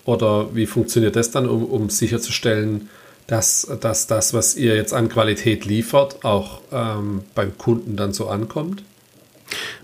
Oder 0.05 0.55
wie 0.55 0.65
funktioniert 0.65 1.15
das 1.15 1.31
dann, 1.31 1.47
um, 1.47 1.65
um 1.65 1.89
sicherzustellen, 1.89 2.89
dass, 3.27 3.67
dass 3.79 4.07
das, 4.07 4.33
was 4.33 4.55
ihr 4.55 4.75
jetzt 4.75 4.93
an 4.93 5.09
Qualität 5.09 5.65
liefert, 5.65 6.25
auch 6.25 6.61
ähm, 6.71 7.21
beim 7.35 7.57
Kunden 7.57 7.95
dann 7.95 8.13
so 8.13 8.27
ankommt? 8.27 8.83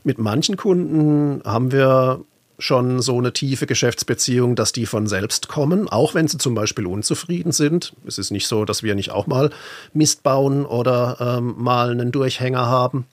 Mit 0.04 0.18
manchen 0.18 0.58
Kunden 0.58 1.42
haben 1.46 1.72
wir 1.72 2.22
schon 2.60 3.02
so 3.02 3.18
eine 3.20 3.34
tiefe 3.34 3.68
Geschäftsbeziehung, 3.68 4.56
dass 4.56 4.72
die 4.72 4.88
von 4.88 5.06
selbst 5.06 5.48
kommen, 5.48 5.88
auch 5.88 6.16
wenn 6.16 6.28
sie 6.28 6.40
zum 6.40 6.56
Beispiel 6.56 6.88
unzufrieden 6.88 7.52
sind. 7.52 7.94
Es 8.08 8.18
ist 8.18 8.32
nicht 8.32 8.48
so, 8.48 8.66
dass 8.66 8.82
wir 8.82 8.96
nicht 8.96 9.12
auch 9.12 9.28
mal 9.28 9.52
Mist 9.94 10.24
bauen 10.24 10.66
oder 10.66 11.38
ähm, 11.38 11.54
mal 11.58 11.92
einen 11.92 12.12
Durchhänger 12.12 12.66
haben 12.66 13.06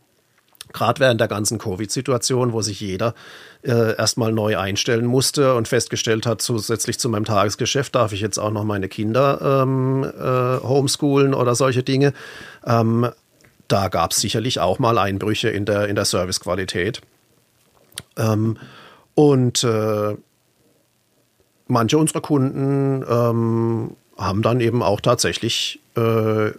gerade 0.75 1.01
während 1.01 1.21
der 1.21 1.29
ganzen 1.29 1.57
Covid-Situation, 1.57 2.53
wo 2.53 2.61
sich 2.61 2.81
jeder 2.81 3.15
äh, 3.63 3.97
erstmal 3.97 4.33
neu 4.33 4.59
einstellen 4.59 5.07
musste 5.07 5.55
und 5.55 5.69
festgestellt 5.69 6.27
hat, 6.27 6.43
zusätzlich 6.43 6.99
zu 6.99 7.09
meinem 7.09 7.25
Tagesgeschäft 7.25 7.95
darf 7.95 8.13
ich 8.13 8.21
jetzt 8.21 8.37
auch 8.39 8.51
noch 8.51 8.65
meine 8.65 8.89
Kinder 8.89 9.63
ähm, 9.63 10.05
äh, 10.05 10.67
homeschoolen 10.67 11.33
oder 11.33 11.55
solche 11.55 11.83
Dinge. 11.83 12.13
Ähm, 12.67 13.09
da 13.69 13.89
gab 13.89 14.11
es 14.11 14.19
sicherlich 14.19 14.61
auch 14.61 14.79
mal 14.79 14.99
Einbrüche 14.99 15.49
in 15.49 15.65
der, 15.65 15.89
in 15.89 15.95
der 15.95 16.05
Servicequalität. 16.05 17.01
Ähm, 18.17 18.59
und 19.15 19.65
äh, 19.65 20.17
manche 21.69 21.97
unserer 21.97 22.21
Kunden 22.21 23.05
ähm, 23.09 23.97
haben 24.19 24.43
dann 24.43 24.61
eben 24.61 24.83
auch 24.83 25.01
tatsächlich 25.01 25.81
äh, 25.97 26.51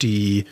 die 0.00 0.46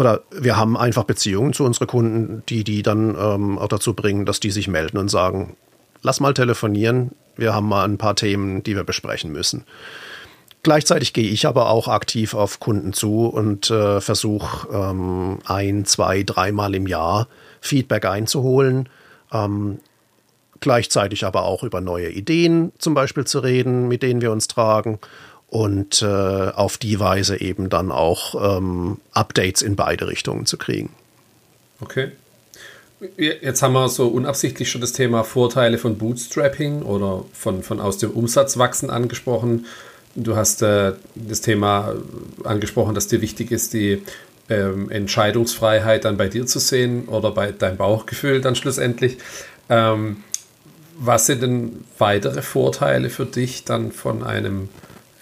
oder 0.00 0.22
wir 0.30 0.56
haben 0.56 0.78
einfach 0.78 1.04
Beziehungen 1.04 1.52
zu 1.52 1.62
unseren 1.62 1.86
Kunden, 1.86 2.42
die 2.48 2.64
die 2.64 2.82
dann 2.82 3.14
ähm, 3.20 3.58
auch 3.58 3.68
dazu 3.68 3.92
bringen, 3.92 4.24
dass 4.24 4.40
die 4.40 4.50
sich 4.50 4.66
melden 4.66 4.96
und 4.96 5.10
sagen, 5.10 5.56
lass 6.00 6.20
mal 6.20 6.32
telefonieren, 6.32 7.10
wir 7.36 7.54
haben 7.54 7.68
mal 7.68 7.84
ein 7.84 7.98
paar 7.98 8.16
Themen, 8.16 8.62
die 8.62 8.74
wir 8.74 8.84
besprechen 8.84 9.30
müssen. 9.30 9.66
Gleichzeitig 10.62 11.12
gehe 11.12 11.28
ich 11.28 11.46
aber 11.46 11.68
auch 11.68 11.86
aktiv 11.86 12.32
auf 12.32 12.60
Kunden 12.60 12.94
zu 12.94 13.26
und 13.26 13.70
äh, 13.70 14.00
versuche 14.00 14.68
ähm, 14.72 15.38
ein, 15.44 15.84
zwei, 15.84 16.22
dreimal 16.22 16.74
im 16.74 16.86
Jahr 16.86 17.28
Feedback 17.60 18.06
einzuholen. 18.06 18.88
Ähm, 19.32 19.80
gleichzeitig 20.60 21.26
aber 21.26 21.42
auch 21.42 21.62
über 21.62 21.82
neue 21.82 22.08
Ideen 22.10 22.72
zum 22.78 22.94
Beispiel 22.94 23.26
zu 23.26 23.40
reden, 23.40 23.88
mit 23.88 24.02
denen 24.02 24.22
wir 24.22 24.32
uns 24.32 24.48
tragen 24.48 24.98
und 25.50 26.00
äh, 26.00 26.06
auf 26.06 26.78
die 26.78 27.00
Weise 27.00 27.40
eben 27.40 27.68
dann 27.68 27.90
auch 27.90 28.58
ähm, 28.58 28.98
Updates 29.12 29.62
in 29.62 29.76
beide 29.76 30.06
Richtungen 30.06 30.46
zu 30.46 30.56
kriegen. 30.56 30.90
Okay. 31.80 32.12
Jetzt 33.16 33.62
haben 33.62 33.72
wir 33.72 33.88
so 33.88 34.08
unabsichtlich 34.08 34.70
schon 34.70 34.82
das 34.82 34.92
Thema 34.92 35.24
Vorteile 35.24 35.78
von 35.78 35.96
Bootstrapping 35.98 36.82
oder 36.82 37.24
von, 37.32 37.62
von 37.62 37.80
aus 37.80 37.98
dem 37.98 38.10
Umsatz 38.10 38.58
wachsen 38.58 38.90
angesprochen. 38.90 39.66
Du 40.14 40.36
hast 40.36 40.62
äh, 40.62 40.92
das 41.14 41.40
Thema 41.40 41.94
angesprochen, 42.44 42.94
dass 42.94 43.08
dir 43.08 43.20
wichtig 43.20 43.50
ist, 43.50 43.72
die 43.72 44.02
ähm, 44.50 44.90
Entscheidungsfreiheit 44.90 46.04
dann 46.04 46.16
bei 46.16 46.28
dir 46.28 46.46
zu 46.46 46.58
sehen 46.58 47.08
oder 47.08 47.30
bei 47.30 47.52
deinem 47.52 47.78
Bauchgefühl 47.78 48.40
dann 48.40 48.54
schlussendlich. 48.54 49.16
Ähm, 49.68 50.18
was 50.98 51.26
sind 51.26 51.42
denn 51.42 51.84
weitere 51.98 52.42
Vorteile 52.42 53.08
für 53.08 53.24
dich 53.24 53.64
dann 53.64 53.90
von 53.90 54.22
einem 54.22 54.68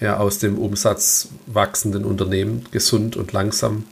ja, 0.01 0.19
aus 0.19 0.39
dem 0.39 0.59
Umsatz 0.59 1.29
wachsenden 1.47 2.05
Unternehmen, 2.05 2.67
gesund 2.71 3.17
und 3.17 3.33
langsam? 3.33 3.85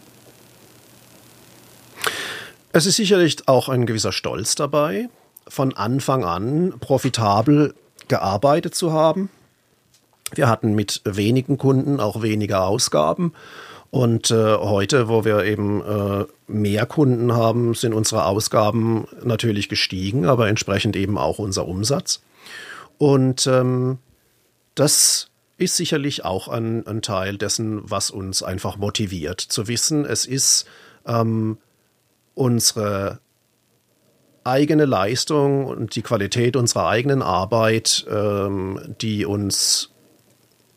Es 2.72 2.86
ist 2.86 2.96
sicherlich 2.96 3.36
auch 3.46 3.68
ein 3.68 3.86
gewisser 3.86 4.12
Stolz 4.12 4.54
dabei, 4.54 5.08
von 5.48 5.72
Anfang 5.74 6.24
an 6.24 6.74
profitabel 6.78 7.74
gearbeitet 8.08 8.74
zu 8.74 8.92
haben. 8.92 9.30
Wir 10.34 10.48
hatten 10.48 10.74
mit 10.74 11.00
wenigen 11.04 11.56
Kunden 11.56 12.00
auch 12.00 12.22
weniger 12.22 12.66
Ausgaben. 12.66 13.32
Und 13.90 14.30
äh, 14.30 14.56
heute, 14.56 15.08
wo 15.08 15.24
wir 15.24 15.44
eben 15.44 15.80
äh, 15.80 16.26
mehr 16.48 16.86
Kunden 16.86 17.32
haben, 17.32 17.74
sind 17.74 17.94
unsere 17.94 18.26
Ausgaben 18.26 19.06
natürlich 19.22 19.68
gestiegen, 19.68 20.26
aber 20.26 20.48
entsprechend 20.48 20.96
eben 20.96 21.16
auch 21.16 21.38
unser 21.38 21.66
Umsatz. 21.66 22.20
Und 22.98 23.46
ähm, 23.46 23.98
das 24.74 25.28
ist 25.58 25.76
sicherlich 25.76 26.24
auch 26.24 26.48
ein, 26.48 26.86
ein, 26.86 27.02
Teil 27.02 27.38
dessen, 27.38 27.80
was 27.90 28.10
uns 28.10 28.42
einfach 28.42 28.76
motiviert, 28.76 29.40
zu 29.40 29.68
wissen, 29.68 30.04
es 30.04 30.26
ist 30.26 30.66
ähm, 31.06 31.58
unsere 32.34 33.20
eigene 34.44 34.84
Leistung 34.84 35.66
und 35.66 35.96
die 35.96 36.02
Qualität 36.02 36.56
unserer 36.56 36.88
eigenen 36.88 37.22
Arbeit, 37.22 38.06
ähm, 38.08 38.94
die 39.00 39.24
uns 39.24 39.90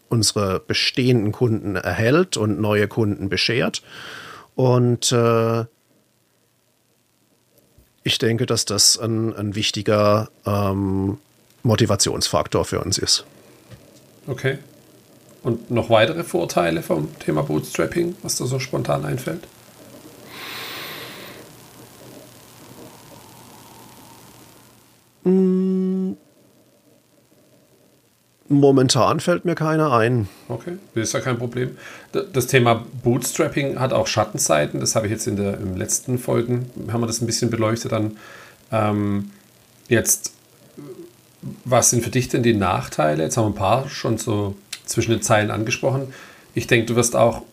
unsere 0.08 0.60
bestehenden 0.60 1.32
Kunden 1.32 1.76
erhält 1.76 2.36
und 2.36 2.60
neue 2.60 2.88
Kunden 2.88 3.30
beschert. 3.30 3.84
Und 4.56 5.12
äh, 5.12 5.66
ich 8.04 8.18
denke, 8.18 8.48
dass 8.48 8.66
das 8.66 8.98
ein, 8.98 9.36
ein 9.36 9.54
wichtiger 9.54 10.30
ähm, 10.46 11.20
Motivationsfaktor 11.62 12.66
für 12.66 12.80
uns 12.82 12.98
ist. 12.98 13.26
Okay. 14.26 14.58
Und 15.42 15.72
noch 15.72 15.90
weitere 15.90 16.24
Vorteile 16.24 16.82
vom 16.82 17.18
Thema 17.20 17.44
Bootstrapping, 17.44 18.16
was 18.24 18.36
da 18.36 18.46
so 18.46 18.60
spontan 18.60 19.06
einfällt? 19.06 19.48
Mm. 25.24 26.14
Momentan 28.52 29.20
fällt 29.20 29.46
mir 29.46 29.54
keiner 29.54 29.94
ein. 29.94 30.28
Okay, 30.48 30.78
das 30.96 31.10
ist 31.10 31.14
ja 31.14 31.20
kein 31.20 31.38
Problem. 31.38 31.78
Das 32.34 32.48
Thema 32.48 32.84
Bootstrapping 33.04 33.80
hat 33.80 33.94
auch 33.94 34.08
Schattenseiten. 34.08 34.80
Das 34.80 34.96
habe 34.96 35.06
ich 35.06 35.12
jetzt 35.12 35.28
in 35.28 35.36
der 35.36 35.60
im 35.60 35.78
letzten 35.78 36.18
Folgen, 36.18 36.72
haben 36.92 37.02
wir 37.02 37.08
das 37.08 37.22
ein 37.22 37.28
bisschen 37.28 37.52
beleuchtet. 37.52 37.92
Dann 37.92 38.18
ähm, 38.72 39.30
jetzt, 39.88 40.34
was 41.64 41.92
sind 41.92 42.04
für 42.04 42.10
dich 42.10 42.28
denn 42.28 42.42
die 42.42 42.56
Nachteile? 42.56 43.22
Jetzt 43.22 43.38
haben 43.38 43.46
wir 43.46 43.50
ein 43.50 43.56
paar 43.56 43.88
schon 43.88 44.18
so 44.18 44.56
zwischen 44.90 45.12
den 45.12 45.22
Zeilen 45.22 45.52
angesprochen. 45.52 46.14
Ich 46.54 46.68
denke, 46.68 46.88
du 46.88 46.96
wirst 46.96 47.16
auch 47.16 47.44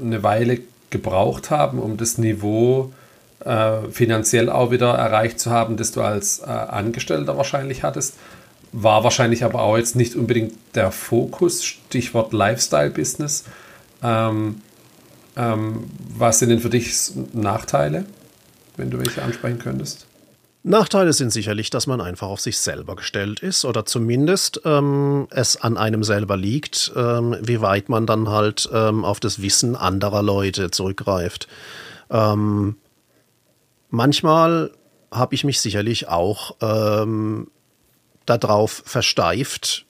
eine 0.00 0.22
Weile 0.22 0.60
gebraucht 0.90 1.50
haben, 1.50 1.78
um 1.78 1.96
das 1.96 2.18
Niveau 2.18 2.92
äh, 3.44 3.90
finanziell 3.90 4.48
auch 4.48 4.70
wieder 4.70 4.94
erreicht 4.94 5.40
zu 5.40 5.50
haben, 5.50 5.76
das 5.76 5.92
du 5.92 6.00
als 6.02 6.40
äh, 6.40 6.44
Angestellter 6.46 7.36
wahrscheinlich 7.36 7.82
hattest. 7.82 8.14
War 8.72 9.04
wahrscheinlich 9.04 9.44
aber 9.44 9.60
auch 9.60 9.76
jetzt 9.76 9.96
nicht 9.96 10.16
unbedingt 10.16 10.54
der 10.74 10.90
Fokus, 10.90 11.64
Stichwort 11.64 12.32
Lifestyle-Business. 12.32 13.44
Ähm, 14.02 14.62
ähm, 15.36 15.84
was 16.16 16.38
sind 16.38 16.50
denn 16.50 16.60
für 16.60 16.70
dich 16.70 17.10
Nachteile, 17.32 18.04
wenn 18.76 18.90
du 18.90 18.98
welche 18.98 19.22
ansprechen 19.22 19.58
könntest? 19.58 20.06
Nachteile 20.66 21.12
sind 21.12 21.30
sicherlich, 21.30 21.68
dass 21.68 21.86
man 21.86 22.00
einfach 22.00 22.28
auf 22.28 22.40
sich 22.40 22.56
selber 22.56 22.96
gestellt 22.96 23.40
ist 23.40 23.66
oder 23.66 23.84
zumindest 23.84 24.62
ähm, 24.64 25.28
es 25.30 25.60
an 25.60 25.76
einem 25.76 26.02
selber 26.02 26.38
liegt, 26.38 26.90
ähm, 26.96 27.36
wie 27.42 27.60
weit 27.60 27.90
man 27.90 28.06
dann 28.06 28.30
halt 28.30 28.70
ähm, 28.72 29.04
auf 29.04 29.20
das 29.20 29.42
Wissen 29.42 29.76
anderer 29.76 30.22
Leute 30.22 30.70
zurückgreift. 30.70 31.48
Ähm, 32.10 32.76
manchmal 33.90 34.70
habe 35.10 35.34
ich 35.34 35.44
mich 35.44 35.60
sicherlich 35.60 36.08
auch 36.08 36.56
ähm, 36.62 37.50
darauf 38.24 38.82
versteift, 38.86 39.84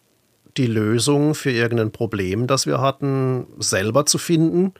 die 0.56 0.66
Lösung 0.66 1.36
für 1.36 1.52
irgendein 1.52 1.92
Problem, 1.92 2.48
das 2.48 2.66
wir 2.66 2.80
hatten, 2.80 3.46
selber 3.60 4.06
zu 4.06 4.18
finden, 4.18 4.74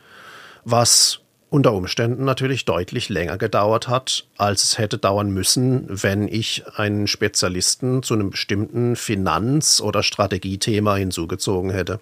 was 0.65 1.21
unter 1.55 1.73
Umständen 1.73 2.25
natürlich 2.25 2.65
deutlich 2.65 3.09
länger 3.09 3.39
gedauert 3.39 3.87
hat, 3.87 4.27
als 4.37 4.65
es 4.65 4.77
hätte 4.77 4.99
dauern 4.99 5.31
müssen, 5.31 5.87
wenn 5.89 6.27
ich 6.27 6.65
einen 6.75 7.07
Spezialisten 7.07 8.03
zu 8.03 8.15
einem 8.15 8.31
bestimmten 8.31 8.97
Finanz- 8.97 9.81
oder 9.81 10.03
Strategiethema 10.03 10.97
hinzugezogen 10.97 11.71
hätte. 11.71 12.01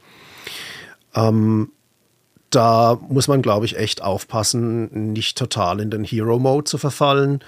Ähm, 1.15 1.71
da 2.49 2.99
muss 3.11 3.29
man, 3.29 3.43
glaube 3.43 3.67
ich, 3.67 3.77
echt 3.77 4.01
aufpassen, 4.01 5.13
nicht 5.13 5.37
total 5.37 5.81
in 5.81 5.91
den 5.91 6.03
Hero-Mode 6.05 6.65
zu 6.65 6.79
verfallen, 6.79 7.45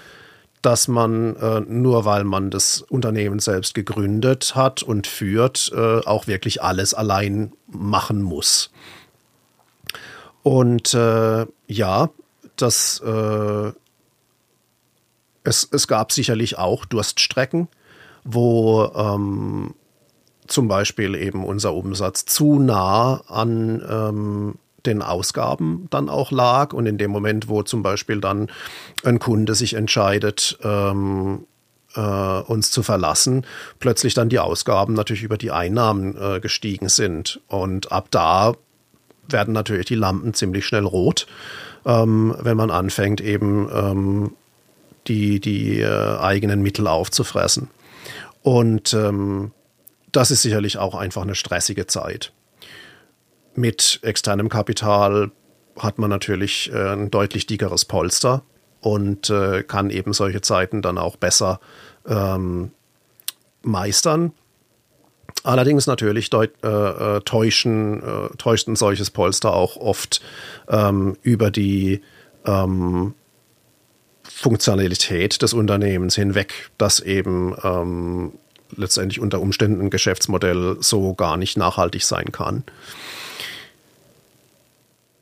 dass 0.60 0.88
man 0.88 1.36
äh, 1.36 1.60
nur 1.60 2.04
weil 2.04 2.24
man 2.24 2.50
das 2.50 2.82
Unternehmen 2.82 3.38
selbst 3.38 3.74
gegründet 3.74 4.54
hat 4.54 4.82
und 4.82 5.06
führt, 5.06 5.72
äh, 5.74 6.00
auch 6.04 6.26
wirklich 6.26 6.62
alles 6.62 6.92
allein 6.92 7.52
machen 7.66 8.20
muss. 8.20 8.70
Und 10.44 10.94
äh, 10.94 11.46
ja, 11.66 12.10
das 12.56 13.00
äh, 13.00 13.72
es, 15.42 15.68
es 15.70 15.88
gab 15.88 16.12
sicherlich 16.12 16.58
auch 16.58 16.84
Durststrecken, 16.84 17.68
wo 18.24 18.90
ähm, 18.94 19.74
zum 20.46 20.68
Beispiel 20.68 21.14
eben 21.14 21.44
unser 21.44 21.74
Umsatz 21.74 22.24
zu 22.26 22.58
nah 22.58 23.22
an 23.28 23.82
ähm, 23.88 24.54
den 24.84 25.00
Ausgaben 25.02 25.86
dann 25.90 26.08
auch 26.08 26.30
lag. 26.30 26.72
Und 26.72 26.86
in 26.86 26.98
dem 26.98 27.10
Moment, 27.10 27.48
wo 27.48 27.62
zum 27.62 27.82
Beispiel 27.82 28.20
dann 28.20 28.50
ein 29.02 29.18
Kunde 29.18 29.54
sich 29.54 29.74
entscheidet, 29.74 30.58
ähm, 30.62 31.46
äh, 31.94 32.00
uns 32.00 32.70
zu 32.70 32.82
verlassen, 32.82 33.46
plötzlich 33.78 34.14
dann 34.14 34.28
die 34.28 34.38
Ausgaben 34.38 34.94
natürlich 34.94 35.22
über 35.22 35.38
die 35.38 35.50
Einnahmen 35.50 36.16
äh, 36.16 36.40
gestiegen 36.40 36.88
sind. 36.88 37.40
Und 37.48 37.92
ab 37.92 38.08
da 38.10 38.54
werden 39.28 39.54
natürlich 39.54 39.86
die 39.86 39.94
Lampen 39.94 40.34
ziemlich 40.34 40.66
schnell 40.66 40.84
rot, 40.84 41.26
ähm, 41.86 42.34
wenn 42.40 42.56
man 42.56 42.70
anfängt, 42.70 43.20
eben 43.20 43.68
ähm, 43.72 44.36
die, 45.06 45.40
die 45.40 45.80
äh, 45.80 46.18
eigenen 46.18 46.62
Mittel 46.62 46.86
aufzufressen. 46.86 47.68
Und 48.42 48.92
ähm, 48.94 49.52
das 50.12 50.30
ist 50.30 50.42
sicherlich 50.42 50.78
auch 50.78 50.94
einfach 50.94 51.22
eine 51.22 51.34
stressige 51.34 51.86
Zeit. 51.86 52.32
Mit 53.54 54.00
externem 54.02 54.48
Kapital 54.48 55.30
hat 55.78 55.98
man 55.98 56.10
natürlich 56.10 56.70
äh, 56.72 56.92
ein 56.92 57.10
deutlich 57.10 57.46
dickeres 57.46 57.84
Polster 57.84 58.42
und 58.80 59.30
äh, 59.30 59.62
kann 59.62 59.90
eben 59.90 60.12
solche 60.12 60.40
Zeiten 60.40 60.82
dann 60.82 60.98
auch 60.98 61.16
besser 61.16 61.60
ähm, 62.06 62.70
meistern. 63.62 64.32
Allerdings 65.44 65.86
natürlich 65.86 66.30
deut, 66.30 66.50
äh, 66.64 66.68
äh 66.68 67.20
täuschen, 67.20 68.02
äh, 68.02 68.36
täuscht 68.38 68.66
ein 68.66 68.76
solches 68.76 69.10
Polster 69.10 69.54
auch 69.54 69.76
oft 69.76 70.22
ähm, 70.68 71.16
über 71.22 71.50
die 71.50 72.00
ähm, 72.46 73.14
Funktionalität 74.22 75.42
des 75.42 75.52
Unternehmens 75.52 76.14
hinweg, 76.14 76.70
dass 76.78 76.98
eben 76.98 77.54
ähm, 77.62 78.32
letztendlich 78.74 79.20
unter 79.20 79.40
Umständen 79.40 79.82
ein 79.82 79.90
Geschäftsmodell 79.90 80.78
so 80.80 81.12
gar 81.14 81.36
nicht 81.36 81.58
nachhaltig 81.58 82.04
sein 82.04 82.32
kann. 82.32 82.64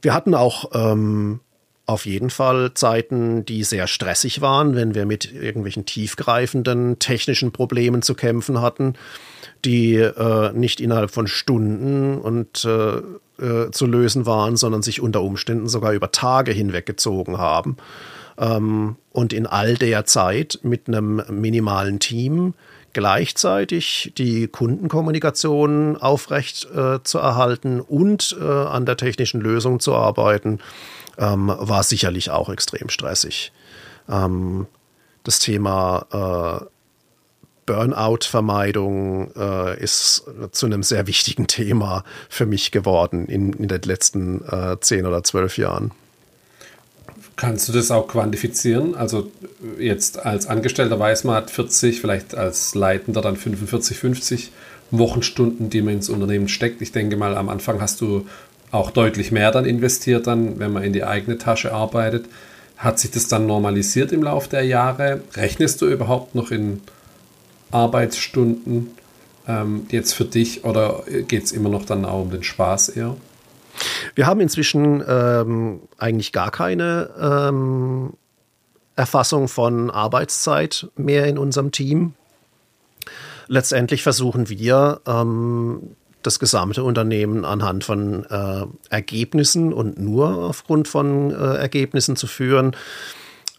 Wir 0.02 0.14
hatten 0.14 0.34
auch 0.36 0.70
ähm, 0.72 1.40
auf 1.92 2.06
jeden 2.06 2.30
Fall 2.30 2.72
Zeiten, 2.74 3.44
die 3.44 3.64
sehr 3.64 3.86
stressig 3.86 4.40
waren, 4.40 4.74
wenn 4.74 4.94
wir 4.94 5.06
mit 5.06 5.32
irgendwelchen 5.32 5.84
tiefgreifenden 5.84 6.98
technischen 6.98 7.52
Problemen 7.52 8.02
zu 8.02 8.14
kämpfen 8.14 8.60
hatten, 8.60 8.94
die 9.64 9.96
äh, 9.96 10.52
nicht 10.52 10.80
innerhalb 10.80 11.10
von 11.10 11.26
Stunden 11.26 12.18
und 12.18 12.64
äh, 12.64 12.96
äh, 13.42 13.70
zu 13.70 13.86
lösen 13.86 14.26
waren, 14.26 14.56
sondern 14.56 14.82
sich 14.82 15.00
unter 15.00 15.22
Umständen 15.22 15.68
sogar 15.68 15.92
über 15.92 16.10
Tage 16.10 16.52
hinweggezogen 16.52 17.38
haben. 17.38 17.76
Ähm, 18.38 18.96
und 19.10 19.32
in 19.32 19.46
all 19.46 19.74
der 19.74 20.06
Zeit 20.06 20.60
mit 20.62 20.88
einem 20.88 21.22
minimalen 21.30 21.98
Team 21.98 22.54
gleichzeitig 22.92 24.12
die 24.18 24.48
Kundenkommunikation 24.48 25.96
aufrecht 25.96 26.68
äh, 26.74 27.02
zu 27.02 27.18
erhalten 27.18 27.80
und 27.80 28.36
äh, 28.40 28.44
an 28.44 28.86
der 28.86 28.96
technischen 28.96 29.40
Lösung 29.40 29.80
zu 29.80 29.94
arbeiten, 29.94 30.58
ähm, 31.18 31.52
war 31.58 31.82
sicherlich 31.82 32.30
auch 32.30 32.48
extrem 32.48 32.88
stressig. 32.88 33.52
Ähm, 34.08 34.66
das 35.24 35.38
Thema 35.38 36.60
äh, 36.62 36.66
Burnout-Vermeidung 37.66 39.32
äh, 39.36 39.80
ist 39.80 40.24
zu 40.50 40.66
einem 40.66 40.82
sehr 40.82 41.06
wichtigen 41.06 41.46
Thema 41.46 42.04
für 42.28 42.46
mich 42.46 42.72
geworden 42.72 43.26
in, 43.26 43.52
in 43.52 43.68
den 43.68 43.82
letzten 43.82 44.42
äh, 44.48 44.78
zehn 44.80 45.06
oder 45.06 45.22
zwölf 45.22 45.58
Jahren. 45.58 45.92
Kannst 47.36 47.68
du 47.68 47.72
das 47.72 47.90
auch 47.90 48.08
quantifizieren? 48.08 48.94
Also 48.94 49.30
jetzt 49.78 50.24
als 50.24 50.46
Angestellter 50.46 50.98
weiß 50.98 51.24
man, 51.24 51.36
hat 51.36 51.50
40, 51.50 52.00
vielleicht 52.00 52.34
als 52.34 52.74
Leitender 52.74 53.22
dann 53.22 53.36
45, 53.36 53.98
50 53.98 54.52
Wochenstunden, 54.90 55.70
die 55.70 55.80
man 55.80 55.94
ins 55.94 56.10
Unternehmen 56.10 56.48
steckt. 56.48 56.82
Ich 56.82 56.92
denke 56.92 57.16
mal, 57.16 57.36
am 57.36 57.48
Anfang 57.48 57.80
hast 57.80 58.00
du 58.00 58.26
auch 58.72 58.90
deutlich 58.90 59.30
mehr 59.30 59.52
dann 59.52 59.64
investiert, 59.64 60.26
dann, 60.26 60.58
wenn 60.58 60.72
man 60.72 60.82
in 60.82 60.92
die 60.92 61.04
eigene 61.04 61.38
Tasche 61.38 61.72
arbeitet. 61.72 62.26
Hat 62.76 62.98
sich 62.98 63.12
das 63.12 63.28
dann 63.28 63.46
normalisiert 63.46 64.10
im 64.10 64.24
Laufe 64.24 64.48
der 64.48 64.64
Jahre? 64.64 65.20
Rechnest 65.34 65.80
du 65.82 65.86
überhaupt 65.86 66.34
noch 66.34 66.50
in 66.50 66.80
Arbeitsstunden 67.70 68.88
ähm, 69.46 69.86
jetzt 69.90 70.14
für 70.14 70.24
dich 70.24 70.64
oder 70.64 71.04
geht 71.28 71.44
es 71.44 71.52
immer 71.52 71.68
noch 71.68 71.84
dann 71.84 72.04
auch 72.04 72.22
um 72.22 72.30
den 72.30 72.42
Spaß 72.42 72.88
eher? 72.90 73.16
Wir 74.14 74.26
haben 74.26 74.40
inzwischen 74.40 75.02
ähm, 75.06 75.80
eigentlich 75.98 76.32
gar 76.32 76.50
keine 76.50 77.10
ähm, 77.20 78.14
Erfassung 78.96 79.48
von 79.48 79.90
Arbeitszeit 79.90 80.88
mehr 80.96 81.26
in 81.26 81.38
unserem 81.38 81.72
Team. 81.72 82.14
Letztendlich 83.48 84.02
versuchen 84.02 84.48
wir, 84.48 85.00
ähm, 85.06 85.94
das 86.22 86.38
gesamte 86.38 86.84
Unternehmen 86.84 87.44
anhand 87.44 87.84
von 87.84 88.24
äh, 88.24 88.64
Ergebnissen 88.90 89.72
und 89.72 89.98
nur 89.98 90.38
aufgrund 90.44 90.88
von 90.88 91.30
äh, 91.30 91.56
Ergebnissen 91.56 92.16
zu 92.16 92.26
führen. 92.26 92.76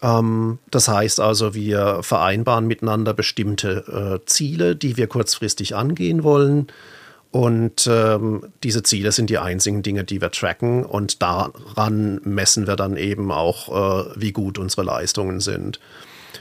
Ähm, 0.02 0.58
das 0.70 0.88
heißt 0.88 1.20
also, 1.20 1.54
wir 1.54 2.02
vereinbaren 2.02 2.66
miteinander 2.66 3.14
bestimmte 3.14 4.20
äh, 4.22 4.26
Ziele, 4.26 4.76
die 4.76 4.96
wir 4.96 5.06
kurzfristig 5.06 5.74
angehen 5.74 6.22
wollen. 6.22 6.68
Und 7.30 7.88
ähm, 7.90 8.46
diese 8.62 8.84
Ziele 8.84 9.10
sind 9.10 9.28
die 9.28 9.38
einzigen 9.38 9.82
Dinge, 9.82 10.04
die 10.04 10.20
wir 10.20 10.30
tracken. 10.30 10.84
Und 10.84 11.20
daran 11.20 12.20
messen 12.22 12.68
wir 12.68 12.76
dann 12.76 12.96
eben 12.96 13.32
auch, 13.32 14.04
äh, 14.06 14.10
wie 14.14 14.30
gut 14.30 14.56
unsere 14.58 14.84
Leistungen 14.84 15.40
sind. 15.40 15.80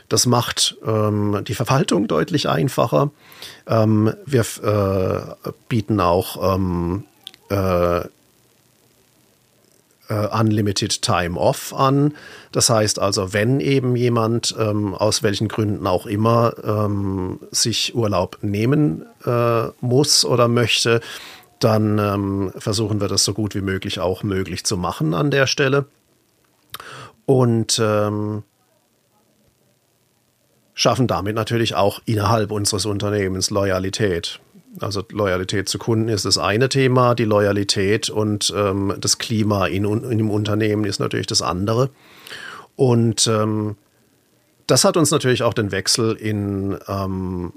Das 0.09 0.25
macht 0.25 0.77
ähm, 0.85 1.43
die 1.47 1.55
Verwaltung 1.55 2.07
deutlich 2.07 2.49
einfacher. 2.49 3.11
Ähm, 3.67 4.13
wir 4.25 4.45
äh, 4.63 5.51
bieten 5.69 5.99
auch 5.99 6.55
ähm, 6.55 7.05
äh, 7.49 8.01
äh, 10.09 10.27
Unlimited 10.39 11.01
Time 11.01 11.39
Off 11.39 11.73
an. 11.73 12.13
Das 12.51 12.69
heißt 12.69 12.99
also, 12.99 13.33
wenn 13.33 13.59
eben 13.59 13.95
jemand 13.95 14.55
ähm, 14.59 14.93
aus 14.93 15.23
welchen 15.23 15.47
Gründen 15.47 15.87
auch 15.87 16.05
immer 16.05 16.53
ähm, 16.63 17.39
sich 17.51 17.95
Urlaub 17.95 18.39
nehmen 18.41 19.05
äh, 19.25 19.67
muss 19.81 20.25
oder 20.25 20.47
möchte, 20.47 21.01
dann 21.59 21.97
ähm, 21.97 22.51
versuchen 22.57 22.99
wir 22.99 23.07
das 23.07 23.23
so 23.23 23.33
gut 23.33 23.55
wie 23.55 23.61
möglich 23.61 23.99
auch 23.99 24.23
möglich 24.23 24.65
zu 24.65 24.77
machen 24.77 25.13
an 25.13 25.31
der 25.31 25.47
Stelle. 25.47 25.85
Und 27.25 27.79
ähm, 27.81 28.43
schaffen 30.73 31.07
damit 31.07 31.35
natürlich 31.35 31.75
auch 31.75 31.99
innerhalb 32.05 32.51
unseres 32.51 32.85
Unternehmens 32.85 33.49
Loyalität. 33.49 34.39
Also 34.79 35.03
Loyalität 35.11 35.69
zu 35.69 35.77
Kunden 35.77 36.09
ist 36.09 36.25
das 36.25 36.37
eine 36.37 36.67
Thema, 36.67 37.13
die 37.13 37.25
Loyalität 37.25 38.09
und 38.09 38.51
ähm, 38.55 38.95
das 38.99 39.19
Klima 39.19 39.67
in, 39.67 39.85
in, 39.85 40.17
dem 40.17 40.31
Unternehmen 40.31 40.85
ist 40.85 40.99
natürlich 40.99 41.27
das 41.27 41.43
andere. 41.43 41.91
Und 42.75 43.27
ähm, 43.27 43.75
das 44.65 44.83
hat 44.83 44.97
uns 44.97 45.11
natürlich 45.11 45.43
auch 45.43 45.53
den 45.53 45.71
Wechsel 45.71 46.15
in 46.15 46.77
ähm, 46.87 47.53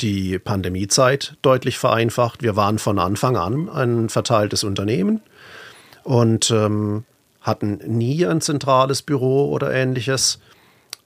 die 0.00 0.38
Pandemiezeit 0.38 1.36
deutlich 1.42 1.76
vereinfacht. 1.76 2.42
Wir 2.42 2.56
waren 2.56 2.78
von 2.78 2.98
Anfang 2.98 3.36
an 3.36 3.68
ein 3.68 4.08
verteiltes 4.08 4.64
Unternehmen 4.64 5.20
und 6.04 6.50
ähm, 6.50 7.04
hatten 7.42 7.78
nie 7.84 8.24
ein 8.24 8.40
zentrales 8.40 9.02
Büro 9.02 9.50
oder 9.50 9.72
ähnliches 9.72 10.38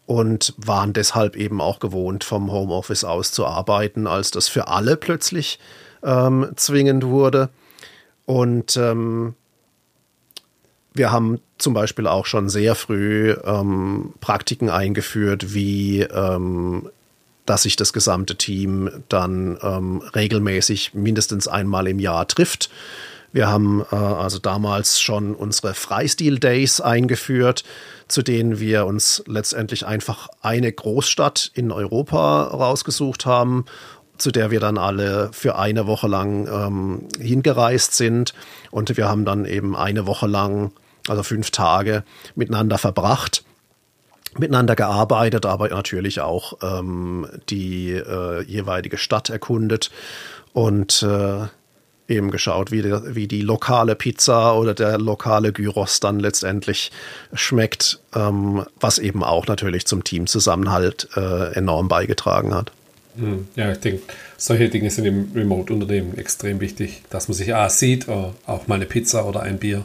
und 0.06 0.54
waren 0.56 0.92
deshalb 0.92 1.36
eben 1.36 1.60
auch 1.60 1.78
gewohnt, 1.78 2.24
vom 2.24 2.50
Homeoffice 2.50 3.04
aus 3.04 3.32
zu 3.32 3.46
arbeiten, 3.46 4.06
als 4.06 4.30
das 4.30 4.48
für 4.48 4.68
alle 4.68 4.96
plötzlich 4.96 5.58
ähm, 6.02 6.50
zwingend 6.56 7.04
wurde. 7.04 7.50
Und 8.26 8.76
ähm, 8.76 9.34
wir 10.94 11.10
haben 11.10 11.40
zum 11.58 11.74
Beispiel 11.74 12.06
auch 12.06 12.26
schon 12.26 12.48
sehr 12.48 12.74
früh 12.74 13.34
ähm, 13.44 14.12
Praktiken 14.20 14.70
eingeführt, 14.70 15.54
wie 15.54 16.00
ähm, 16.00 16.90
dass 17.46 17.62
sich 17.62 17.76
das 17.76 17.92
gesamte 17.92 18.36
Team 18.36 18.90
dann 19.08 19.58
ähm, 19.62 20.02
regelmäßig 20.14 20.94
mindestens 20.94 21.48
einmal 21.48 21.88
im 21.88 21.98
Jahr 21.98 22.28
trifft 22.28 22.70
wir 23.32 23.48
haben 23.48 23.84
äh, 23.90 23.96
also 23.96 24.38
damals 24.38 25.00
schon 25.00 25.34
unsere 25.34 25.74
Freistil-Days 25.74 26.80
eingeführt, 26.80 27.64
zu 28.08 28.22
denen 28.22 28.60
wir 28.60 28.86
uns 28.86 29.22
letztendlich 29.26 29.86
einfach 29.86 30.28
eine 30.40 30.72
Großstadt 30.72 31.50
in 31.54 31.72
Europa 31.72 32.44
rausgesucht 32.44 33.26
haben 33.26 33.64
zu 34.22 34.30
der 34.30 34.50
wir 34.52 34.60
dann 34.60 34.78
alle 34.78 35.30
für 35.32 35.58
eine 35.58 35.86
Woche 35.86 36.06
lang 36.06 36.46
ähm, 36.46 37.08
hingereist 37.18 37.94
sind. 37.94 38.34
Und 38.70 38.96
wir 38.96 39.08
haben 39.08 39.24
dann 39.24 39.44
eben 39.44 39.74
eine 39.74 40.06
Woche 40.06 40.28
lang, 40.28 40.70
also 41.08 41.24
fünf 41.24 41.50
Tage, 41.50 42.04
miteinander 42.36 42.78
verbracht, 42.78 43.42
miteinander 44.38 44.76
gearbeitet, 44.76 45.44
aber 45.44 45.68
natürlich 45.68 46.20
auch 46.20 46.58
ähm, 46.62 47.26
die 47.48 47.90
äh, 47.90 48.42
jeweilige 48.42 48.96
Stadt 48.96 49.28
erkundet. 49.28 49.90
Und 50.52 51.02
äh, 51.02 51.46
eben 52.08 52.30
geschaut, 52.30 52.70
wie, 52.70 52.82
der, 52.82 53.14
wie 53.14 53.26
die 53.26 53.42
lokale 53.42 53.94
Pizza 53.94 54.56
oder 54.58 54.74
der 54.74 54.98
lokale 54.98 55.52
Gyros 55.52 56.00
dann 56.00 56.18
letztendlich 56.18 56.90
schmeckt, 57.32 58.00
ähm, 58.14 58.64
was 58.80 58.98
eben 58.98 59.22
auch 59.22 59.46
natürlich 59.46 59.86
zum 59.86 60.04
Teamzusammenhalt 60.04 61.08
äh, 61.16 61.52
enorm 61.54 61.88
beigetragen 61.88 62.54
hat. 62.54 62.72
Hm, 63.16 63.46
ja, 63.56 63.72
ich 63.72 63.78
denke, 63.78 64.02
solche 64.36 64.68
Dinge 64.68 64.90
sind 64.90 65.04
im 65.04 65.32
Remote-Unternehmen 65.34 66.16
extrem 66.16 66.60
wichtig, 66.60 67.02
dass 67.10 67.28
man 67.28 67.36
sich 67.36 67.54
ah, 67.54 67.68
sieht, 67.68 68.08
oder 68.08 68.34
auch 68.46 68.66
mal 68.66 68.76
eine 68.76 68.86
Pizza 68.86 69.26
oder 69.26 69.40
ein 69.40 69.58
Bier 69.58 69.84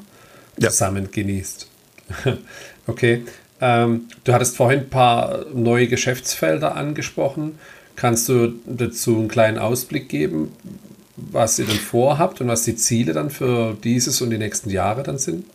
zusammen 0.59 1.03
ja. 1.03 1.09
genießt. 1.11 1.68
okay. 2.88 3.24
Ähm, 3.59 4.07
du 4.24 4.34
hattest 4.34 4.55
vorhin 4.55 4.82
ein 4.82 4.89
paar 4.89 5.45
neue 5.53 5.88
Geschäftsfelder 5.88 6.76
angesprochen. 6.76 7.57
Kannst 7.95 8.30
du 8.30 8.53
dazu 8.65 9.18
einen 9.18 9.28
kleinen 9.28 9.57
Ausblick 9.57 10.07
geben? 10.07 10.51
Was 11.18 11.59
ihr 11.59 11.65
denn 11.65 11.76
vorhabt 11.76 12.39
und 12.41 12.47
was 12.47 12.63
die 12.63 12.76
Ziele 12.76 13.13
dann 13.13 13.30
für 13.30 13.76
dieses 13.84 14.22
und 14.22 14.30
die 14.30 14.38
nächsten 14.38 14.70
Jahre 14.70 15.03
dann 15.03 15.18
sind? 15.18 15.45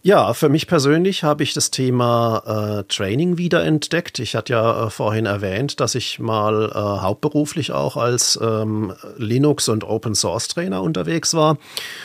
Ja, 0.00 0.32
für 0.32 0.48
mich 0.48 0.68
persönlich 0.68 1.24
habe 1.24 1.42
ich 1.42 1.52
das 1.54 1.70
Thema 1.70 2.78
äh, 2.78 2.84
Training 2.84 3.36
wiederentdeckt. 3.36 4.20
Ich 4.20 4.36
hatte 4.36 4.52
ja 4.52 4.86
äh, 4.86 4.90
vorhin 4.90 5.26
erwähnt, 5.26 5.80
dass 5.80 5.94
ich 5.96 6.18
mal 6.18 6.70
äh, 6.70 6.74
hauptberuflich 6.74 7.72
auch 7.72 7.96
als 7.96 8.38
ähm, 8.40 8.94
Linux- 9.16 9.68
und 9.68 9.84
Open-Source-Trainer 9.84 10.82
unterwegs 10.82 11.34
war. 11.34 11.58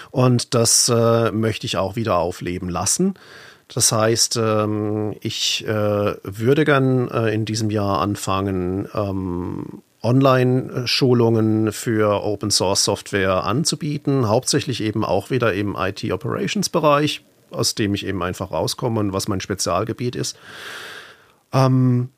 Und 0.09 0.53
das 0.55 0.89
äh, 0.89 1.31
möchte 1.31 1.67
ich 1.67 1.77
auch 1.77 1.95
wieder 1.95 2.17
aufleben 2.17 2.67
lassen. 2.67 3.13
Das 3.67 3.91
heißt, 3.91 4.37
ähm, 4.37 5.15
ich 5.21 5.65
äh, 5.67 6.15
würde 6.23 6.65
gern 6.65 7.09
äh, 7.09 7.33
in 7.33 7.45
diesem 7.45 7.69
Jahr 7.69 8.01
anfangen, 8.01 8.87
ähm, 8.93 9.81
Online-Schulungen 10.03 11.71
für 11.71 12.23
Open 12.23 12.51
Source 12.51 12.83
Software 12.83 13.43
anzubieten, 13.45 14.27
hauptsächlich 14.27 14.81
eben 14.81 15.05
auch 15.05 15.29
wieder 15.29 15.53
im 15.53 15.75
IT-Operations-Bereich, 15.79 17.23
aus 17.51 17.75
dem 17.75 17.93
ich 17.93 18.05
eben 18.05 18.21
einfach 18.21 18.51
rauskomme 18.51 18.99
und 18.99 19.13
was 19.13 19.27
mein 19.27 19.39
Spezialgebiet 19.39 20.15
ist. 20.15 20.37
Ähm, 21.53 22.09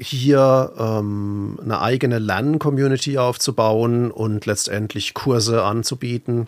hier 0.00 0.72
ähm, 0.78 1.58
eine 1.62 1.80
eigene 1.80 2.18
Lern-Community 2.18 3.18
aufzubauen 3.18 4.10
und 4.10 4.46
letztendlich 4.46 5.14
Kurse 5.14 5.64
anzubieten, 5.64 6.46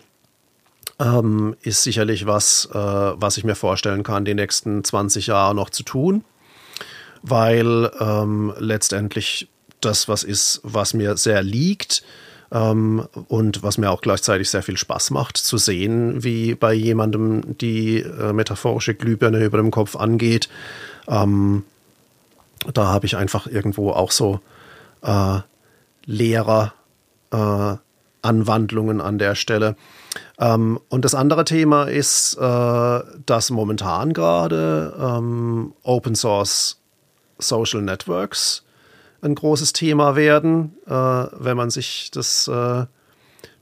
ähm, 0.99 1.55
ist 1.61 1.83
sicherlich 1.83 2.25
was, 2.25 2.69
äh, 2.73 2.77
was 2.77 3.37
ich 3.37 3.43
mir 3.43 3.55
vorstellen 3.55 4.03
kann, 4.03 4.25
die 4.25 4.33
nächsten 4.33 4.83
20 4.83 5.27
Jahre 5.27 5.55
noch 5.55 5.69
zu 5.69 5.83
tun, 5.83 6.23
weil 7.23 7.91
ähm, 7.99 8.53
letztendlich 8.57 9.49
das 9.81 10.07
was 10.07 10.23
ist, 10.23 10.61
was 10.63 10.93
mir 10.93 11.17
sehr 11.17 11.43
liegt 11.43 12.03
ähm, 12.51 13.07
und 13.27 13.63
was 13.63 13.77
mir 13.77 13.91
auch 13.91 14.01
gleichzeitig 14.01 14.49
sehr 14.49 14.63
viel 14.63 14.77
Spaß 14.77 15.11
macht, 15.11 15.37
zu 15.37 15.57
sehen, 15.57 16.23
wie 16.23 16.55
bei 16.55 16.73
jemandem 16.73 17.57
die 17.57 17.99
äh, 17.99 18.33
metaphorische 18.33 18.95
Glühbirne 18.95 19.43
über 19.43 19.57
dem 19.57 19.71
Kopf 19.71 19.95
angeht. 19.95 20.49
Ähm, 21.07 21.63
da 22.73 22.87
habe 22.87 23.05
ich 23.05 23.17
einfach 23.17 23.47
irgendwo 23.47 23.91
auch 23.91 24.11
so 24.11 24.39
äh, 25.01 25.39
Lehrer. 26.05 26.73
Äh, 27.31 27.77
Anwandlungen 28.21 29.01
an 29.01 29.17
der 29.17 29.35
Stelle. 29.35 29.75
Ähm, 30.39 30.79
und 30.89 31.05
das 31.05 31.15
andere 31.15 31.45
Thema 31.45 31.85
ist, 31.85 32.35
äh, 32.35 32.99
dass 33.25 33.49
momentan 33.49 34.13
gerade 34.13 34.93
ähm, 34.99 35.73
Open 35.83 36.15
Source 36.15 36.79
Social 37.39 37.81
Networks 37.81 38.63
ein 39.21 39.35
großes 39.35 39.73
Thema 39.73 40.15
werden, 40.15 40.75
äh, 40.87 40.91
wenn 40.91 41.57
man 41.57 41.69
sich 41.69 42.11
das 42.11 42.47
äh, 42.47 42.85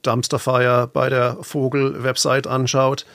Dumpster 0.01 0.39
Fire 0.39 0.89
bei 0.91 1.10
der 1.10 1.38
Vogel-Website 1.41 2.47
anschaut. 2.47 3.05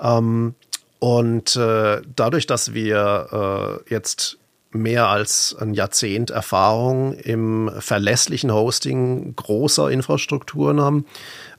Ähm, 0.00 0.54
und 0.98 1.56
äh, 1.56 2.00
dadurch, 2.14 2.46
dass 2.46 2.74
wir 2.74 3.80
äh, 3.88 3.90
jetzt 3.92 4.38
mehr 4.70 5.08
als 5.08 5.54
ein 5.58 5.74
Jahrzehnt 5.74 6.30
Erfahrung 6.30 7.12
im 7.14 7.70
verlässlichen 7.78 8.52
Hosting 8.52 9.34
großer 9.36 9.90
Infrastrukturen 9.90 10.80
haben, 10.80 11.04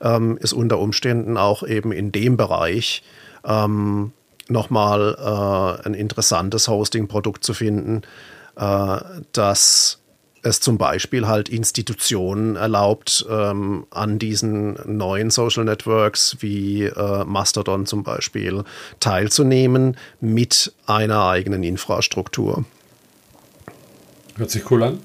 ähm, 0.00 0.36
ist 0.38 0.52
unter 0.52 0.78
Umständen 0.78 1.36
auch 1.36 1.62
eben 1.62 1.92
in 1.92 2.10
dem 2.10 2.36
Bereich 2.36 3.02
ähm, 3.44 4.12
nochmal 4.48 5.16
äh, 5.18 5.86
ein 5.86 5.94
interessantes 5.94 6.68
Hosting-Produkt 6.68 7.44
zu 7.44 7.54
finden, 7.54 8.02
äh, 8.56 8.98
das 9.32 10.00
es 10.44 10.60
zum 10.60 10.78
Beispiel 10.78 11.26
halt 11.26 11.48
Institutionen 11.48 12.56
erlaubt, 12.56 13.26
ähm, 13.30 13.86
an 13.90 14.18
diesen 14.18 14.78
neuen 14.86 15.30
Social 15.30 15.64
Networks 15.64 16.36
wie 16.40 16.84
äh, 16.84 17.24
Mastodon 17.24 17.86
zum 17.86 18.02
Beispiel 18.02 18.64
teilzunehmen 19.00 19.96
mit 20.20 20.72
einer 20.86 21.26
eigenen 21.26 21.62
Infrastruktur. 21.62 22.64
Hört 24.36 24.50
sich 24.50 24.70
cool 24.70 24.82
an. 24.82 24.98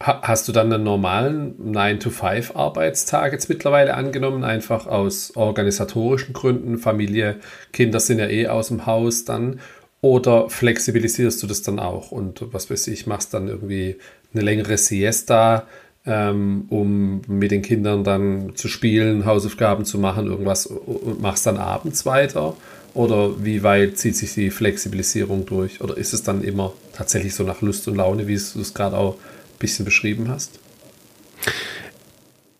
Hast 0.00 0.48
du 0.48 0.52
dann 0.52 0.72
einen 0.72 0.82
normalen 0.82 1.74
9-to-5-Arbeitstag 1.74 3.32
jetzt 3.32 3.48
mittlerweile 3.48 3.94
angenommen, 3.94 4.42
einfach 4.42 4.88
aus 4.88 5.36
organisatorischen 5.36 6.32
Gründen? 6.32 6.78
Familie, 6.78 7.36
Kinder 7.72 8.00
sind 8.00 8.18
ja 8.18 8.26
eh 8.26 8.48
aus 8.48 8.68
dem 8.68 8.84
Haus 8.84 9.24
dann. 9.24 9.60
Oder 10.00 10.50
flexibilisierst 10.50 11.40
du 11.40 11.46
das 11.46 11.62
dann 11.62 11.78
auch 11.78 12.10
und 12.10 12.52
was 12.52 12.68
weiß 12.68 12.88
ich, 12.88 13.06
machst 13.06 13.32
dann 13.32 13.46
irgendwie 13.46 13.98
eine 14.34 14.42
längere 14.42 14.78
Siesta, 14.78 15.66
ähm, 16.04 16.66
um 16.68 17.22
mit 17.28 17.50
den 17.50 17.62
Kindern 17.62 18.04
dann 18.04 18.56
zu 18.56 18.68
spielen, 18.68 19.24
Hausaufgaben 19.24 19.84
zu 19.84 19.98
machen, 19.98 20.26
irgendwas 20.26 20.66
und 20.66 21.20
machst 21.20 21.46
dann 21.46 21.58
abends 21.58 22.06
weiter? 22.06 22.56
Oder 22.94 23.42
wie 23.42 23.62
weit 23.62 23.98
zieht 23.98 24.16
sich 24.16 24.34
die 24.34 24.50
Flexibilisierung 24.50 25.46
durch? 25.46 25.80
Oder 25.80 25.96
ist 25.96 26.12
es 26.12 26.22
dann 26.22 26.42
immer 26.42 26.72
tatsächlich 26.92 27.34
so 27.34 27.42
nach 27.42 27.62
Lust 27.62 27.88
und 27.88 27.96
Laune, 27.96 28.26
wie 28.26 28.36
du 28.36 28.60
es 28.60 28.74
gerade 28.74 28.98
auch 28.98 29.14
ein 29.14 29.58
bisschen 29.58 29.84
beschrieben 29.84 30.28
hast? 30.28 30.58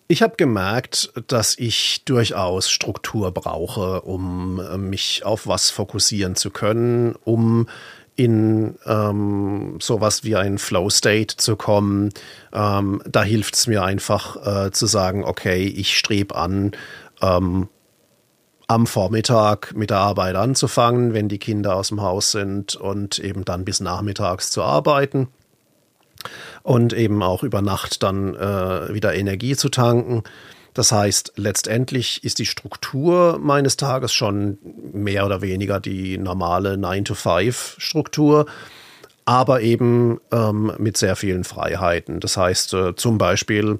Ich 0.08 0.22
habe 0.22 0.36
gemerkt, 0.36 1.10
dass 1.26 1.58
ich 1.58 2.04
durchaus 2.04 2.70
Struktur 2.70 3.32
brauche, 3.32 4.02
um 4.02 4.60
äh, 4.60 4.76
mich 4.76 5.24
auf 5.24 5.46
was 5.46 5.70
fokussieren 5.70 6.36
zu 6.36 6.50
können, 6.50 7.14
um 7.24 7.66
in 8.14 8.76
ähm, 8.86 9.78
sowas 9.80 10.24
wie 10.24 10.36
ein 10.36 10.58
Flow-State 10.58 11.36
zu 11.36 11.56
kommen. 11.56 12.10
Ähm, 12.52 13.02
da 13.06 13.22
hilft 13.22 13.54
es 13.54 13.66
mir 13.66 13.82
einfach 13.82 14.66
äh, 14.66 14.70
zu 14.70 14.86
sagen, 14.86 15.24
okay, 15.24 15.64
ich 15.64 15.96
strebe 15.96 16.36
an, 16.36 16.72
ähm, 17.22 17.68
am 18.68 18.86
Vormittag 18.86 19.74
mit 19.74 19.90
der 19.90 19.98
Arbeit 19.98 20.36
anzufangen, 20.36 21.14
wenn 21.14 21.28
die 21.28 21.38
Kinder 21.38 21.76
aus 21.76 21.88
dem 21.88 22.00
Haus 22.00 22.30
sind 22.30 22.74
und 22.74 23.18
eben 23.18 23.44
dann 23.44 23.64
bis 23.64 23.80
nachmittags 23.80 24.50
zu 24.50 24.62
arbeiten 24.62 25.28
und 26.62 26.92
eben 26.92 27.22
auch 27.22 27.42
über 27.42 27.62
Nacht 27.62 28.02
dann 28.02 28.34
äh, 28.34 28.94
wieder 28.94 29.14
Energie 29.14 29.56
zu 29.56 29.68
tanken. 29.68 30.22
Das 30.74 30.90
heißt, 30.90 31.34
letztendlich 31.36 32.24
ist 32.24 32.38
die 32.38 32.46
Struktur 32.46 33.38
meines 33.38 33.76
Tages 33.76 34.12
schon 34.12 34.58
mehr 34.92 35.26
oder 35.26 35.42
weniger 35.42 35.80
die 35.80 36.16
normale 36.16 36.74
9-to-5-Struktur, 36.74 38.46
aber 39.24 39.60
eben 39.60 40.20
ähm, 40.32 40.72
mit 40.78 40.96
sehr 40.96 41.14
vielen 41.16 41.44
Freiheiten. 41.44 42.20
Das 42.20 42.36
heißt, 42.36 42.74
äh, 42.74 42.96
zum 42.96 43.18
Beispiel, 43.18 43.78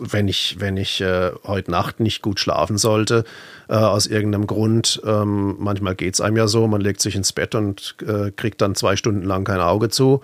wenn 0.00 0.28
ich, 0.28 0.56
wenn 0.58 0.76
ich 0.76 1.00
äh, 1.00 1.32
heute 1.44 1.70
Nacht 1.70 2.00
nicht 2.00 2.22
gut 2.22 2.40
schlafen 2.40 2.78
sollte, 2.78 3.24
äh, 3.68 3.74
aus 3.74 4.06
irgendeinem 4.06 4.46
Grund, 4.46 5.02
ähm, 5.04 5.56
manchmal 5.58 5.94
geht 5.94 6.14
es 6.14 6.20
einem 6.20 6.36
ja 6.36 6.46
so, 6.46 6.66
man 6.66 6.80
legt 6.80 7.00
sich 7.00 7.14
ins 7.14 7.32
Bett 7.32 7.54
und 7.54 7.96
äh, 8.06 8.30
kriegt 8.30 8.60
dann 8.60 8.74
zwei 8.74 8.96
Stunden 8.96 9.22
lang 9.22 9.44
kein 9.44 9.60
Auge 9.60 9.90
zu. 9.90 10.22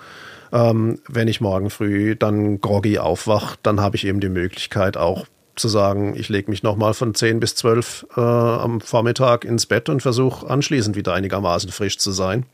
Ähm, 0.52 1.00
wenn 1.06 1.28
ich 1.28 1.40
morgen 1.40 1.70
früh 1.70 2.16
dann 2.16 2.60
groggy 2.60 2.98
aufwache, 2.98 3.56
dann 3.62 3.80
habe 3.80 3.96
ich 3.96 4.06
eben 4.06 4.20
die 4.20 4.28
Möglichkeit 4.28 4.96
auch 4.96 5.26
zu 5.56 5.68
sagen, 5.68 6.14
ich 6.16 6.28
lege 6.28 6.50
mich 6.50 6.62
nochmal 6.62 6.94
von 6.94 7.14
10 7.14 7.40
bis 7.40 7.54
12 7.56 8.06
äh, 8.16 8.20
am 8.20 8.80
Vormittag 8.80 9.44
ins 9.44 9.66
Bett 9.66 9.88
und 9.88 10.00
versuche 10.00 10.48
anschließend 10.48 10.96
wieder 10.96 11.12
einigermaßen 11.14 11.70
frisch 11.70 11.98
zu 11.98 12.12
sein. 12.12 12.46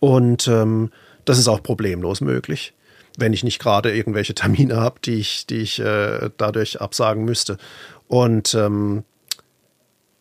Und 0.00 0.48
ähm, 0.48 0.90
das 1.24 1.38
ist 1.38 1.48
auch 1.48 1.62
problemlos 1.62 2.20
möglich, 2.20 2.74
wenn 3.16 3.32
ich 3.32 3.44
nicht 3.44 3.58
gerade 3.58 3.94
irgendwelche 3.94 4.34
Termine 4.34 4.76
habe, 4.76 5.00
die 5.04 5.14
ich, 5.14 5.46
die 5.46 5.58
ich 5.58 5.78
äh, 5.78 6.30
dadurch 6.36 6.80
absagen 6.80 7.24
müsste. 7.24 7.58
Und 8.08 8.54
ähm, 8.54 9.04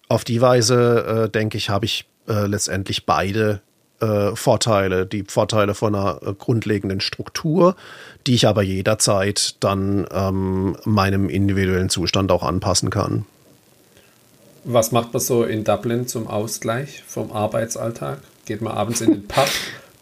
auf 0.08 0.24
die 0.24 0.42
Weise, 0.42 1.26
äh, 1.26 1.30
denke 1.30 1.58
ich, 1.58 1.70
habe 1.70 1.86
ich 1.86 2.06
äh, 2.28 2.46
letztendlich 2.46 3.06
beide 3.06 3.62
äh, 4.02 4.36
Vorteile, 4.36 5.06
die 5.06 5.24
Vorteile 5.24 5.74
von 5.74 5.96
einer 5.96 6.20
äh, 6.26 6.34
grundlegenden 6.34 7.02
Struktur, 7.02 7.76
die 8.28 8.34
ich 8.34 8.48
aber 8.48 8.64
jederzeit 8.64 9.56
dann 9.60 10.08
ähm, 10.12 10.76
meinem 10.84 11.30
individuellen 11.30 11.90
Zustand 11.90 12.32
auch 12.32 12.44
anpassen 12.44 12.90
kann. 12.90 13.26
Was 14.64 14.92
macht 14.92 15.14
man 15.14 15.22
so 15.22 15.44
in 15.44 15.64
Dublin 15.64 16.08
zum 16.08 16.28
Ausgleich 16.28 17.04
vom 17.08 17.32
Arbeitsalltag? 17.32 18.20
Geht 18.46 18.62
man 18.62 18.74
abends 18.74 19.02
in 19.02 19.12
den 19.12 19.28
Pub, 19.28 19.50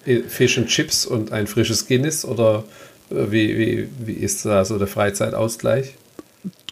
Fish 0.28 0.58
and 0.58 0.68
Chips 0.68 1.06
und 1.06 1.32
ein 1.32 1.48
frisches 1.48 1.88
Guinness 1.88 2.26
oder 2.26 2.64
äh, 3.10 3.32
wie, 3.32 3.58
wie, 3.58 3.90
wie 4.00 4.14
ist 4.14 4.46
da 4.46 4.66
so 4.66 4.78
der 4.78 4.88
Freizeitausgleich? 4.88 5.94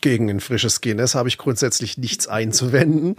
Gegen 0.01 0.30
ein 0.30 0.39
frisches 0.39 0.82
Guinness 0.82 1.15
habe 1.15 1.28
ich 1.28 1.38
grundsätzlich 1.38 1.97
nichts 1.97 2.28
einzuwenden. 2.28 3.17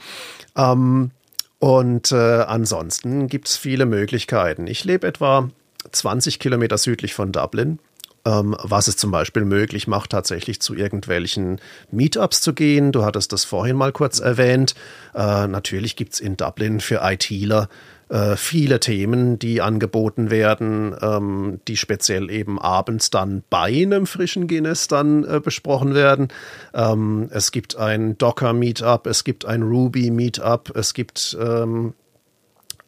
Ähm, 0.56 1.10
und 1.58 2.12
äh, 2.12 2.16
ansonsten 2.16 3.26
gibt 3.26 3.48
es 3.48 3.56
viele 3.56 3.86
Möglichkeiten. 3.86 4.66
Ich 4.66 4.84
lebe 4.84 5.06
etwa 5.06 5.50
20 5.90 6.38
Kilometer 6.38 6.78
südlich 6.78 7.14
von 7.14 7.32
Dublin, 7.32 7.78
ähm, 8.24 8.56
was 8.62 8.86
es 8.86 8.96
zum 8.96 9.10
Beispiel 9.10 9.44
möglich 9.44 9.88
macht, 9.88 10.10
tatsächlich 10.10 10.60
zu 10.60 10.74
irgendwelchen 10.74 11.60
Meetups 11.90 12.42
zu 12.42 12.52
gehen. 12.52 12.92
Du 12.92 13.04
hattest 13.04 13.32
das 13.32 13.44
vorhin 13.44 13.76
mal 13.76 13.92
kurz 13.92 14.20
erwähnt. 14.20 14.74
Äh, 15.14 15.48
natürlich 15.48 15.96
gibt 15.96 16.14
es 16.14 16.20
in 16.20 16.36
Dublin 16.36 16.80
für 16.80 17.00
ITler 17.02 17.68
äh, 18.08 18.36
viele 18.36 18.80
Themen, 18.80 19.38
die 19.38 19.60
angeboten 19.60 20.30
werden, 20.30 20.94
ähm, 21.00 21.60
die 21.68 21.76
speziell 21.76 22.30
eben 22.30 22.58
abends 22.58 23.10
dann 23.10 23.42
bei 23.50 23.82
einem 23.82 24.06
frischen 24.06 24.46
Guinness 24.46 24.88
dann 24.88 25.24
äh, 25.24 25.40
besprochen 25.40 25.94
werden. 25.94 26.28
Ähm, 26.74 27.28
es 27.32 27.52
gibt 27.52 27.76
ein 27.76 28.16
Docker-Meetup, 28.18 29.06
es 29.06 29.24
gibt 29.24 29.44
ein 29.44 29.62
Ruby-Meetup, 29.62 30.74
es 30.74 30.94
gibt 30.94 31.36
ähm, 31.40 31.94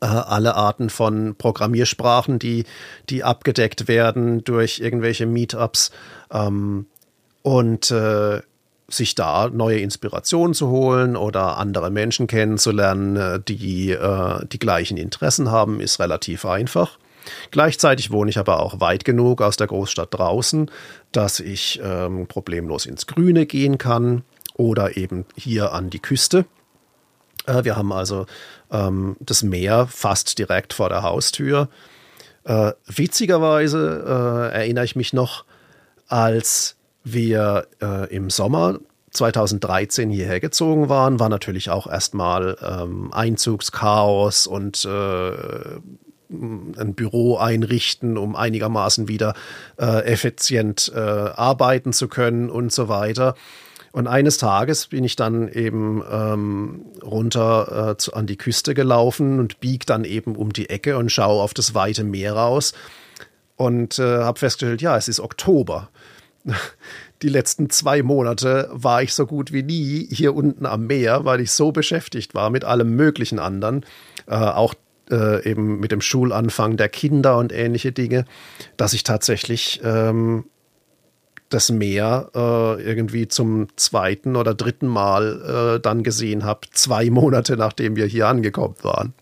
äh, 0.01 0.07
alle 0.07 0.55
Arten 0.55 0.89
von 0.89 1.35
Programmiersprachen, 1.37 2.39
die, 2.39 2.65
die 3.11 3.23
abgedeckt 3.23 3.89
werden 3.89 4.43
durch 4.45 4.81
irgendwelche 4.81 5.27
Meetups. 5.27 5.91
Ähm, 6.33 6.87
und 7.43 7.91
äh, 7.91 8.41
sich 8.91 9.15
da 9.15 9.49
neue 9.49 9.81
Inspirationen 9.81 10.55
zu 10.55 10.69
holen 10.69 11.17
oder 11.17 11.57
andere 11.59 11.91
Menschen 11.91 12.27
kennenzulernen, 12.27 13.17
äh, 13.17 13.41
die 13.41 13.91
äh, 13.91 14.45
die 14.47 14.59
gleichen 14.59 14.97
Interessen 14.97 15.51
haben, 15.51 15.81
ist 15.81 16.01
relativ 16.01 16.45
einfach. 16.45 16.99
Gleichzeitig 17.51 18.11
wohne 18.11 18.31
ich 18.31 18.39
aber 18.39 18.61
auch 18.61 18.81
weit 18.81 19.05
genug 19.05 19.43
aus 19.43 19.57
der 19.57 19.67
Großstadt 19.67 20.09
draußen, 20.13 20.71
dass 21.13 21.41
ich 21.41 21.81
ähm, 21.83 22.27
problemlos 22.27 22.87
ins 22.87 23.07
Grüne 23.07 23.47
gehen 23.47 23.79
kann 23.79 24.23
oder 24.55 24.97
eben 24.97 25.27
hier 25.37 25.73
an 25.73 25.91
die 25.91 26.01
Küste. 26.01 26.45
Äh, 27.47 27.65
wir 27.65 27.77
haben 27.77 27.93
also 27.93 28.27
ähm, 28.71 29.17
das 29.21 29.43
Meer 29.43 29.87
fast 29.87 30.39
direkt 30.39 30.73
vor 30.73 30.89
der 30.89 31.03
Haustür. 31.03 31.69
Äh, 32.45 32.73
witzigerweise 32.87 34.51
äh, 34.53 34.57
erinnere 34.57 34.85
ich 34.85 34.97
mich 34.97 35.13
noch, 35.13 35.45
als 36.09 36.77
wir 37.05 37.67
äh, 37.81 38.15
im 38.15 38.31
Sommer 38.31 38.79
2013 39.11 40.11
hierher 40.11 40.41
gezogen 40.41 40.89
waren, 40.89 41.19
war 41.19 41.29
natürlich 41.29 41.71
auch 41.71 41.87
erstmal 41.87 42.57
ähm, 42.63 43.13
Einzugschaos 43.13 44.47
und 44.47 44.85
äh, 44.85 45.33
ein 46.31 46.95
Büro 46.95 47.37
einrichten, 47.37 48.17
um 48.17 48.37
einigermaßen 48.37 49.09
wieder 49.09 49.35
äh, 49.79 50.05
effizient 50.05 50.93
äh, 50.95 50.99
arbeiten 50.99 51.93
zu 51.93 52.07
können 52.07 52.51
und 52.51 52.73
so 52.73 52.89
weiter. 52.89 53.35
Und 53.93 54.07
eines 54.07 54.39
Tages 54.39 54.87
bin 54.87 55.03
ich 55.03 55.17
dann 55.17 55.49
eben 55.49 56.05
ähm, 56.09 56.87
runter 57.03 57.91
äh, 57.91 57.97
zu, 57.97 58.15
an 58.15 58.27
die 58.27 58.37
Küste 58.37 58.75
gelaufen 58.75 59.41
und 59.41 59.59
bieg 59.59 59.87
dann 59.87 60.05
eben 60.05 60.37
um 60.37 60.53
die 60.53 60.71
Ecke 60.71 60.97
und 60.97 61.11
schaue 61.11 61.43
auf 61.43 61.55
das 61.55 61.75
weite 61.75 62.05
Meer 62.05 62.35
raus 62.35 62.73
und 63.57 63.99
äh, 63.99 64.19
habe 64.19 64.39
festgestellt, 64.39 64.81
ja, 64.81 64.97
es 64.97 65.09
ist 65.09 65.19
Oktober 65.19 65.89
die 67.23 67.29
letzten 67.29 67.71
zwei 67.71 68.03
Monate 68.03 68.69
war 68.73 69.03
ich 69.03 69.15
so 69.15 69.27
gut 69.27 69.53
wie 69.53 69.63
nie 69.63 70.07
hier 70.11 70.35
unten 70.35 70.67
am 70.67 70.87
Meer, 70.87 71.25
weil 71.25 71.41
ich 71.41 71.51
so 71.51 71.73
beschäftigt 71.73 72.35
war 72.35 72.51
mit 72.51 72.65
allem 72.65 72.97
möglichen 72.97 73.39
anderen, 73.39 73.85
äh, 74.27 74.37
auch 74.37 74.75
äh, 75.11 75.49
eben 75.49 75.81
mit 75.81 75.93
dem 75.93 76.01
Schulanfang 76.01 76.77
der 76.77 76.89
Kinder 76.89 77.37
und 77.39 77.53
ähnliche 77.53 77.93
Dinge, 77.93 78.25
dass 78.77 78.93
ich 78.93 79.03
tatsächlich 79.03 79.81
ähm, 79.85 80.45
das 81.51 81.71
Meer 81.71 82.31
äh, 82.35 82.83
irgendwie 82.83 83.29
zum 83.29 83.69
zweiten 83.77 84.37
oder 84.37 84.55
dritten 84.55 84.87
Mal 84.87 85.77
äh, 85.77 85.81
dann 85.81 86.03
gesehen 86.03 86.45
habe, 86.45 86.61
zwei 86.73 87.11
Monate 87.11 87.57
nachdem 87.57 87.97
wir 87.97 88.07
hier 88.07 88.29
angekommen 88.29 88.77
waren. 88.83 89.13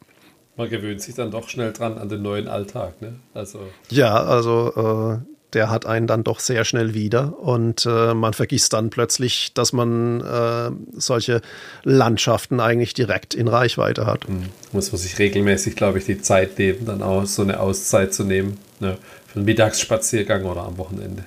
Man 0.57 0.69
gewöhnt 0.69 1.01
sich 1.01 1.14
dann 1.14 1.31
doch 1.31 1.49
schnell 1.49 1.73
dran 1.73 1.99
an 1.99 2.09
den 2.09 2.21
neuen 2.21 2.49
Alltag, 2.49 3.01
ne? 3.01 3.14
Also. 3.33 3.61
Ja, 3.91 4.25
also 4.25 5.21
äh, 5.25 5.38
der 5.55 5.70
hat 5.70 5.86
einen 5.86 6.07
dann 6.07 6.24
doch 6.24 6.40
sehr 6.40 6.64
schnell 6.64 6.94
wieder 6.94 7.38
und 7.38 7.86
äh, 7.86 8.14
man 8.14 8.34
vergisst 8.34 8.72
dann 8.72 8.90
plötzlich, 8.90 9.53
dass 9.55 9.72
man 9.72 10.20
äh, 10.20 10.70
solche 10.99 11.40
Landschaften 11.84 12.61
eigentlich 12.61 12.94
direkt 12.94 13.34
in 13.34 13.49
Reichweite 13.49 14.07
hat. 14.07 14.28
Mhm. 14.28 14.46
Muss 14.72 14.92
man 14.92 15.01
sich 15.01 15.18
regelmäßig, 15.18 15.76
glaube 15.76 15.99
ich, 15.99 16.05
die 16.05 16.20
Zeit 16.20 16.59
nehmen, 16.59 16.84
dann 16.84 17.03
auch 17.03 17.24
so 17.26 17.42
eine 17.42 17.61
Auszeit 17.61 18.12
zu 18.12 18.24
nehmen, 18.24 18.59
ne? 18.80 18.99
für 19.26 19.36
einen 19.36 19.44
Mittagsspaziergang 19.46 20.44
oder 20.44 20.62
am 20.64 20.78
Wochenende. 20.78 21.24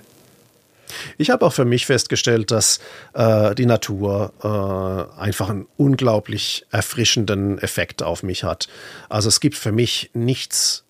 Ich 1.17 1.30
habe 1.30 1.45
auch 1.45 1.53
für 1.53 1.65
mich 1.65 1.86
festgestellt, 1.86 2.51
dass 2.51 2.80
äh, 3.13 3.55
die 3.55 3.65
Natur 3.65 4.34
äh, 4.43 5.19
einfach 5.19 5.49
einen 5.49 5.67
unglaublich 5.78 6.65
erfrischenden 6.69 7.59
Effekt 7.59 8.03
auf 8.03 8.24
mich 8.24 8.43
hat. 8.43 8.67
Also 9.09 9.30
es 9.30 9.39
gibt 9.39 9.55
für 9.55 9.72
mich 9.72 10.11
nichts 10.13 10.84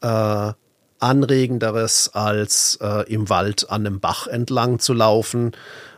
äh, 0.00 0.52
Anregenderes, 1.00 2.10
als 2.14 2.78
äh, 2.82 3.10
im 3.12 3.28
Wald 3.28 3.70
an 3.70 3.86
einem 3.86 4.00
Bach 4.00 4.26
entlang 4.26 4.78
zu 4.78 4.92
laufen 4.94 5.52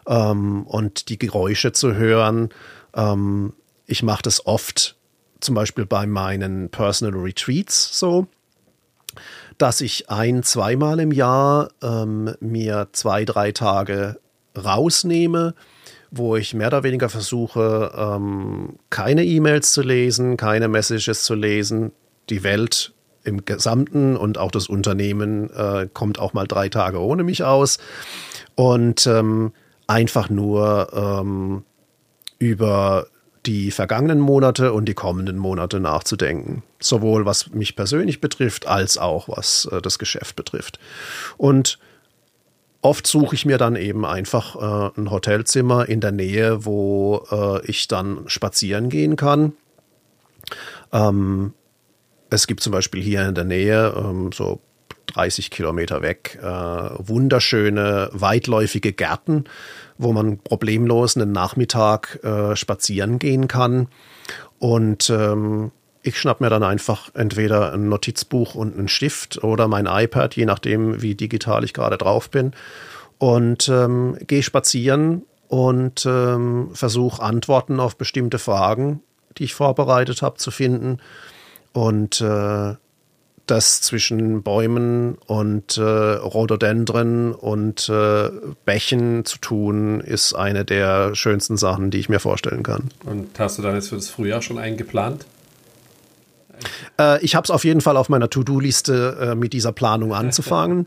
ähm, 0.07 0.65
und 0.67 1.09
die 1.09 1.19
Geräusche 1.19 1.73
zu 1.73 1.95
hören. 1.95 2.51
Ähm, 2.95 3.53
ich 3.87 4.03
mache 4.03 4.23
das 4.23 4.47
oft, 4.47 4.97
zum 5.41 5.55
Beispiel 5.55 5.87
bei 5.87 6.07
meinen 6.07 6.69
Personal 6.71 7.19
Retreats 7.19 7.99
so, 7.99 8.27
dass 9.59 9.81
ich 9.81 10.11
ein, 10.11 10.43
zweimal 10.43 11.01
im 11.01 11.13
Jahr 11.13 11.71
ähm, 11.83 12.35
mir 12.41 12.89
zwei, 12.93 13.25
drei 13.25 13.53
Tage 13.53 14.19
rausnehme, 14.57 15.55
wo 16.11 16.37
ich 16.37 16.55
mehr 16.55 16.69
oder 16.69 16.83
weniger 16.83 17.09
versuche, 17.09 17.93
ähm, 17.97 18.77
keine 18.91 19.25
E-Mails 19.25 19.73
zu 19.73 19.83
lesen, 19.83 20.37
keine 20.37 20.69
Messages 20.69 21.25
zu 21.25 21.35
lesen, 21.35 21.93
die 22.29 22.43
Welt 22.43 22.93
im 23.25 23.45
Gesamten 23.45 24.17
und 24.17 24.39
auch 24.39 24.51
das 24.51 24.69
Unternehmen 24.69 25.51
äh, 25.51 25.89
kommt 25.93 26.19
auch 26.19 26.33
mal 26.33 26.47
drei 26.47 26.69
Tage 26.69 27.01
ohne 27.01 27.23
mich 27.23 27.45
aus. 27.45 27.79
Und 28.55 29.07
ähm, 29.07 29.53
einfach 29.87 30.31
nur 30.31 30.91
ähm, 30.93 31.65
über 32.39 33.07
die 33.47 33.71
vergangenen 33.71 34.21
Monate 34.21 34.73
und 34.73 34.87
die 34.87 34.95
kommenden 34.95 35.39
Monate 35.39 35.81
nachzudenken. 35.81 36.63
Sowohl 36.79 37.25
was 37.25 37.51
mich 37.51 37.75
persönlich 37.75 38.21
betrifft, 38.21 38.67
als 38.67 38.99
auch 38.99 39.29
was 39.29 39.67
äh, 39.73 39.81
das 39.81 39.99
Geschäft 39.99 40.37
betrifft. 40.37 40.79
Und 41.37 41.79
oft 42.83 43.07
suche 43.07 43.35
ich 43.35 43.47
mir 43.47 43.59
dann 43.59 43.77
eben 43.77 44.05
einfach 44.05 44.57
äh, 44.57 45.01
ein 45.01 45.11
Hotelzimmer 45.11 45.89
in 45.89 46.01
der 46.01 46.13
Nähe, 46.13 46.65
wo 46.65 47.27
äh, 47.31 47.65
ich 47.67 47.89
dann 47.89 48.25
spazieren 48.27 48.91
gehen 48.91 49.17
kann. 49.17 49.55
Ähm, 50.93 51.55
es 52.31 52.47
gibt 52.47 52.63
zum 52.63 52.73
Beispiel 52.73 53.03
hier 53.03 53.27
in 53.29 53.35
der 53.35 53.45
Nähe, 53.45 53.95
ähm, 53.97 54.31
so 54.33 54.61
30 55.15 55.51
Kilometer 55.51 56.03
weg, 56.03 56.39
äh, 56.43 56.47
wunderschöne, 56.47 58.11
weitläufige 58.13 58.93
Gärten, 58.93 59.45
wo 59.99 60.13
man 60.13 60.39
problemlos 60.39 61.17
einen 61.17 61.33
Nachmittag 61.33 62.21
äh, 62.23 62.57
spazieren 62.57 63.19
gehen 63.19 63.49
kann. 63.49 63.89
Und 64.59 65.11
ähm, 65.11 65.73
ich 66.03 66.19
schnapp 66.19 66.41
mir 66.41 66.51
dann 66.51 66.63
einfach 66.63 67.11
entweder 67.15 67.73
ein 67.73 67.89
Notizbuch 67.89 68.55
und 68.55 68.77
einen 68.77 68.89
Stift 68.89 69.43
oder 69.45 69.69
mein 69.69 69.87
iPad, 69.87 70.35
je 70.37 70.47
nachdem, 70.47 71.03
wie 71.03 71.15
digital 71.15 71.65
ich 71.65 71.75
gerade 71.75 71.99
drauf 71.99 72.31
bin, 72.31 72.53
und 73.19 73.69
ähm, 73.69 74.17
gehe 74.27 74.43
spazieren 74.43 75.23
und 75.49 76.07
ähm, 76.07 76.71
versuche 76.73 77.23
Antworten 77.23 77.81
auf 77.81 77.97
bestimmte 77.97 78.39
Fragen, 78.39 79.03
die 79.37 79.45
ich 79.45 79.55
vorbereitet 79.55 80.23
habe, 80.23 80.37
zu 80.37 80.51
finden. 80.51 80.99
Und 81.73 82.21
äh, 82.21 82.75
das 83.47 83.81
zwischen 83.81 84.43
Bäumen 84.43 85.17
und 85.27 85.77
äh, 85.77 85.83
Rhododendren 85.83 87.33
und 87.33 87.89
äh, 87.89 88.31
Bächen 88.65 89.25
zu 89.25 89.39
tun, 89.39 90.01
ist 90.01 90.35
eine 90.35 90.65
der 90.65 91.15
schönsten 91.15 91.57
Sachen, 91.57 91.91
die 91.91 91.99
ich 91.99 92.09
mir 92.09 92.21
vorstellen 92.21 92.63
kann. 92.63 92.91
Und 93.05 93.39
hast 93.39 93.59
du 93.59 93.63
dann 93.63 93.75
jetzt 93.75 93.89
für 93.89 93.97
das 93.97 94.09
Frühjahr 94.09 94.43
schon 94.43 94.59
eingeplant? 94.59 95.27
Äh, 96.99 97.25
ich 97.25 97.35
habe 97.35 97.45
es 97.45 97.51
auf 97.51 97.65
jeden 97.65 97.81
Fall 97.81 97.97
auf 97.97 98.09
meiner 98.09 98.31
To-Do-Liste, 98.31 99.17
äh, 99.21 99.35
mit 99.35 99.53
dieser 99.53 99.73
Planung 99.73 100.15
anzufangen. 100.15 100.87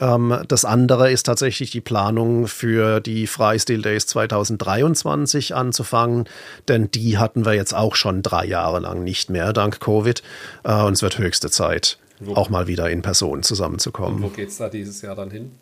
Ähm, 0.00 0.38
das 0.48 0.64
andere 0.64 1.10
ist 1.10 1.24
tatsächlich 1.24 1.70
die 1.70 1.80
Planung 1.80 2.48
für 2.48 3.00
die 3.00 3.26
Freistil 3.26 3.82
Days 3.82 4.06
2023 4.06 5.54
anzufangen, 5.54 6.28
denn 6.68 6.90
die 6.90 7.18
hatten 7.18 7.44
wir 7.44 7.54
jetzt 7.54 7.74
auch 7.74 7.94
schon 7.94 8.22
drei 8.22 8.44
Jahre 8.44 8.80
lang 8.80 9.04
nicht 9.04 9.30
mehr, 9.30 9.52
dank 9.52 9.80
Covid. 9.80 10.22
Äh, 10.64 10.82
und 10.82 10.94
es 10.94 11.02
wird 11.02 11.18
höchste 11.18 11.50
Zeit, 11.50 11.98
wo, 12.20 12.34
auch 12.34 12.48
mal 12.48 12.66
wieder 12.66 12.90
in 12.90 13.02
Person 13.02 13.42
zusammenzukommen. 13.42 14.16
Und 14.16 14.22
wo 14.22 14.28
geht 14.28 14.48
es 14.48 14.58
da 14.58 14.68
dieses 14.68 15.02
Jahr 15.02 15.14
dann 15.14 15.30
hin? 15.30 15.52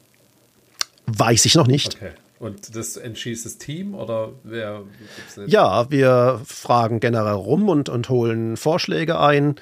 Weiß 1.06 1.44
ich 1.44 1.54
noch 1.54 1.66
nicht. 1.66 1.96
Okay. 1.96 2.12
Und 2.40 2.76
das 2.76 2.96
entschließt 2.96 3.46
das 3.46 3.58
Team 3.58 3.94
oder 3.94 4.32
wer? 4.42 4.82
Ja, 5.46 5.90
wir 5.90 6.40
fragen 6.44 7.00
generell 7.00 7.34
rum 7.34 7.68
und, 7.68 7.88
und 7.88 8.08
holen 8.08 8.56
Vorschläge 8.56 9.18
ein 9.20 9.54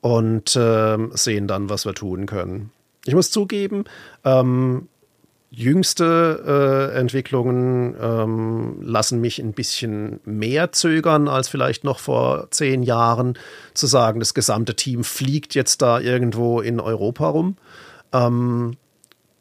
und 0.00 0.56
äh, 0.56 0.96
sehen 1.12 1.48
dann, 1.48 1.68
was 1.68 1.84
wir 1.84 1.94
tun 1.94 2.26
können. 2.26 2.70
Ich 3.06 3.14
muss 3.14 3.30
zugeben, 3.30 3.84
ähm, 4.24 4.88
jüngste 5.50 6.92
äh, 6.94 6.98
Entwicklungen 6.98 7.96
ähm, 8.00 8.82
lassen 8.82 9.20
mich 9.20 9.40
ein 9.40 9.52
bisschen 9.52 10.20
mehr 10.24 10.72
zögern 10.72 11.26
als 11.28 11.48
vielleicht 11.48 11.82
noch 11.82 11.98
vor 11.98 12.48
zehn 12.50 12.82
Jahren 12.82 13.36
zu 13.74 13.86
sagen, 13.86 14.20
das 14.20 14.34
gesamte 14.34 14.76
Team 14.76 15.02
fliegt 15.02 15.54
jetzt 15.54 15.82
da 15.82 15.98
irgendwo 15.98 16.60
in 16.60 16.78
Europa 16.78 17.28
rum. 17.28 17.56
Ähm, 18.12 18.76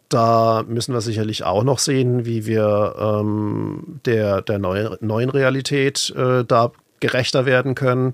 da 0.09 0.63
müssen 0.67 0.93
wir 0.93 1.01
sicherlich 1.01 1.43
auch 1.43 1.63
noch 1.63 1.77
sehen, 1.77 2.25
wie 2.25 2.47
wir 2.47 2.95
ähm, 2.99 3.99
der, 4.05 4.41
der 4.41 4.57
neu, 4.57 4.97
neuen 5.01 5.29
Realität 5.29 6.11
äh, 6.17 6.43
da 6.43 6.71
gerechter 6.99 7.45
werden 7.45 7.75
können. 7.75 8.13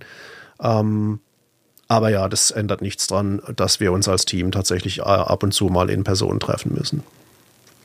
Ähm, 0.62 1.20
aber 1.88 2.10
ja, 2.10 2.28
das 2.28 2.52
ändert 2.52 2.82
nichts 2.82 3.08
dran, 3.08 3.42
dass 3.56 3.80
wir 3.80 3.92
uns 3.92 4.08
als 4.08 4.26
Team 4.26 4.52
tatsächlich 4.52 5.00
äh, 5.00 5.04
ab 5.04 5.44
und 5.44 5.54
zu 5.54 5.66
mal 5.66 5.90
in 5.90 6.04
Person 6.04 6.40
treffen 6.40 6.74
müssen. 6.74 7.04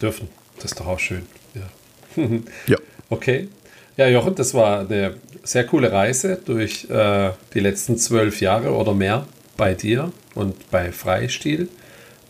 Dürfen. 0.00 0.28
Das 0.56 0.72
ist 0.72 0.80
doch 0.80 0.86
auch 0.86 0.98
schön. 0.98 1.26
Ja. 1.54 2.24
ja. 2.66 2.76
Okay. 3.08 3.48
Ja, 3.96 4.08
Jochen, 4.08 4.34
das 4.34 4.54
war 4.54 4.80
eine 4.80 5.14
sehr 5.42 5.64
coole 5.64 5.92
Reise 5.92 6.40
durch 6.44 6.88
äh, 6.88 7.30
die 7.52 7.60
letzten 7.60 7.98
zwölf 7.98 8.40
Jahre 8.40 8.72
oder 8.72 8.94
mehr 8.94 9.26
bei 9.56 9.74
dir 9.74 10.12
und 10.34 10.70
bei 10.70 10.92
Freistil. 10.92 11.68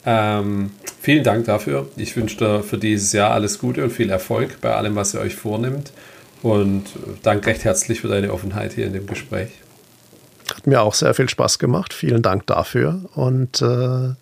Ähm, 0.05 0.71
vielen 1.01 1.23
Dank 1.23 1.45
dafür. 1.45 1.89
Ich 1.97 2.17
wünsche 2.17 2.39
dir 2.39 2.63
für 2.63 2.79
dieses 2.79 3.13
Jahr 3.13 3.31
alles 3.33 3.59
Gute 3.59 3.85
und 3.85 3.93
viel 3.93 4.11
Erfolg 4.11 4.61
bei 4.61 4.75
allem, 4.75 4.97
was 4.97 5.15
ihr 5.15 5.21
euch 5.21 5.35
vornimmt. 5.35 5.93
Und 6.43 6.85
danke 7.23 7.49
recht 7.49 7.65
herzlich 7.65 8.01
für 8.01 8.09
deine 8.09 8.33
Offenheit 8.33 8.73
hier 8.73 8.87
in 8.87 8.95
dem 8.95 9.07
Gespräch. 9.07 9.51
Hat 10.57 10.67
mir 10.67 10.83
auch 10.83 10.95
sehr 10.95 11.15
viel 11.15 11.29
Spaß 11.29 11.59
gemacht. 11.59 11.93
Vielen 11.93 12.23
Dank 12.23 12.47
dafür 12.47 13.09
und 13.15 13.61
äh, 13.63 14.15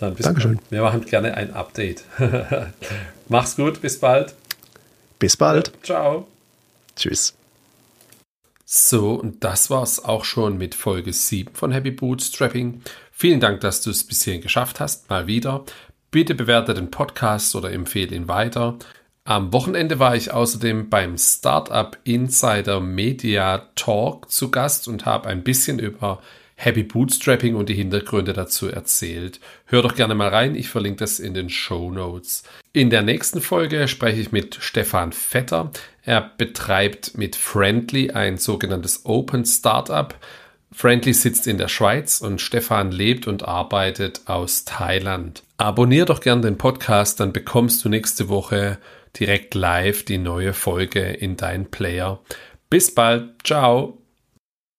dann 0.00 0.14
bis 0.14 0.24
Dankeschön. 0.24 0.56
Bald. 0.56 0.70
Wir 0.70 0.82
machen 0.82 1.04
gerne 1.04 1.34
ein 1.34 1.52
Update. 1.52 2.04
Mach's 3.28 3.56
gut, 3.56 3.80
bis 3.80 4.00
bald. 4.00 4.34
Bis 5.18 5.36
bald. 5.36 5.72
Ciao. 5.82 6.26
Tschüss. 6.96 7.34
So, 8.64 9.14
und 9.14 9.42
das 9.42 9.68
war's 9.68 10.04
auch 10.04 10.24
schon 10.24 10.56
mit 10.56 10.74
Folge 10.74 11.12
7 11.12 11.54
von 11.54 11.72
Happy 11.72 11.90
Bootstrapping. 11.90 12.82
Vielen 13.10 13.40
Dank, 13.40 13.60
dass 13.60 13.82
du 13.82 13.90
es 13.90 14.04
bis 14.04 14.22
hierhin 14.22 14.42
geschafft 14.42 14.80
hast, 14.80 15.10
mal 15.10 15.26
wieder. 15.26 15.64
Bitte 16.10 16.34
bewerte 16.34 16.72
den 16.72 16.90
Podcast 16.90 17.54
oder 17.54 17.72
empfehle 17.72 18.14
ihn 18.14 18.28
weiter. 18.28 18.78
Am 19.24 19.52
Wochenende 19.52 19.98
war 19.98 20.16
ich 20.16 20.32
außerdem 20.32 20.88
beim 20.88 21.18
Startup 21.18 21.96
Insider 22.04 22.80
Media 22.80 23.68
Talk 23.76 24.30
zu 24.30 24.50
Gast 24.50 24.88
und 24.88 25.04
habe 25.04 25.28
ein 25.28 25.42
bisschen 25.42 25.78
über 25.78 26.22
Happy 26.56 26.82
Bootstrapping 26.82 27.54
und 27.54 27.68
die 27.68 27.74
Hintergründe 27.74 28.32
dazu 28.32 28.68
erzählt. 28.68 29.40
Hör 29.66 29.82
doch 29.82 29.94
gerne 29.94 30.14
mal 30.14 30.28
rein, 30.28 30.54
ich 30.54 30.68
verlinke 30.68 31.00
das 31.00 31.18
in 31.18 31.34
den 31.34 31.48
Show 31.48 31.90
Notes. 31.90 32.44
In 32.72 32.90
der 32.90 33.02
nächsten 33.02 33.40
Folge 33.40 33.88
spreche 33.88 34.20
ich 34.20 34.32
mit 34.32 34.56
Stefan 34.60 35.12
Vetter. 35.12 35.70
Er 36.02 36.30
betreibt 36.36 37.16
mit 37.16 37.36
Friendly 37.36 38.10
ein 38.10 38.36
sogenanntes 38.36 39.04
Open 39.04 39.44
Startup. 39.44 40.14
Friendly 40.72 41.12
sitzt 41.12 41.46
in 41.46 41.58
der 41.58 41.68
Schweiz 41.68 42.20
und 42.20 42.40
Stefan 42.40 42.92
lebt 42.92 43.26
und 43.26 43.42
arbeitet 43.42 44.22
aus 44.26 44.64
Thailand. 44.64 45.42
Abonnier 45.56 46.04
doch 46.04 46.20
gerne 46.20 46.42
den 46.42 46.58
Podcast, 46.58 47.20
dann 47.20 47.32
bekommst 47.32 47.84
du 47.84 47.88
nächste 47.88 48.28
Woche 48.28 48.78
direkt 49.18 49.54
live 49.54 50.04
die 50.04 50.18
neue 50.18 50.52
Folge 50.52 51.00
in 51.00 51.36
deinen 51.36 51.70
Player. 51.70 52.20
Bis 52.68 52.94
bald, 52.94 53.44
ciao. 53.44 53.99